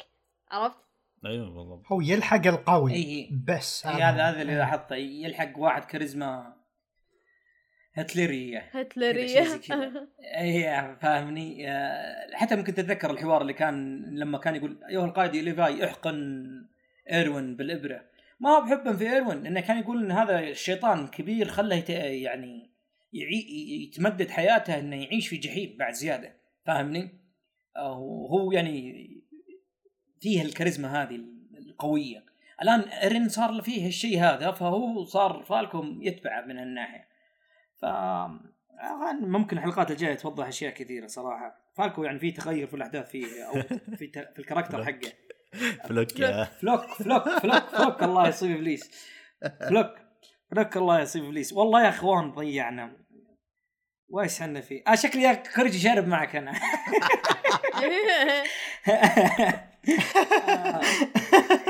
[0.50, 0.78] عرفت؟
[1.26, 1.92] أيوه بالضبط.
[1.92, 2.92] هو يلحق القوي.
[2.92, 4.96] إي بس هذا هذا اللي لاحظته.
[4.96, 6.62] يلحق واحد كاريزما
[7.94, 8.70] هتلريه
[9.68, 10.08] كذا.
[10.38, 15.84] إي فاهمني؟ آه، حتى ممكن تتذكر الحوار اللي كان لما كان يقول ايها القائد ليفاي
[15.84, 16.46] احقن
[17.12, 18.04] إيروين بالإبرة.
[18.40, 21.90] ما هو بحبا في إيروين إنه كان يقول إن هذا الشيطان كبير خله يت...
[21.90, 22.72] يعني
[23.12, 23.46] يعي...
[23.82, 26.36] يتمدد حياته إنه يعيش في جحيم بعد زيادة.
[26.66, 27.22] فاهمني؟
[27.76, 29.21] آه، وهو يعني
[30.22, 31.20] فيه الكاريزما هذه
[31.58, 32.24] القوية.
[32.62, 37.08] الآن ايرين صار فيه الشيء هذا فهو صار فلوك يتبعه من هالناحية.
[37.76, 37.84] ف
[39.20, 41.70] ممكن الحلقات الجاية توضح أشياء كثيرة صراحة.
[41.76, 43.62] فالكو يعني في تغير في الأحداث فيه أو
[43.98, 44.18] في ت...
[44.18, 45.12] في ال character حقه.
[45.84, 46.44] فلوك يا.
[46.44, 48.02] فلوك فلوك فلوك فلوك.
[48.02, 48.90] الله يصيب إبليس.
[49.68, 49.94] فلوك
[50.50, 51.52] فلوك الله يصيب إبليس.
[51.52, 52.96] والله يا أخوان ضيعنا.
[54.08, 56.52] وايش حنا فيه؟ آه شكلي يا كرجي شارب معك أنا.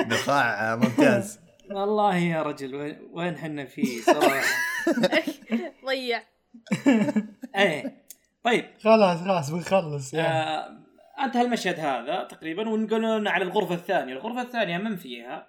[0.07, 1.41] نخاع ممتاز.
[1.77, 4.43] والله يا رجل وين- وين حنا فيه صراحة؟
[5.87, 6.23] ضيع.
[7.57, 8.05] إيه.
[8.45, 8.65] طيب.
[8.85, 10.15] خلاص خلاص بنخلص.
[10.15, 10.79] آه
[11.25, 15.49] أنتهى المشهد هذا تقريبا ونقولون على الغرفة الثانية، الغرفة الثانية من فيها؟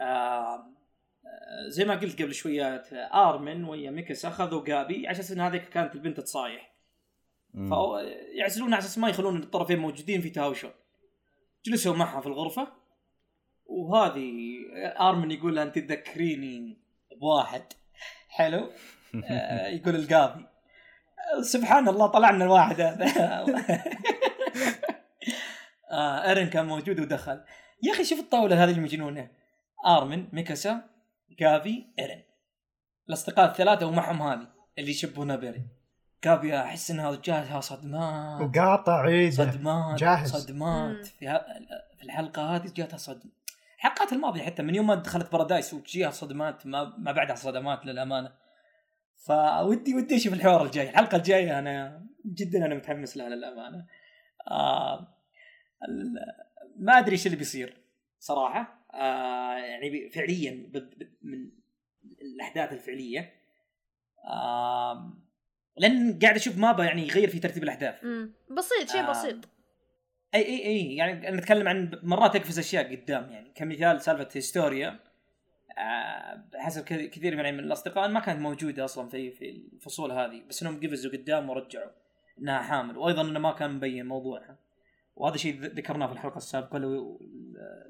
[0.00, 5.32] آه آه، زي ما قلت قبل شويات آه، آرمن ويا ميكس أخذوا جابي على أساس
[5.32, 6.72] إن هذيك كانت البنت تصايح.
[7.54, 10.70] فيعزلون على أساس ما يخلون الطرفين موجودين في تهاوشون
[11.66, 12.68] جلسوا معها في الغرفة
[13.66, 14.32] وهذه
[15.00, 16.78] أرمن يقول لها أنت تذكريني
[17.20, 17.62] بواحد.
[18.28, 18.70] حلو؟
[19.30, 20.46] آه، يقول القاضي.
[21.42, 23.06] سبحان الله طلعنا الواحد هذا.
[25.90, 27.44] آه ايرن كان موجود ودخل.
[27.82, 29.30] يا أخي شوف الطاولة هذه المجنونة.
[29.86, 30.90] أرمن ميكاسا
[31.38, 32.22] جافي ايرن
[33.08, 34.48] الأصدقاء الثلاثة ومعهم هذه
[34.78, 35.66] اللي يشبهونها بيرن
[36.24, 38.40] جافي أحس انها جاتها صدمات.
[38.40, 40.32] وقاطع عيده صدمات جاهز.
[40.36, 41.06] صدمات.
[41.06, 41.44] في, ه-
[41.98, 43.30] في الحلقة هذه جاتها صدم
[43.76, 48.32] الحلقات الماضية حتى من يوم ما دخلت بارادايس وتجيها صدمات ما, ما بعدها صدمات للأمانة.
[49.26, 50.90] فودي ودي أشوف الحوار الجاي.
[50.90, 53.86] الحلقة الجاية أنا جدا أنا متحمس لها للأمانة.
[54.50, 54.98] آه
[55.88, 56.14] ال-
[56.78, 57.76] ما أدري إيش اللي بيصير
[58.18, 58.86] صراحة.
[58.94, 61.50] آه يعني بي- فعليا بد- بد- من
[62.22, 63.32] الأحداث الفعلية.
[64.24, 65.12] آه
[65.78, 68.34] لأن قاعد أشوف MAPPA يعني يغير في ترتيب الاحداث مم.
[68.50, 69.10] بسيط شيء آه.
[69.10, 69.36] بسيط.
[70.34, 73.52] أي أي أي يعني نتكلم عن مرات يقفز أشياء قدام يعني.
[73.54, 75.00] كمثال سالفة هيستوريا
[75.78, 80.42] آه، حسب كث- كثير يعني من الأصدقاء ما كانت موجودة أصلا في في الفصول هذه
[80.48, 81.90] بس إنهم قفزوا قدام ورجعوا
[82.38, 82.96] إنها حامل.
[82.98, 84.58] وأيضا إنه ما كان مبين موضوعها.
[85.16, 87.20] وهذا شيء ذكرناه في الحلقة السابقة لو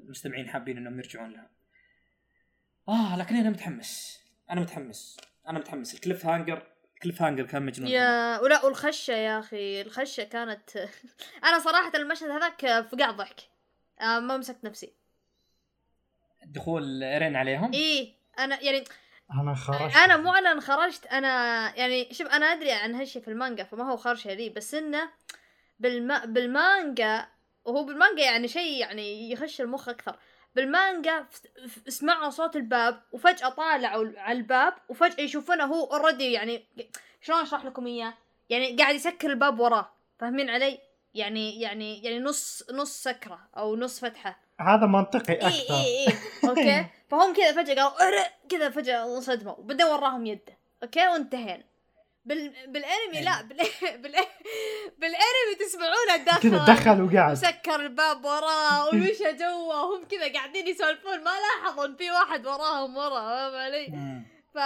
[0.03, 1.49] المستمعين حابين إنهم يرجعون لها.
[2.89, 4.19] آه لكن أنا متحمس.
[4.51, 5.17] أنا متحمس.
[5.47, 5.93] أنا متحمس.
[5.93, 6.63] ال cliffhanger
[6.97, 7.89] ال cliffhanger كان مجنون.
[7.89, 10.69] يا ولا والخرشة يا أخي الخرشة كانت
[11.47, 13.39] أنا صراحة المشهد هذاك فقاع ضحك.
[14.01, 14.93] آه ما مسكت نفسي.
[16.45, 18.83] دخول ايرين عليهم؟ إيه أنا يعني
[19.33, 19.95] أنا خرشت.
[19.95, 21.29] أنا مو أنا خرشت أنا
[21.75, 25.09] يعني شوف أنا أدري عن هالشي في المانجا فما هو خرشه لي بس إنه
[25.79, 27.27] بالما بالمانجا
[27.65, 30.19] وهو بالمانجا يعني شيء يعني يخرش المخ أكثر.
[30.55, 31.25] بالمانجا
[31.87, 36.65] سمعوا صوت الباب وفجأة طالعوا على الباب وفجأة يشوفونه هو already يعني
[37.21, 38.13] شلون أشرح لكم إياه؟
[38.49, 40.79] يعني قاعد يسكر الباب وراه فاهمين علي؟
[41.13, 44.39] يعني يعني يعني نص نص سكرة أو نص فتحة.
[44.61, 45.73] هذا منطقي إي أكثر.
[45.73, 46.07] إي.
[46.07, 46.13] اي
[46.49, 48.23] okay؟ فهم كذا فجأة قالوا!
[48.49, 50.57] كذا فجأة انصدموا وبعدين وراهم يده.
[50.83, 51.63] okay؟ وانتهينا.
[52.27, 52.53] بال...
[52.67, 53.57] بالانمي لا بال...
[54.01, 54.15] بال...
[54.97, 61.23] بالانمي تسمعونه دخل كذا دخل وقعد وسكر الباب وراه ومشى جوا وهم كذا قاعدين يسولفون
[61.23, 63.87] ما لاحظوا إن في واحد وراهم ورا فاهم علي؟
[64.57, 64.59] ف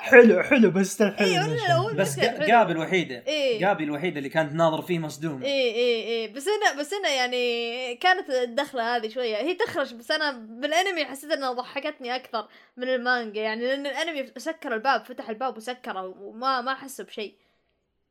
[0.00, 1.34] حلو حلو بس اي.
[1.36, 2.46] لا هو بس حلو.
[2.46, 3.60] جابي الوحيده إيه.
[3.60, 6.32] جابي الوحيده اللي كانت ناظر فيه مصدوم إيه إيه إيه.
[6.32, 9.36] بس أنا بس أنا يعني كانت الدخلة هذه شوية.
[9.36, 13.40] هي تخرج بس أنا بالأنمي حسيت إنها ضحكتني أكثر من المانجا.
[13.42, 17.34] يعني لأن الأنمي سكر الباب فتح الباب وسكره وما ما حسوا بشيء.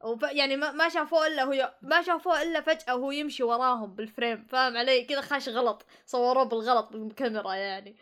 [0.03, 4.47] وف يعني ما ما شافوه إلا هو ما شافوه إلا فجأة وهو يمشي وراهم بالفريم.
[4.49, 5.85] فاهم علي؟ كذا خاش غلط.
[6.05, 7.95] صوروه بالغلط بالكاميرا يعني.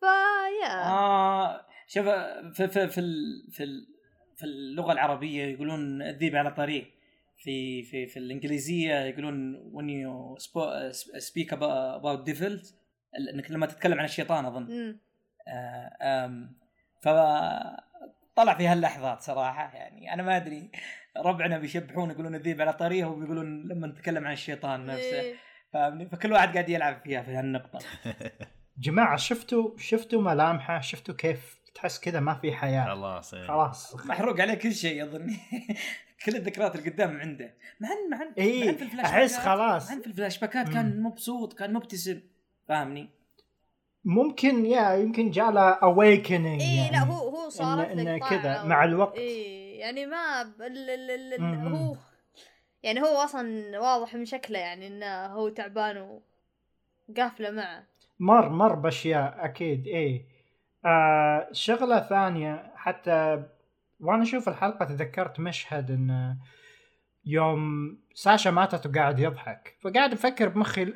[0.00, 2.06] فيا آه شوف
[2.54, 3.86] في في في ال- في ال-
[4.36, 6.90] في اللغة العربية يقولون الذيب على طريق.
[7.36, 10.38] في في في الإنجليزية يقولون when you
[11.20, 12.74] speak about, devils
[13.34, 14.98] إنك لما تتكلم عن الشيطان أظن.
[16.02, 16.48] آه
[17.02, 17.08] ف
[18.36, 20.14] طلع في هاللحظات صراحة يعني.
[20.14, 20.70] أنا ما أدري
[21.16, 25.20] ربعنا بيشبحون يقولون الذيب على طريقه وبيقولون لما نتكلم عن الشيطان نفسه.
[25.20, 25.34] إيه.
[25.72, 27.78] فاهمني؟ فكل واحد قاعد يلعب فيها في هالنقطة.
[28.84, 32.84] جماعة شفتوا شفتوا ملامحه؟ شفتوا كيف تحس كذا ما في حياة.
[32.84, 33.46] خلاص إيه.
[33.48, 33.96] خلاص.
[34.06, 35.36] محروق عليه كل شيء اظن
[36.24, 37.54] كل الذكريات اللي قدام عنده.
[37.80, 39.90] مع ان مع ان إيه، في الفلاش أحس باكات- خلاص.
[39.90, 42.20] مع في الفلاش باكات كان مبسوط كان مبتسم.
[42.68, 43.10] فاهمني؟
[44.04, 46.90] ممكن يا يمكن جاء له awakening إيه يعني.
[46.92, 49.14] لا هو هو صارت إن- لك إنه طاعة كذا مع الوقت.
[49.18, 51.68] إيه يعني ما ال ال ال.
[51.76, 51.96] هو
[52.82, 56.20] يعني هو أصلا واضح من شكله يعني إنه هو تعبان
[57.08, 57.86] وقافله معه.
[58.18, 60.37] مر مر بأشياء أكيد إيه.
[60.88, 63.42] آه شغلة ثانية حتى
[64.00, 66.36] وأنا أشوف الحلقة تذكرت مشهد إن
[67.24, 69.76] يوم ساشا ماتت وقاعد يضحك.
[69.80, 70.92] فقاعد أفكر بمخي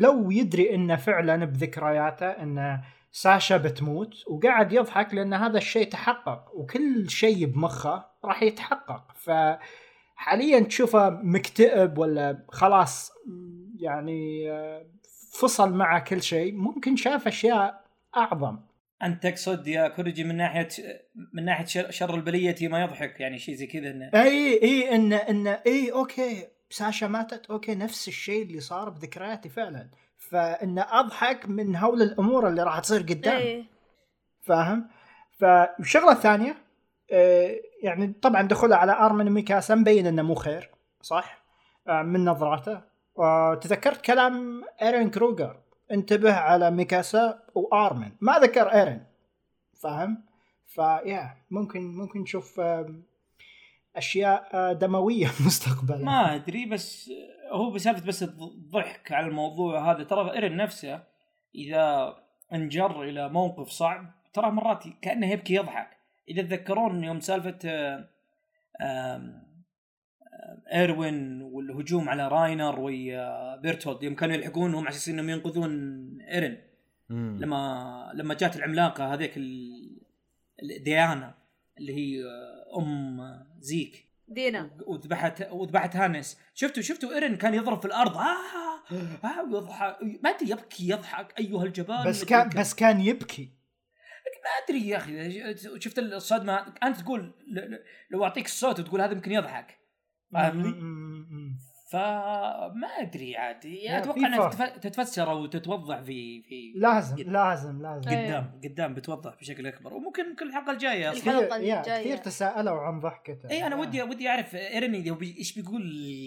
[0.00, 2.80] لو يدري انه فعلا بذكرياته إن
[3.12, 9.04] ساشا بتموت وقاعد يضحك لأن هذا الشيء تحقق وكل شيء بمخه راح يتحقق.
[9.14, 13.12] فحاليا تشوفه مكتئب ولا خلاص
[13.80, 14.86] يعني آه،
[15.32, 17.84] فصل مع كل شيء ممكن شاف أشياء
[18.16, 18.58] أعظم.
[19.02, 20.68] أنت تقصد يا كوريجي من ناحية
[21.32, 24.10] من ناحية شر, شر البلية ما يضحك يعني شيء زي كذا إنه.
[24.14, 26.46] إي إي إن إن إي okay.
[26.70, 29.90] ساشا ماتت okay نفس الشيء اللي صار بذكرياتي فعلا.
[30.18, 33.36] فإن أضحك من هول الأمور اللي راح تصير قدام.
[33.36, 33.64] إيه
[34.42, 34.88] فاهم؟
[35.38, 36.56] فالشغلة الثانية
[37.12, 40.70] آه، يعني طبعا دخوله على أرمن ميكاسا مبين إنه مو خير
[41.02, 41.44] صح؟
[41.88, 42.80] آه، من نظراته.
[43.14, 45.61] وتذكرت كلام إيرين كروجر
[45.92, 48.12] انتبه على ميكاسا وآرمن.
[48.20, 49.04] ما ذكر إيرين.
[49.82, 50.24] فاهم؟
[50.66, 52.60] فيا ممكن ممكن نشوف
[53.96, 56.04] أشياء آه، دموية مستقبلا.
[56.04, 57.10] ما أدري بس
[57.52, 60.04] هو بسالفة بس الضحك على الموضوع هذا.
[60.04, 61.02] ترى ايرن نفسه
[61.54, 62.16] إذا
[62.52, 65.88] انجر إلى موقف صعب ترى مرات كأنه يبكي يضحك.
[66.28, 68.08] إذا تذكرون يوم سالفة آه،
[68.80, 69.42] آه،
[70.72, 71.42] إيروين
[71.72, 74.02] والهجوم على راينر ويا بيرتولد.
[74.02, 75.70] يوم كانوا يلحقون وهم على أساس إنهم ينقذون
[76.20, 76.58] إيرن.
[77.10, 79.38] لما لما جات العملاقة هذيك
[80.84, 81.34] ديانا
[81.78, 83.20] اللي هي آه، أم
[83.60, 84.08] زيك.
[84.28, 84.70] دينا.
[84.86, 88.16] وذبحت وذبحت هانيس شفتوا شفتوا إيرن كان يضرب في الأرض.
[88.16, 88.36] آه
[89.24, 89.96] آه ويضحك.
[90.24, 91.34] ما أدري يبكي يضحك.
[91.38, 92.06] أيها الجبان.
[92.06, 93.62] بس كان بس كان يبكي.
[94.44, 95.54] ما أدري يا أخي.
[95.80, 97.32] شفت الصدمة؟ أنت تقول
[98.10, 99.78] لو أعطيك الصوت وتقول هذا يمكن يضحك.
[100.32, 100.74] فاهمني؟
[101.92, 103.64] فما أدري عاد.
[103.64, 108.08] يا، أتوقع في انها تتفسر أو تتوضح في في لازم قد- لازم لازم.
[108.08, 108.26] أيوة.
[108.38, 109.94] قدام قدام بتوضح بشكل أكبر.
[109.94, 111.38] وممكن ممكن الحلقة الجاية أصلا.
[111.38, 113.50] الحلقة كثير تساءلوا عن ضحكته.
[113.50, 113.78] اي أنا آه.
[113.80, 114.54] ودي ودي أعرف
[115.16, 115.82] بي- إيش بيقول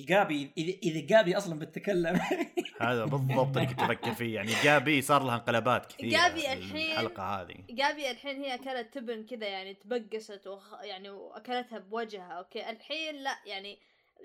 [0.07, 2.19] جابي إذا إذا جابي أصلا بتتكلم
[2.81, 4.35] هذا بالضبط اللي كنت أفكر فيه.
[4.35, 7.55] يعني جابي صار لها انقلابات كثير جابي الحين- الحلقة هذه.
[7.69, 10.73] جابي الحين هي أكلت تبن كذا يعني تبقست وخ...
[10.83, 12.31] يعني واكلتها بوجهها.
[12.33, 13.77] أوكي الحين لا يعني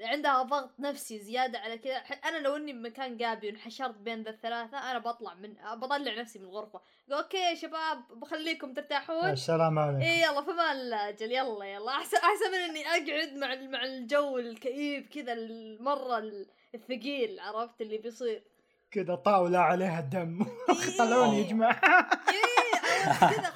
[0.02, 1.96] عندها ضغط نفسي زيادة على كذا.
[1.96, 6.44] أنا لو إني بمكان جابي وانحشرت بين ذا الثلاثة أنا بطلع من بطلع نفسي من
[6.44, 6.80] الغرفة.
[7.08, 9.30] أقول أوكي يا شباب بخليكم ترتاحون.
[9.30, 10.00] السلام عليكم.
[10.02, 11.90] إيه يلا فما الله أجل يلا يلا.
[11.92, 17.98] احسن احسن من إني أقعد مع مع الجو الكئيب كذا المرة ال- الثقيل عرفت اللي
[17.98, 18.42] بيصير.
[18.90, 20.46] كذا طاولة عليها دم
[20.98, 21.80] خلوني يا جماعة.
[22.28, 23.50] إيه عرفت كذا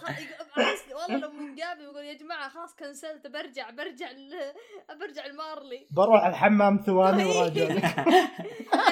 [1.04, 4.12] والله لو من جابي يقول يا جماعة خلاص كنسلت برجع برجع.
[5.00, 5.86] برجع المارلي.
[5.90, 7.64] بروح الحمام ثواني وراجع.
[7.64, 7.84] لك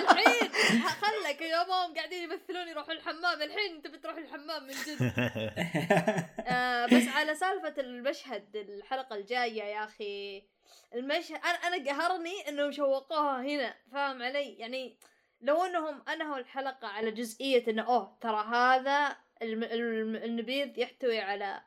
[0.03, 0.53] الحين
[0.83, 3.43] خلك يا ماما قاعدين يمثلون يروحوا الحمام.
[3.43, 5.03] الحين انت بتروح الحمام من جد.
[6.49, 10.43] آه بس على سالفة المشهد الحلقة الجاية يا أخي
[10.95, 14.97] المشهد أنا أنا قهرني إنهم شوقوها هنا فاهم علي؟ يعني
[15.41, 19.63] لو إنهم أنهوا الحلقة على جزئية إنه أوه ترى هذا الم...
[19.63, 20.17] الم...
[20.17, 21.61] النبيذ يحتوي على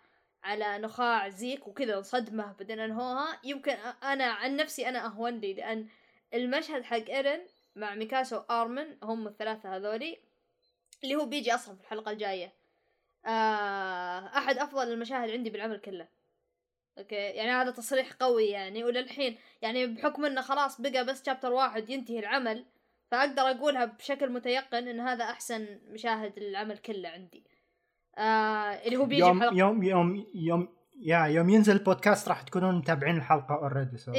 [0.45, 3.71] على نخاع زيك وكذا صدمة بعدين أنهوها يمكن
[4.03, 5.87] أنا عن نفسي أنا أهون لي لأن
[6.33, 7.39] المشهد حق إيرن
[7.75, 10.17] مع ميكاسا وآرمن هم الثلاثة هذولي
[11.03, 12.53] اللي هو بيجي أصلا في الحلقة الجاية.
[13.25, 16.07] آه أحد أفضل المشاهد عندي بالعمل كله.
[16.97, 21.89] أوكي؟ يعني هذا تصريح قوي يعني وللحين يعني بحكم إنه خلاص بقى بس chapter واحد
[21.89, 22.65] ينتهي العمل
[23.11, 27.43] فأقدر أقولها بشكل متيقن إن هذا أحسن مشاهد العمل كله عندي.
[28.17, 28.21] آه
[28.85, 30.67] اللي هو بيجي يوم بحلقة يوم يوم يوم
[31.01, 34.11] يا يوم ينزل البودكاست راح تكونون متابعين الحلقة already so.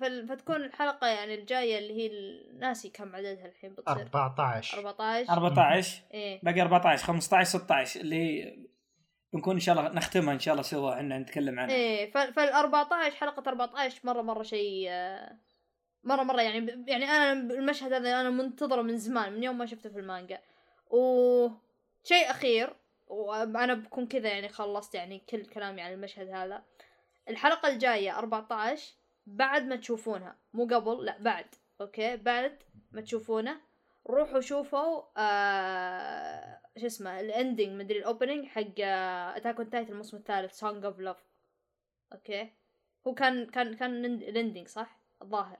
[0.00, 0.28] فال...
[0.28, 2.10] فتكون الحلقة يعني الجاية اللي هي
[2.58, 6.40] ناسي كم عددها الحين بتصير؟ 14 14 14 إيه.
[6.42, 8.56] باقي 14 15 16 اللي هي
[9.32, 11.74] بنكون إن شاء الله نختمها إن شاء الله سوا إحنا نتكلم عنها.
[11.74, 15.32] إيه فال 14 حلقة 14 مرة مرة شيء آه،
[16.04, 19.66] مرة مرة يعني ب- يعني أنا المشهد هذا أنا منتظره من زمان من يوم ما
[19.66, 20.38] شفته في المانجا.
[20.90, 21.48] و
[22.04, 22.76] شيء أخير
[23.08, 26.62] وأنا بكون كذا يعني خلصت يعني كل كلامي عن المشهد هذا.
[27.28, 28.92] الحلقة الجاية 14
[29.26, 30.36] بعد ما تشوفونها.
[30.54, 31.46] مو قبل لا بعد.
[31.80, 32.62] أوكي؟ بعد
[32.92, 33.60] ما تشوفونه
[34.06, 38.80] روحوا شوفوا آه شو اسمه ال ending مدري ال opening حق
[39.36, 41.24] Attack on Titan الموسم الثالث Song of Love
[42.12, 42.50] أوكي؟
[43.06, 45.58] هو كان كان كان ال ending صح؟ الظاهر.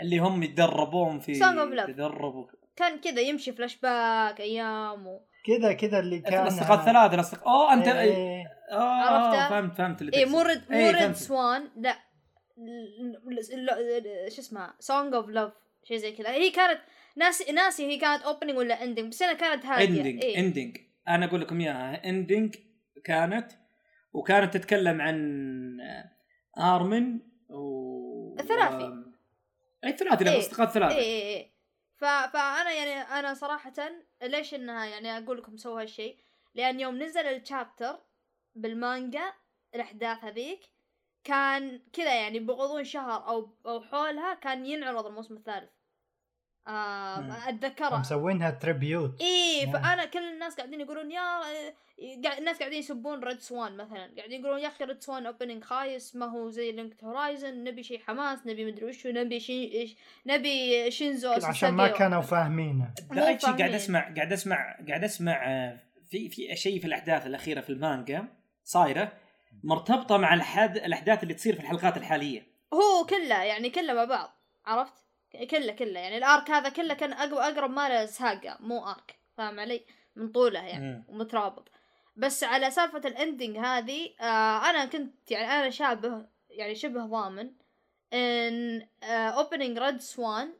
[0.00, 1.88] اللي هم يتدربون في of Love.
[1.88, 2.46] يتدربوا
[2.78, 5.20] كان كذا يمشي فلاش باك أيام و...
[5.46, 8.44] كذا كذا اللي كان الاصدقاء الثلاثه الاصدقاء أوه انت إيه.
[8.72, 10.34] آه عرفته؟ فهمت فهمت اللي إيه تقصد.
[10.36, 11.16] مو Red مو إيه، Red فهمت.
[11.16, 11.98] Swan لا
[14.28, 15.52] شو اسمها Song of Love
[15.84, 16.80] شيء زي كذا هي كانت
[17.16, 20.38] ناسي ناسي هي كانت opening ولا ending بس أنا كانت هادية ending إيه.
[20.38, 20.76] ending
[21.08, 22.54] أنا أقول لكم إياها ending
[23.04, 23.52] كانت
[24.12, 25.18] وكانت تتكلم عن
[26.58, 27.18] آرمن
[27.50, 28.92] و الثلاثي.
[29.84, 30.34] اي الثلاثي إيه.
[30.34, 31.47] الاصدقاء الثلاثه إيه إيه إيه
[31.98, 32.04] ف...
[32.04, 33.72] فأنا يعني أنا صراحة
[34.22, 36.18] ليش إنها يعني أقول لكم سووا هالشيء
[36.54, 37.98] لأن يوم نزل ال chapter
[38.54, 39.32] بالمانجا
[39.74, 40.60] الأحداث هذيك
[41.24, 45.70] كان كذا يعني بغضون شهر أو أو حولها كان ينعرض الموسم الثالث.
[46.68, 47.48] آه.
[47.48, 49.72] أتذكرها مسوينها tribute إيه نعم.
[49.72, 51.40] فأنا كل الناس قاعدين يقولون يا
[52.24, 56.16] قاعد الناس قاعدين يسبون Red Swan مثلا قاعدين يقولون يا أخي Red Swan opening خايس
[56.16, 59.96] ما هو زي Linked Horizon نبي شيء حماس نبي مدري وشو نبي شي
[60.26, 61.88] نبي شينزو عشان ما.
[61.88, 63.74] كانوا فاهمينه لا شيء قاعد.
[63.74, 65.76] أسمع قاعد أسمع قاعد أسمع آه،
[66.10, 68.26] في في شيء في الأحداث الأخيرة في المانجا
[68.64, 69.12] صايرة
[69.64, 74.30] مرتبطة مع الحد الأحداث اللي تصير في الحلقات الحالية هو كله يعني كله مع بعض
[74.66, 75.07] عرفت
[75.46, 79.84] كله كله يعني الارك هذا كله كان اقرب أقرب ما ساقا مو ارك فاهم علي؟
[80.16, 81.04] من طوله يعني.
[81.08, 81.68] ومترابط.
[82.16, 87.50] بس على سالفة الاندنج هذه آه أنا كنت يعني أنا شابه يعني شبه ضامن
[88.12, 90.52] إن opening Red Swan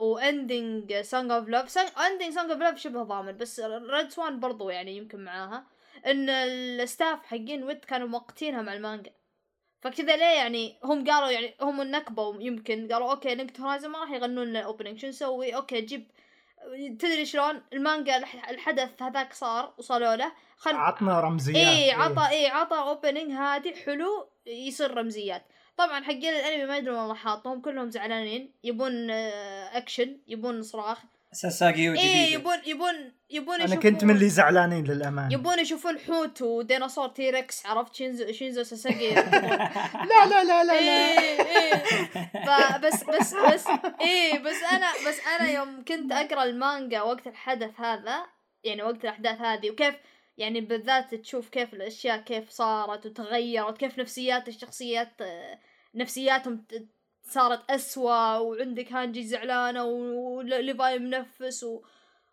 [0.00, 4.70] و ending Song of Love ending Song of Love شبه ضامن بس Red Swan برضو
[4.70, 5.66] يعني يمكن معاها.
[6.06, 9.10] إن ال staff حقين Wit كانوا موقتينها مع المانجا.
[9.80, 14.10] فكذا ليه يعني هم قالوا يعني هم النكبة يمكن قالوا أوكي Linked Horizon ما راح
[14.10, 16.10] يغنون لنا opening شو نسوي؟ أوكي جيب
[16.98, 21.56] تدري شلون؟ المانجا الح- الحدث هذاك صار وصلوا له خل عطنا رمزيات.
[21.56, 25.42] إيه عطى إيه عطى opening هادي حلو يصير رمزيات.
[25.76, 30.98] طبعا حقين الأنمي ما يدرون والله حاطهم كلهم زعلانين يبون آه، اكشن يبون صراخ.
[31.32, 35.34] ساساجي وجديد إيه يبون يبون يبون أنا يشوفون كنت من اللي زعلانين للأمانة.
[35.34, 39.10] يبون يشوفون حوت وديناصور T-Rex عرفت؟ شينزو شينزو ساساجي
[40.10, 40.78] لا لا لا لا لا.
[40.78, 41.74] إيه
[42.46, 43.64] ف- بس بس بس
[44.00, 48.26] إيه بس أنا بس أنا يوم كنت أقرأ المانجا وقت الحدث هذا
[48.64, 49.94] يعني وقت الأحداث هذه وكيف
[50.38, 55.58] يعني بالذات تشوف كيف الأشياء كيف صارت وتغيرت كيف نفسيات الشخصيات آه،
[55.94, 56.88] نفسياتهم ت-
[57.28, 61.82] صارت أسوأ وعندك هانجي زعلانة وليفاي منفس و...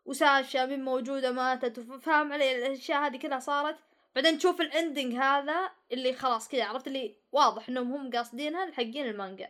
[0.06, 3.76] وساشا من موجودة ماتت فاهم علي الأشياء هذه كلها صارت.
[4.16, 9.06] بعدين تشوف ال ending هذا اللي خلاص كذا عرفت اللي واضح إنهم هم قاصدينها حقين
[9.06, 9.50] المانجا.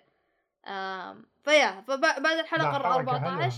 [0.68, 3.56] آم فيا فبعد الحلقة ال 14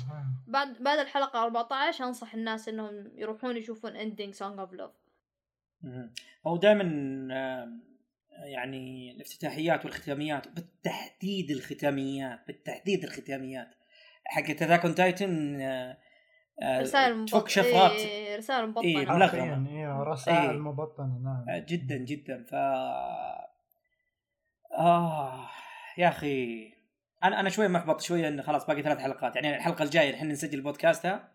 [0.48, 4.92] بعد بعد الحلقة 14 أنصح الناس إنهم يروحون يشوفون ending Song of Love.
[6.48, 6.84] هو دائما
[8.44, 13.76] يعني الافتتاحيات والختاميات بالتحديد الختاميات بالتحديد الختاميات.
[14.26, 15.58] حقت Attack on Titan
[16.64, 17.48] رسائل تفك مبطنة.
[17.48, 17.92] شفرات.
[17.92, 18.84] إيه رسائل مبطنة.
[18.84, 19.70] إيه، حرفياً، ملغمة.
[19.70, 20.58] أيوه رسائل إيه.
[20.58, 21.46] مبطنة نعم.
[21.50, 22.46] آه، جدا جدا.
[22.50, 22.54] ف
[24.74, 25.50] آه
[25.98, 26.68] يا أخي
[27.24, 29.36] أنا أنا شوي محبط شوية إنه خلاص باقي ثلاث حلقات.
[29.36, 31.32] يعني الحلقة الجاية الحين نسجل بودكاستها.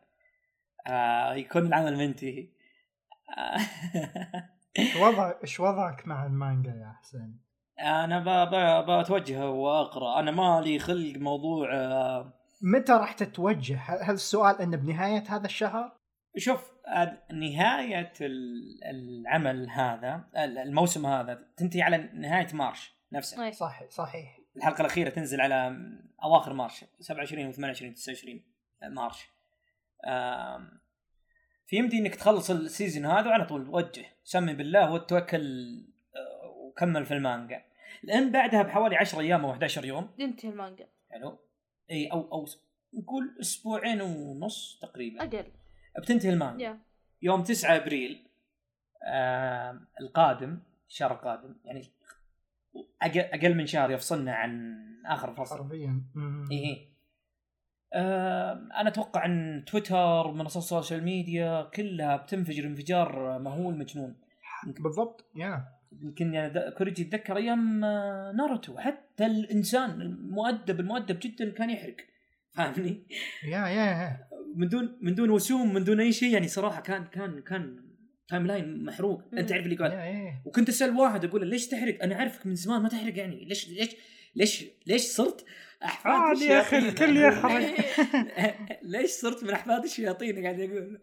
[0.86, 2.48] آه يكون العمل منتهي.
[3.38, 3.58] آه
[5.00, 7.40] وضع إيش وضعك مع المانجا يا حسين؟
[7.80, 8.50] أنا ب...
[8.50, 8.90] ب...
[9.00, 12.32] بتوجه وأقرأ أنا مالي خلق موضوع آه،
[12.62, 15.92] متى راح تتوجه؟ هل السؤال انه بنهاية هذا الشهر؟
[16.36, 16.72] شوف
[17.32, 23.50] نهاية ال- العمل هذا ال- الموسم هذا تنتهي على نهاية مارش نفسه إيه.
[23.50, 25.76] صحيح صحيح الحلقة الأخيرة تنزل على
[26.24, 28.40] أواخر March 27 و 28 29
[28.82, 29.28] March
[30.06, 30.81] آم،
[31.72, 34.04] في يمدي إنك تخلص ال season هذا وعلى طول وجه.
[34.24, 35.42] سمي بالله وتوكل
[36.16, 37.62] آه، وكمل في المانجا.
[38.02, 40.10] لأن بعدها بحوالي 10 أيام أو 11 يوم.
[40.18, 40.86] ينتهي المانجا.
[41.10, 41.38] حلو.
[41.90, 42.46] إي أو أو
[42.94, 45.22] نقول أسبوعين ونص تقريبا.
[45.24, 45.46] أقل.
[45.98, 46.64] بتنتهي المانجا.
[46.64, 46.78] يا.
[47.22, 48.26] يوم 9 أبريل
[49.06, 50.58] آم، القادم
[50.88, 51.92] الشهر القادم يعني
[53.02, 55.56] أقل من شهر يفصلنا عن آخر فصل.
[55.58, 56.02] حرفيا.
[56.14, 56.44] مم.
[57.94, 64.16] آه أنا أتوقع أن تويتر ومنصات ال social media كلها بتنفجر انفجار مهول مجنون.
[64.66, 65.64] بالضبط يا
[66.00, 71.96] يمكن يعني كوريجي يتذكر أيام آه، ناروتو حتى الإنسان المؤدب المؤدب جدا كان يحرق.
[72.54, 73.06] فاهمني؟
[73.44, 74.18] يا يا يا
[74.56, 77.76] من دون من دون وسوم من دون أي شيء يعني صراحة كان كان كان
[78.28, 79.22] timeline محروق.
[79.32, 79.92] أنت تعرف اللي قال
[80.44, 83.44] وكنت أسأل واحد أقول له ليش تحرق؟ أنا أعرفك من زمان ما تحرق يعني.
[83.44, 83.96] ليش ليش
[84.34, 85.44] ليش ليش صرت
[85.84, 87.74] أحفاد عادي يا أخي؟ الكل يحرق
[88.82, 91.02] ليش صرت من أحفاد الشياطين قاعد يقول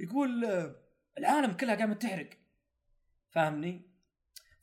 [0.00, 0.76] يقول آه،
[1.18, 2.28] العالم كلها قامت تحرق
[3.30, 3.92] فاهمني؟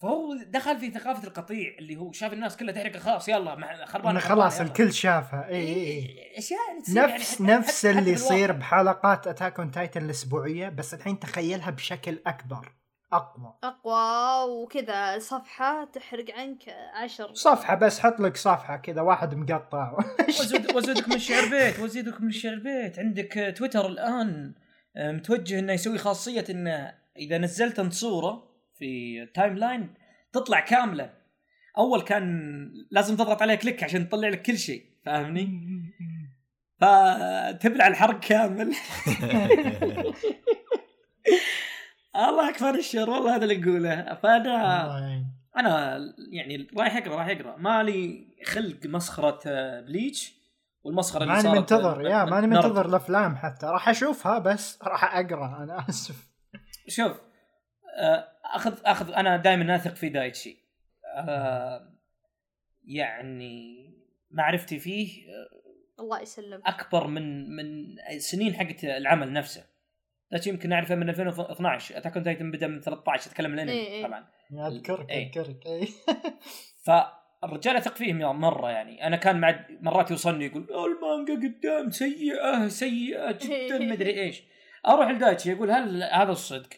[0.02, 4.20] فهو دخل في ثقافة القطيع اللي هو شاف الناس كلها تحرق خلاص يلا خربانة خربانة،
[4.20, 4.68] خلاص يلا.
[4.68, 8.12] الكل شافها اي اي إيه، أشياء يعني تصير يعني نفس حتى- نفس اللي.
[8.12, 12.72] يصير بحلقات Attack on Titan الأسبوعية بس الحين تخيلها بشكل أكبر
[13.14, 13.54] أقوى.
[13.64, 17.34] أقوى وكذا صفحة تحرق عنك عشر.
[17.34, 19.98] صفحة بس حط لك صفحة كذا واحد مقطع.
[20.40, 23.00] وزود وزودك من الشعر بيت وزودك من الشعر بيت.
[23.00, 24.56] عندك تويتر الآن
[24.96, 28.44] آه، متوجه إنه يسوي خاصية إنه إذا نزلت أنت صورة
[28.78, 29.94] في timeline
[30.34, 31.14] تطلع كاملة.
[31.78, 32.50] أول كان
[32.92, 35.70] لازم تضغط عليها click عشان تطلع لك كل شيء فاهمني؟
[36.82, 38.76] فتبلع الحرق كامل.
[42.16, 44.16] الله أكبر الشر والله هذا اللي أقوله.
[44.16, 45.00] فأنا.
[45.58, 46.00] أنا
[46.32, 47.58] يعني رايح أقرأ رايح أقرأ.
[47.58, 50.34] مالي خلق مسخرة آه، بليتش
[50.84, 52.48] والمسخرة اللي ماني صارت منتظر يا ماني.
[52.48, 53.66] منتظر الأفلام حتى.
[53.66, 56.30] راح أشوفها بس راح أقرأ أنا آسف.
[56.88, 57.22] شوف
[58.00, 60.58] آه، أخذ أخذ أنا دائما أثق في دايتشي.
[61.18, 61.94] آه،
[62.84, 63.90] يعني
[64.32, 69.64] معرفتي فيه آه، الله يسلم أكبر من من سنين حقت العمل نفسه.
[70.32, 74.04] دايتشي يمكن اعرفه من 2012 Attack on Titan بدأ من 13 أتكلم الانمي إيه، إيه.
[74.08, 74.26] طبعا.
[74.68, 75.28] اذكرك إيه.
[75.28, 75.88] اذكرك اي
[76.86, 79.08] فالرجال أثق فيه مرة يعني.
[79.08, 84.44] أنا كان مع مرات يوصلني يقول "أوه، المانجا قدام سيئة سيئة جدا مدري إيش.
[84.88, 86.70] أروح لدايتشي يقول هل هذا الصدق؟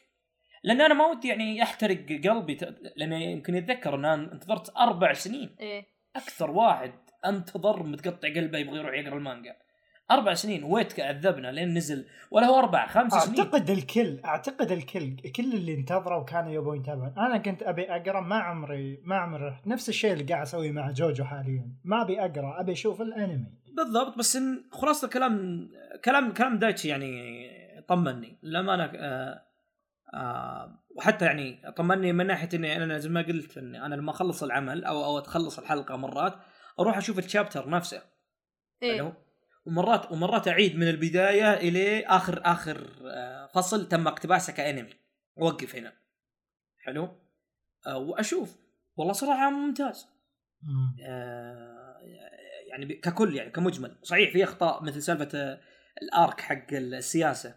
[0.64, 5.14] لأن أنا ما ودي يعني يحترق قلبي ت- لأن يمكن يتذكر إن أنا انتظرت أربع
[5.14, 5.56] سنين.
[5.60, 5.86] إيه.
[6.16, 6.92] أكثر واحد
[7.26, 9.56] أنتظر متقطع قلبه يبغى يروح يقرأ المانجا.
[10.12, 13.40] أربع سنين ويت عذبنا لين نزل؟ ولا هو أربع خمس سنين.
[13.40, 17.14] أعتقد الكل أعتقد الكل كل اللي انتظروا كانوا يبون يتابعون.
[17.18, 19.68] أنا كنت أبي أقرأ ما عمري ما عمري رحت.
[19.68, 21.72] نفس الشيء اللي قاعد أسويه مع جوجو حاليا.
[21.84, 23.52] ما أبي أقرأ أبي أشوف الأنمي.
[23.78, 25.70] بالضبط بس إن خلاصة الكلام
[26.06, 27.52] كلام كلام دايتشي يعني
[27.88, 28.38] طمني.
[28.44, 29.42] لما أنا آه
[30.14, 34.44] آه وحتى يعني طمني من ناحية إني أنا زي ما قلت إني أنا لما أخلص
[34.44, 36.34] العمل أو أو تخلص الحلقة مرات
[36.80, 38.02] أروح أشوف الشابتر نفسه.
[38.84, 38.98] إيه.
[38.98, 39.14] حلو
[39.66, 44.94] ومرات ومرات أعيد من البداية إلى اخر آخر آه، فصل تم اقتباسه كأنمي.
[45.42, 45.94] أوقف هنا.
[46.80, 47.10] حلو؟
[47.88, 48.58] آه، وأشوف.
[48.96, 50.08] والله صراحة ممتاز.
[50.64, 50.96] مم.
[51.06, 51.98] آه،
[52.68, 53.98] يعني ككل يعني كمجمل.
[54.04, 55.60] صحيح في أخطاء مثل سالفة
[56.02, 57.56] ال arc حق السياسة.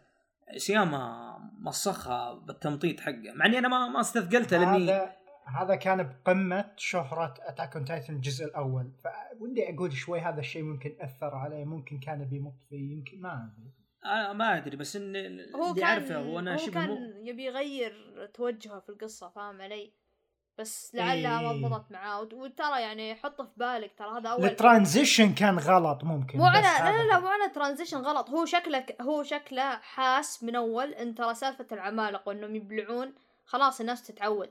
[0.57, 3.33] سياما مسخها بالتمطيط حقه.
[3.35, 5.09] مع إني أنا ما ما استثقلته لأني
[5.47, 8.91] هذا كان بقمة شهرة Attack on Titan الجزء الأول.
[9.39, 13.73] فودي أقول شوي هذا الشيء ممكن أثر عليه ممكن كان بيمط فيه يمكن ما أدري.
[14.05, 15.17] آه ما أدري بس ان
[15.57, 19.29] هو اللي كان أعرفه هو أنا هو شبه كان مو يبي يغير توجهه في القصة
[19.29, 19.93] فاهم علي؟
[20.59, 21.63] بس لعلها ما إيه.
[21.67, 22.21] ضبطت معاه.
[22.21, 26.45] وت- وترى يعني حط في بالك ترى هذا اول ال transition كان غلط ممكن مو
[26.45, 28.31] على لا لا لا مو على ترانزيشن غلط.
[28.31, 33.15] هو شكله هو شكله حاس من أول إن ترى سالفة العمالقة وإنهم يبلعون
[33.45, 34.51] خلاص الناس تتعود.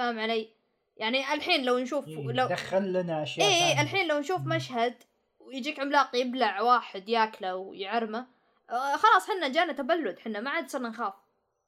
[0.00, 0.48] فاهم علي؟
[0.96, 3.74] يعني الحين لو نشوف إيه، لو دخل لنا أشياء ثانية.
[3.74, 4.40] إيه الحين لو نشوف.
[4.46, 4.94] مشهد
[5.40, 8.26] ويجيك عملاق يبلع واحد ياكله ويعرمه
[8.70, 11.14] آه خلاص حنا جانا تبلد حنا ما عاد صرنا نخاف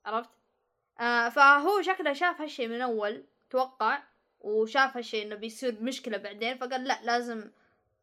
[0.06, 0.30] عرفت؟
[1.00, 4.02] آه فهو شكله شاف هالشيء من أول توقع
[4.40, 7.50] وشاف هالشيء إنه بيصير مشكلة بعدين فقال لا لازم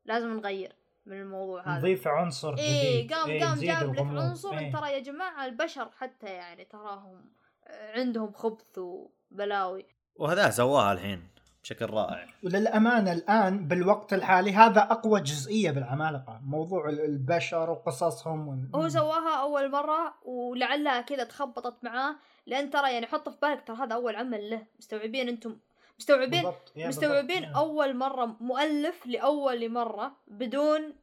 [0.05, 0.75] لازم نغير
[1.05, 3.99] من الموضوع هذا نضيف عنصر إيه جديد قام إيه، قام جاب لك.
[3.99, 4.71] عنصر إيه.
[4.73, 7.25] ترى يا جماعة البشر حتى يعني تراهم
[7.67, 9.85] عندهم خبث وبلاوي
[10.19, 11.27] وهذا سواها الحين
[11.63, 12.25] بشكل رائع.
[12.43, 18.69] وللأمانة الآن بالوقت الحالي هذا أقوى جزئية بالعمالقة موضوع ال- البشر وقصصهم وال...
[18.75, 22.15] هو سواها أول مرة ولعلها كذا تخبطت معاه
[22.47, 24.65] لأن ترى يعني حط في بالك ترى هذا أول عمل له.
[24.79, 25.57] مستوعبين أنتم؟
[25.99, 26.71] مستوعبين؟ بالضبط.
[26.77, 27.57] مستوعبين بالضبط.
[27.57, 30.93] أول مرة مؤلف لأول مرة بدون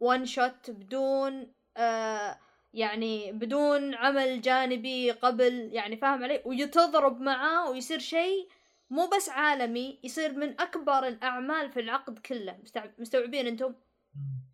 [0.00, 1.46] وان شوت بدون
[1.76, 2.36] آه
[2.74, 8.48] يعني بدون عمل جانبي قبل يعني فاهم علي؟ ويتضرب معاه ويصير شيء
[8.90, 12.58] مو بس عالمي يصير من أكبر الأعمال في العقد كله.
[12.62, 13.74] مستوعب- مستوعبين أنتم؟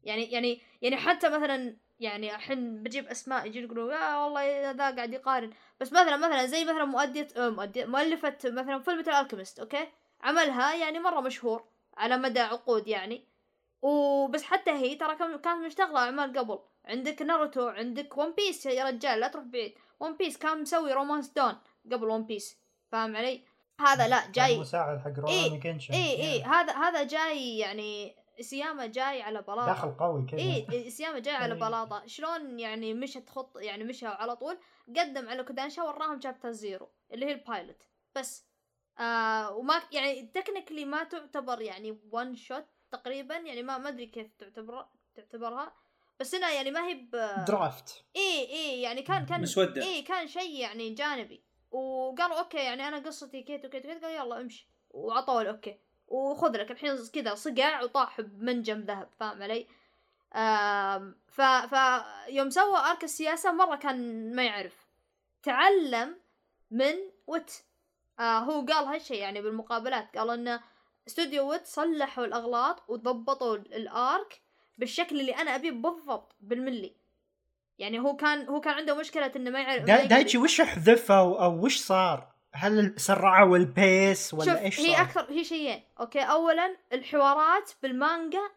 [0.05, 5.13] يعني يعني يعني حتى مثلا يعني الحين بجيب أسماء يجي يقولوا يا والله ذا قاعد
[5.13, 5.51] يقارن.
[5.81, 9.87] بس مثلا مثلا زي مثلا مؤدية آه، مؤدية مؤلفة مثلا Fullmetal Alchemist okay؟
[10.21, 11.65] عملها يعني مرة مشهور
[11.97, 13.25] على مدى عقود يعني.
[13.83, 16.59] وبس حتى هي ترى كان- كانت مشتغلة أعمال قبل.
[16.85, 19.75] عندك ناروتو عندك One Piece يا رجال لا تروح بعيد.
[20.01, 21.55] One Piece كان مسوي Romance Dawn
[21.93, 22.57] قبل One Piece
[22.93, 23.43] فاهم علي؟
[23.87, 24.59] هذا لا كان جاي.
[24.61, 25.95] مساعد حق إيه، روروني كينشن.
[25.95, 29.67] اي اي هذا هذا جاي يعني سياما جاي على بلاطة.
[29.67, 30.41] داخل قوي كذا.
[30.41, 31.61] إيه سياما جاي على إيه.
[31.61, 32.07] بلاطة.
[32.07, 37.27] شلون يعني مشت خط يعني مشى على طول؟ قدم على كودانشا وراهم chapter zero اللي
[37.27, 37.83] هي ال pilot
[38.17, 38.47] بس
[38.99, 44.27] آه وما يعني technically ما تعتبر يعني one shot تقريبا يعني ما ما أدري كيف
[44.39, 45.73] تعتبر تعتبرها.
[46.21, 47.11] بس إنها يعني ما هي ب
[47.49, 49.83] draft اي اي يعني كان كان مسودة.
[49.83, 51.45] اي كان شيء يعني جانبي.
[51.73, 54.69] وقالوا okay يعني أنا قصتي كيت وكيت وكيت قال يلا امشي.
[54.91, 59.67] وعطوا ال okay وخذ لك الحين كذا صقع وطاح بمنجم ذهب فاهم علي؟
[61.29, 61.75] ف ف
[62.29, 64.87] يوم سوى arc السياسة مرة كان ما يعرف.
[65.43, 66.17] تعلم
[66.71, 66.95] من
[67.27, 67.53] Wit.
[68.21, 70.19] آه هو قال هالشيء يعني بالمقابلات.
[70.19, 70.61] قال انه
[71.09, 74.41] استوديو Wit صلحوا الأغلاط وضبطوا ال arc
[74.79, 77.02] بالشكل اللي أنا أبيه بالضبط بالملي.
[77.79, 81.65] يعني هو كان هو كان عنده مشكلة إنه ما يعرف دا دايتشي وش حذفوا أو
[81.65, 85.83] وش صار؟ هل سرعوا ال pace ولا شوف إيش هي صار؟ أكثر هي شيئين.
[86.01, 88.51] okay اولا الحوارات بالمانجا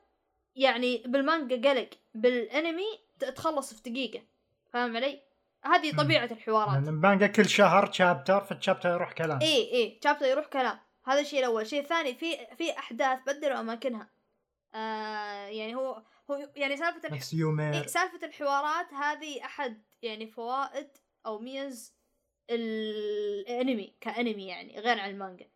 [0.55, 2.99] يعني بالمانجا قلق بالأنمي
[3.35, 4.21] تخلص في دقيقة.
[4.73, 5.21] فاهم علي؟
[5.63, 5.95] هذه.
[5.95, 6.73] طبيعة الحوارات.
[6.73, 9.39] يعني المانجا كل شهر شابتر فالشابتر يروح كلام.
[9.41, 10.79] إي إي شابتر يروح كلام.
[11.05, 11.61] هذا الشيء الأول.
[11.61, 14.09] الشيء الثاني في في أحداث بدلوا أماكنها.
[14.75, 16.01] آه يعني هو
[16.31, 17.13] هو يعني سالفة الح...
[17.73, 20.87] إيه سالفة الحوارات هذه أحد يعني فوائد
[21.25, 21.93] أو ميز
[22.49, 25.49] الأنمي كأنمي يعني غير عن المانجا.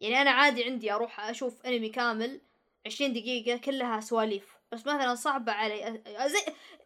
[0.00, 2.40] يعني أنا عادي عندي أروح أشوف أنمي كامل
[2.86, 6.02] عشرين دقيقة كلها سواليف بس مثلا صعبة علي.
[6.06, 6.38] زي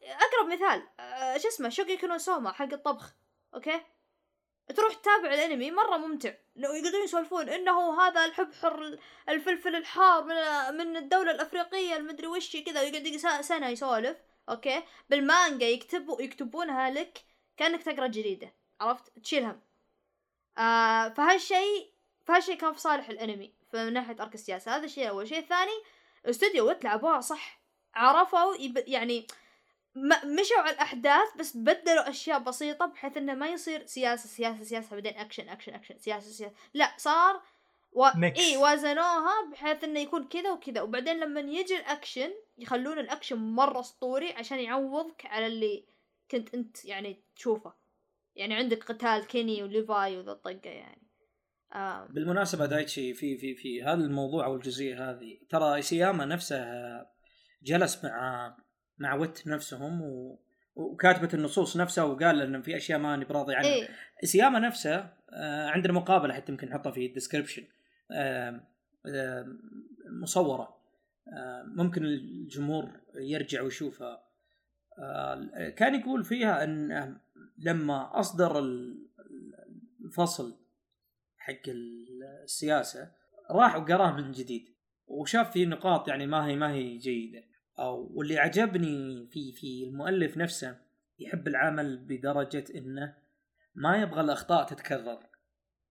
[0.03, 0.83] أقرب مثال
[1.43, 3.15] شو اسمه Shokugeki no Soma حق الطبخ
[3.55, 3.81] okay؟
[4.77, 6.33] تروح تتابع الانمي مرة ممتع.
[6.57, 10.35] لو يقعدون يسولفون إنه هذا الحبحر الفلفل الحار من
[10.79, 14.17] من الدولة الأفريقية المدري وش كذا ويقعد يق- سنة يسولف.
[14.49, 17.19] okay؟ بالمانجا يكتبوا يكتبونها لك
[17.57, 19.61] كأنك تقرأ جريده عرفت؟ تشيل هم
[20.59, 21.91] آه فهالشيء
[22.27, 24.77] فهالشيء كان في صالح الانمي من ناحية arc السياسة.
[24.77, 25.73] هذا الشيء الأول الشيء الثاني
[26.27, 27.61] استوديو Wit لعبوها صح.
[27.95, 28.55] عرفوا.
[28.87, 29.27] يعني
[30.25, 35.19] مشوا على الأحداث بس بدلوا أشياء بسيطة بحيث إنه ما يصير سياسة سياسة سياسة بعدين
[35.19, 37.43] أكشن أكشن أكشن سياسة سياسة لا صار
[37.93, 38.07] و...
[38.17, 38.41] mix.
[38.41, 44.33] إي وازنوها بحيث إنه يكون كذا وكذا وبعدين لما يجي الأكشن يخلون الأكشن مرة أسطوري
[44.33, 45.85] عشان يعوضك على اللي
[46.31, 47.75] كنت أنت يعني تشوفه
[48.37, 51.03] يعني عندك قتال كيني وليفاي وذا الطقة يعني
[51.75, 52.09] آم.
[52.11, 56.67] بالمناسبة دايتشي في في في هذا الموضوع أو الجزئية هذه ترى سياما نفسه
[57.63, 58.57] جلس مع
[58.99, 60.39] مع Wit نفسهم و...
[60.75, 63.69] وكاتبة النصوص نفسها وقال إن في أشياء ماني براضي عنها.
[63.71, 63.89] إيه.
[64.23, 64.97] سياما نفسه
[65.33, 67.63] آه، عندنا مقابلة حتى يمكن نحطها في ال description
[70.23, 70.77] مصورة.
[71.37, 74.25] آه، ممكن الجمهور يرجع ويشوفها.
[74.99, 77.17] آه، كان يقول فيها إن
[77.59, 79.09] لما أصدر ال-
[80.05, 80.61] الفصل
[81.39, 81.69] حق
[82.45, 83.13] السياسة
[83.51, 84.75] راح وقراه من جديد.
[85.07, 87.43] وشاف فيه نقاط يعني ما هي ما هي جيدة.
[87.79, 90.77] واللي عجبني في في المؤلف نفسه
[91.19, 93.15] يحب العمل بدرجة إنه
[93.75, 95.19] ما يبغى الأخطاء تتكرر.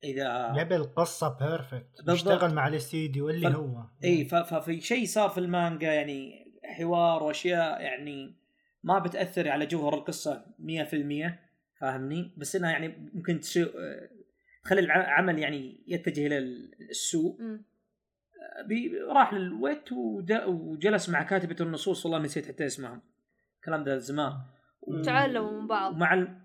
[0.04, 2.34] إذا يبي القصة perfect بالضبط.
[2.34, 3.84] يشتغل مع الاستديو اللي فال- هو.
[4.04, 6.46] إي ف- ففي شيء صار في المانجا يعني
[6.78, 8.36] حوار وأشياء يعني
[8.84, 11.40] ما بتأثر على جوهر القصة 100%
[11.80, 13.72] فاهمني؟ بس إنها يعني ممكن تسوء
[14.64, 16.38] تخلي العمل يعني يتجه إلى
[16.90, 17.42] السوء.
[17.42, 17.66] مم.
[18.68, 19.92] بي- راح لل Wit
[20.48, 23.02] وجلس مع كاتبه النصوص والله نسيت حتى اسمها
[23.60, 24.34] الكلام ده زمان.
[24.82, 25.94] و- تعلموا من بعض.
[25.94, 26.42] ومع ال...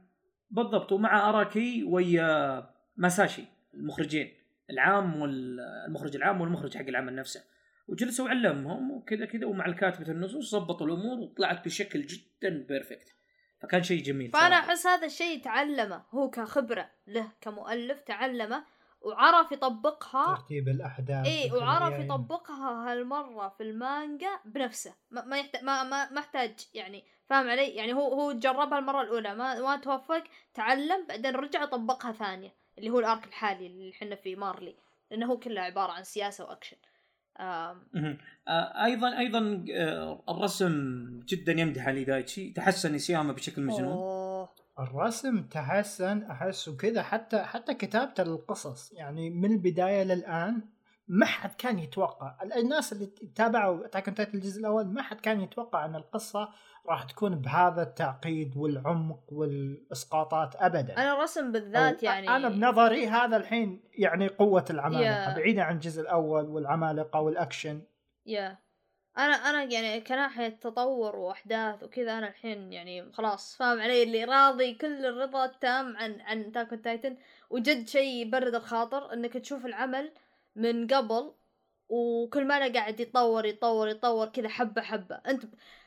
[0.50, 0.92] بالضبط.
[0.92, 3.44] ومع أراكي ويا ماساشي
[3.74, 4.32] المخرجين
[4.70, 7.40] العام والمخرج العام والمخرج حق العمل نفسه.
[7.88, 13.14] وجلسوا وعلمهم وكذا كذا ومع الكاتبة النصوص ضبطوا الأمور وطلعت بشكل جدا perfect
[13.62, 14.54] فكان شيء جميل فأنا.
[14.54, 18.64] أحس هذا الشيء تعلمه هو كخبرة له كمؤلف تعلمه.
[19.00, 20.34] وعرف يطبقها.
[20.36, 24.94] ترتيب الأحداث إيه وعرف يعني- يطبقها هالمرة في المانجا بنفسه.
[25.10, 29.02] ما ما يحتاج ما ما ما احتاج يعني فاهم علي؟ يعني هو هو جربها المرة
[29.02, 34.14] الأولى ما ما توفق تعلم بعدين رجع طبقها ثانية اللي هو الأرك الحالي اللي إحنا
[34.16, 34.76] فيه مارلي
[35.10, 36.76] لأنه هو كله عبارة عن سياسة وأكشن.
[37.40, 37.76] آه،
[38.84, 40.72] أيضا أيضا آه، الرسم
[41.28, 43.92] جدا يمدح علي دايتشي تحسن نسيامه بشكل مجنون.
[43.92, 44.17] أوه.
[44.78, 50.62] الرسم تحسن أحس وكذا حتى حتى كتابة القصص يعني من البداية للآن
[51.08, 52.36] ما حد كان يتوقع.
[52.56, 56.48] الناس اللي تابعوا اتاك الجزء الأول ما حد كان يتوقع أن القصة
[56.88, 60.96] راح تكون بهذا التعقيد والعمق والإسقاطات ابدا.
[60.96, 65.34] أنا الرسم بالذات يعني أنا بنظري هذا الحين يعني قوة العمالقة.
[65.36, 67.82] بعيدا عن الجزء الأول والعمالقة والأكشن.
[68.26, 68.58] يا
[69.18, 74.74] أنا أنا يعني كناحية تطور وأحداث وكذا أنا الحين يعني خلاص فاهم علي اللي راضي
[74.74, 77.16] كل الرضا التام عن عن Attack on Titan
[77.50, 80.12] وجد شيء يبرد الخاطر إنك تشوف العمل
[80.56, 81.32] من قبل
[81.88, 85.20] وكل ما لا قاعد يتطور يتطور يتطور كذا حبة حبة.
[85.26, 85.44] أنت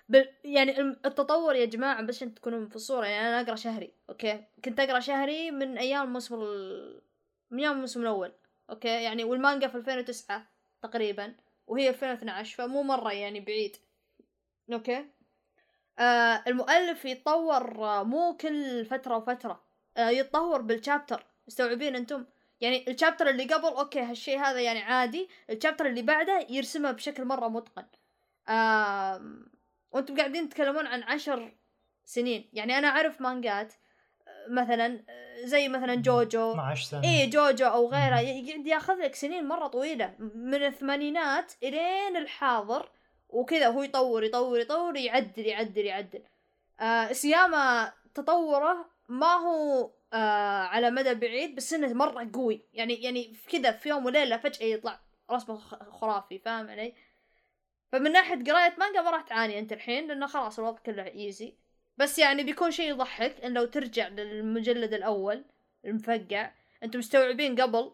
[0.10, 0.24] ب...
[0.44, 3.06] يعني التطور يا جماعة بس أنت تكونوا في الصورة.
[3.06, 7.02] يعني أنا أقرأ شهري okay؟ كنت أقرأ شهري من أيام الموسم ال...
[7.52, 8.32] من أيام الموسم الأول
[8.70, 10.48] okay؟ يعني والمانجا في 2009
[10.84, 11.36] تقريبا.
[11.72, 13.78] وهي 2012 فمو مرة يعني بعيد.
[14.74, 15.06] okay؟
[16.00, 19.64] آه المؤلف يتطور آه، مو كل فترة وفترة.
[19.98, 22.26] آه يتطور بال chapter مستوعبين أنتم؟
[22.62, 25.30] يعني الشابتر اللي قبل أوكي هالشيء هذا يعني عادي.
[25.50, 27.86] الشابتر اللي بعده يرسمه بشكل مرة متقن.
[28.50, 29.22] آه
[29.92, 31.58] وأنتم قاعدين تتكلمون عن عشر
[32.06, 32.50] سنين.
[32.54, 33.74] يعني أنا أعرف مانجات
[34.50, 35.04] مثلا
[35.44, 36.52] زي مثلا جوجو.
[36.52, 37.04] 12 سنة.
[37.04, 38.20] إيه جوجو أو غيره.
[38.20, 40.16] يقعد ياخذ لك سنين مرة طويلة.
[40.36, 42.90] من الثمانينات إلين الحاضر.
[43.30, 46.24] وكذا هو يطور يطور يطور يعدل يعدل يعدل.
[46.80, 52.62] آه سياما تطوره ما هو آه على مدى بعيد بس إنه مرة قوي.
[52.74, 55.00] يعني يعني كذا في يوم وليلة فجأة يطلع
[55.32, 55.58] رسمه
[55.92, 56.94] خرافي فاهم علي؟
[57.92, 61.54] فمن ناحية قراية مانجا ما راح تعاني أنت الحين لأنه خلاص الوضع كله easy
[62.02, 65.44] بس يعني بيكون شيء يضحك ان لو ترجع للمجلد الأول
[65.86, 66.52] المفقع
[66.84, 67.92] أنتم مستوعبين قبل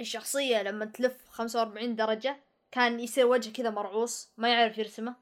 [0.00, 2.36] الشخصية لما تلف 45 درجة
[2.70, 5.14] كان يصير وجه كذا مرعوص ما يعرف يرسمه.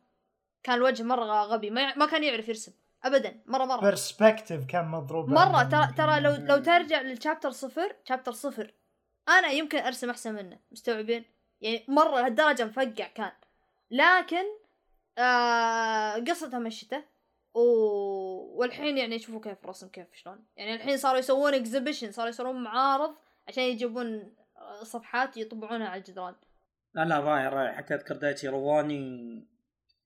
[0.63, 1.95] كان الوجه مرة غبي ما, يع...
[1.97, 2.73] ما كان يعرف يرسم
[3.05, 3.81] ابدا مرة مرة.
[3.81, 5.29] perspective كان مضروب.
[5.29, 5.71] مرة عنهم.
[5.71, 8.75] ترى ترى لو لو ترجع لل chapter صفر chapter صفر
[9.29, 11.25] أنا يمكن أرسم أحسن منه مستوعبين؟
[11.61, 13.33] يعني مرة لهالدرجة مفقع كان.
[13.91, 14.45] لكن
[15.19, 17.16] آه قصته مشته
[17.57, 18.59] و...
[18.59, 20.47] والحين يعني شوفوا كيف الرسم كيف شلون.
[20.57, 23.15] يعني الحين صاروا يسوون exhibition صاروا يسوون معارض
[23.49, 24.37] عشان يجيبون
[24.83, 26.35] صفحات يطبعونها على الجدران.
[26.95, 29.57] لا لا رائع حتى أذكر دايتشي وراني.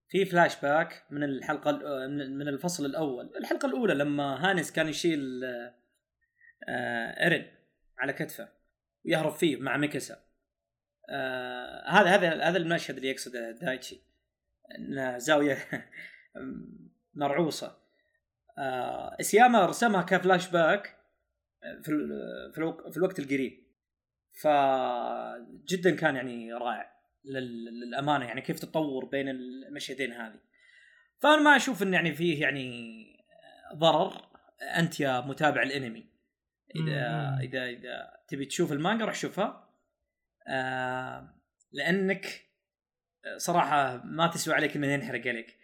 [0.09, 3.37] في فلاش باك من الحلقة ال- من الفصل الأول.
[3.37, 5.45] الحلقة الأولى لما هانيس كان يشيل
[6.69, 7.47] آه، إيرين
[7.99, 8.49] على كتفه
[9.05, 10.17] ويهرب فيه مع ميكاسا.
[11.11, 14.01] آه، هذا هذا هذا المشهد اللي يقصده دايتشي.
[14.79, 15.57] إن زاوية
[17.21, 17.77] مرعوصة.
[18.59, 20.97] آه، إيساياما رسمها كفلاش باك
[21.83, 23.67] في ال- في, الوق- في الوقت القريب.
[24.43, 26.93] فجدا كان يعني رائع
[27.25, 30.41] لل- للأمانة يعني كيف تطور بين المشهدين هذه.
[31.23, 33.07] فأنا ما أشوف إن يعني فيه يعني
[33.75, 34.29] ضرر.
[34.77, 36.11] أنت يا متابع الأنمي.
[36.77, 37.39] إذا مم.
[37.41, 39.75] إذا إذا تبي تشوف المانجا روح شوفها
[40.49, 41.35] آه
[41.73, 42.27] لأنك
[43.37, 45.60] صراحة ما تسوى عليك إنه ينحرق عليك.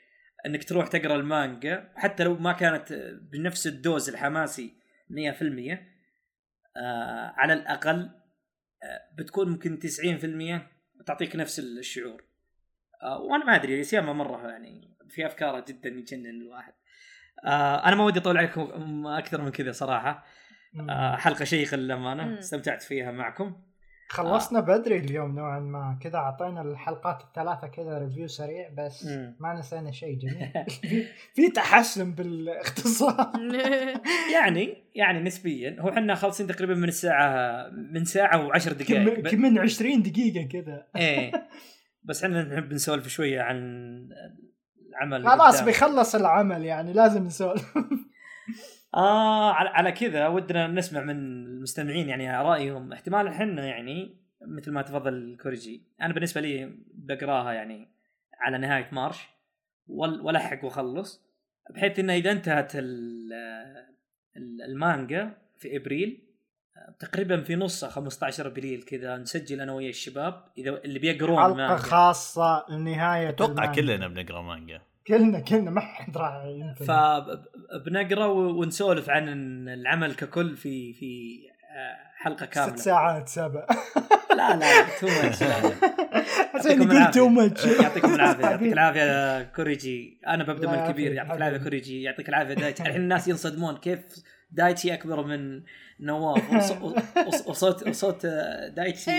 [0.47, 2.93] انك تروح تقرا المانجا حتى لو ما كانت
[3.33, 4.75] بنفس الدوز الحماسي
[5.11, 5.79] 100%
[6.77, 8.11] آه على الأقل
[8.83, 12.25] آه بتكون ممكن 90% تعطيك نفس الشعور.
[13.03, 16.73] آه وأنا ما أدري سياما مرة يعني في افكاره جدا يجنن الواحد.
[17.45, 20.27] آه أنا ما ودي أطول عليكم أكثر من كذا صراحة.
[20.91, 22.39] آه حلقة شيقة للأمانة.
[22.39, 23.63] استمتعت فيها معكم.
[24.09, 25.99] خلصنا بدري اليوم نوعا ما.
[26.03, 29.37] كذا أعطينا الحلقات الثلاثة كذا ريفيو سريع بس مم.
[29.41, 30.53] ما نسينا شيء جميل.
[31.35, 33.33] في- تحسن بالاختصار.
[34.35, 39.21] يعني يعني نسبيا هو إحنا خالصين تقريبا من الساعة من ساعة و10 دقائق.
[39.21, 39.29] كم.
[39.31, 40.87] كم من 20 دقيقة كذا.
[40.97, 41.33] إيه.
[42.09, 43.59] بس إحنا نحب نسولف شوية عن
[44.91, 45.63] العمل خلاص.
[45.63, 47.75] بيخلص العمل يعني لازم نسولف.
[48.97, 51.17] آه على, على كذا ودنا نسمع من
[51.47, 52.93] المستمعين يعني رأيهم.
[52.93, 54.17] احتمال إحنا يعني
[54.49, 55.83] مثل ما تفضل كوريجي.
[56.03, 57.89] أنا بالنسبة لي بقراها يعني
[58.41, 59.29] على نهاية مارش.
[59.87, 61.27] وال- وألحق وأخلص.
[61.75, 63.33] بحيث إنه إذا انتهت ال-
[64.37, 66.23] ال- المانجا في إبريل
[66.99, 70.45] تقريبا في نصها 15 ابريل كذا نسجل أنا ويا الشباب.
[70.59, 71.77] إذا اللي بيقرون حلقة مانجا.
[71.77, 73.73] خاصة لنهاية أتوقع.
[73.73, 74.83] كلنا بنقرأ مانجا.
[75.09, 76.43] كلنا كلنا ما حد راح
[76.87, 79.29] فبنقرأ ونسولف عن
[79.69, 81.39] العمل ككل في في
[81.77, 82.77] آه، حلقة كاملة.
[82.77, 83.67] ست ساعات سبع.
[84.37, 85.43] لا لا too much
[86.55, 87.29] عشان يقول too العافية.
[87.29, 90.21] much يعطيكم العافية يعطيك العافية كوريجي.
[90.27, 91.57] أنا ببدا من الكبير يعطيك العافية.
[91.57, 92.03] كوريجي.
[92.03, 92.83] يعطيك العافية دايتشي.
[92.83, 94.01] الحين الناس ينصدمون كيف
[94.51, 95.63] دايتشي أكبر من
[96.01, 96.53] نواف.
[96.53, 96.83] وص-
[97.29, 98.27] وص- وصوت وصوت
[98.77, 99.11] دايتشي.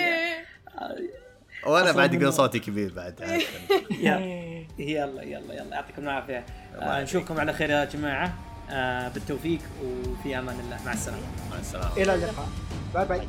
[1.65, 2.13] وأنا بعد.
[2.13, 3.19] يقول صوتي كبير بعد.
[3.99, 4.17] يلا.
[4.79, 5.75] يلا يلا يلا.
[5.75, 6.45] يعطيكم العافية.
[6.75, 8.33] آه، نشوفكم على خير يا جماعة.
[8.69, 10.77] آه، بالتوفيق وفي أمان الله.
[10.85, 11.21] مع السلامة.
[11.51, 11.97] مع السلامة.
[11.97, 12.47] إلى اللقاء.
[12.93, 13.27] باي باي.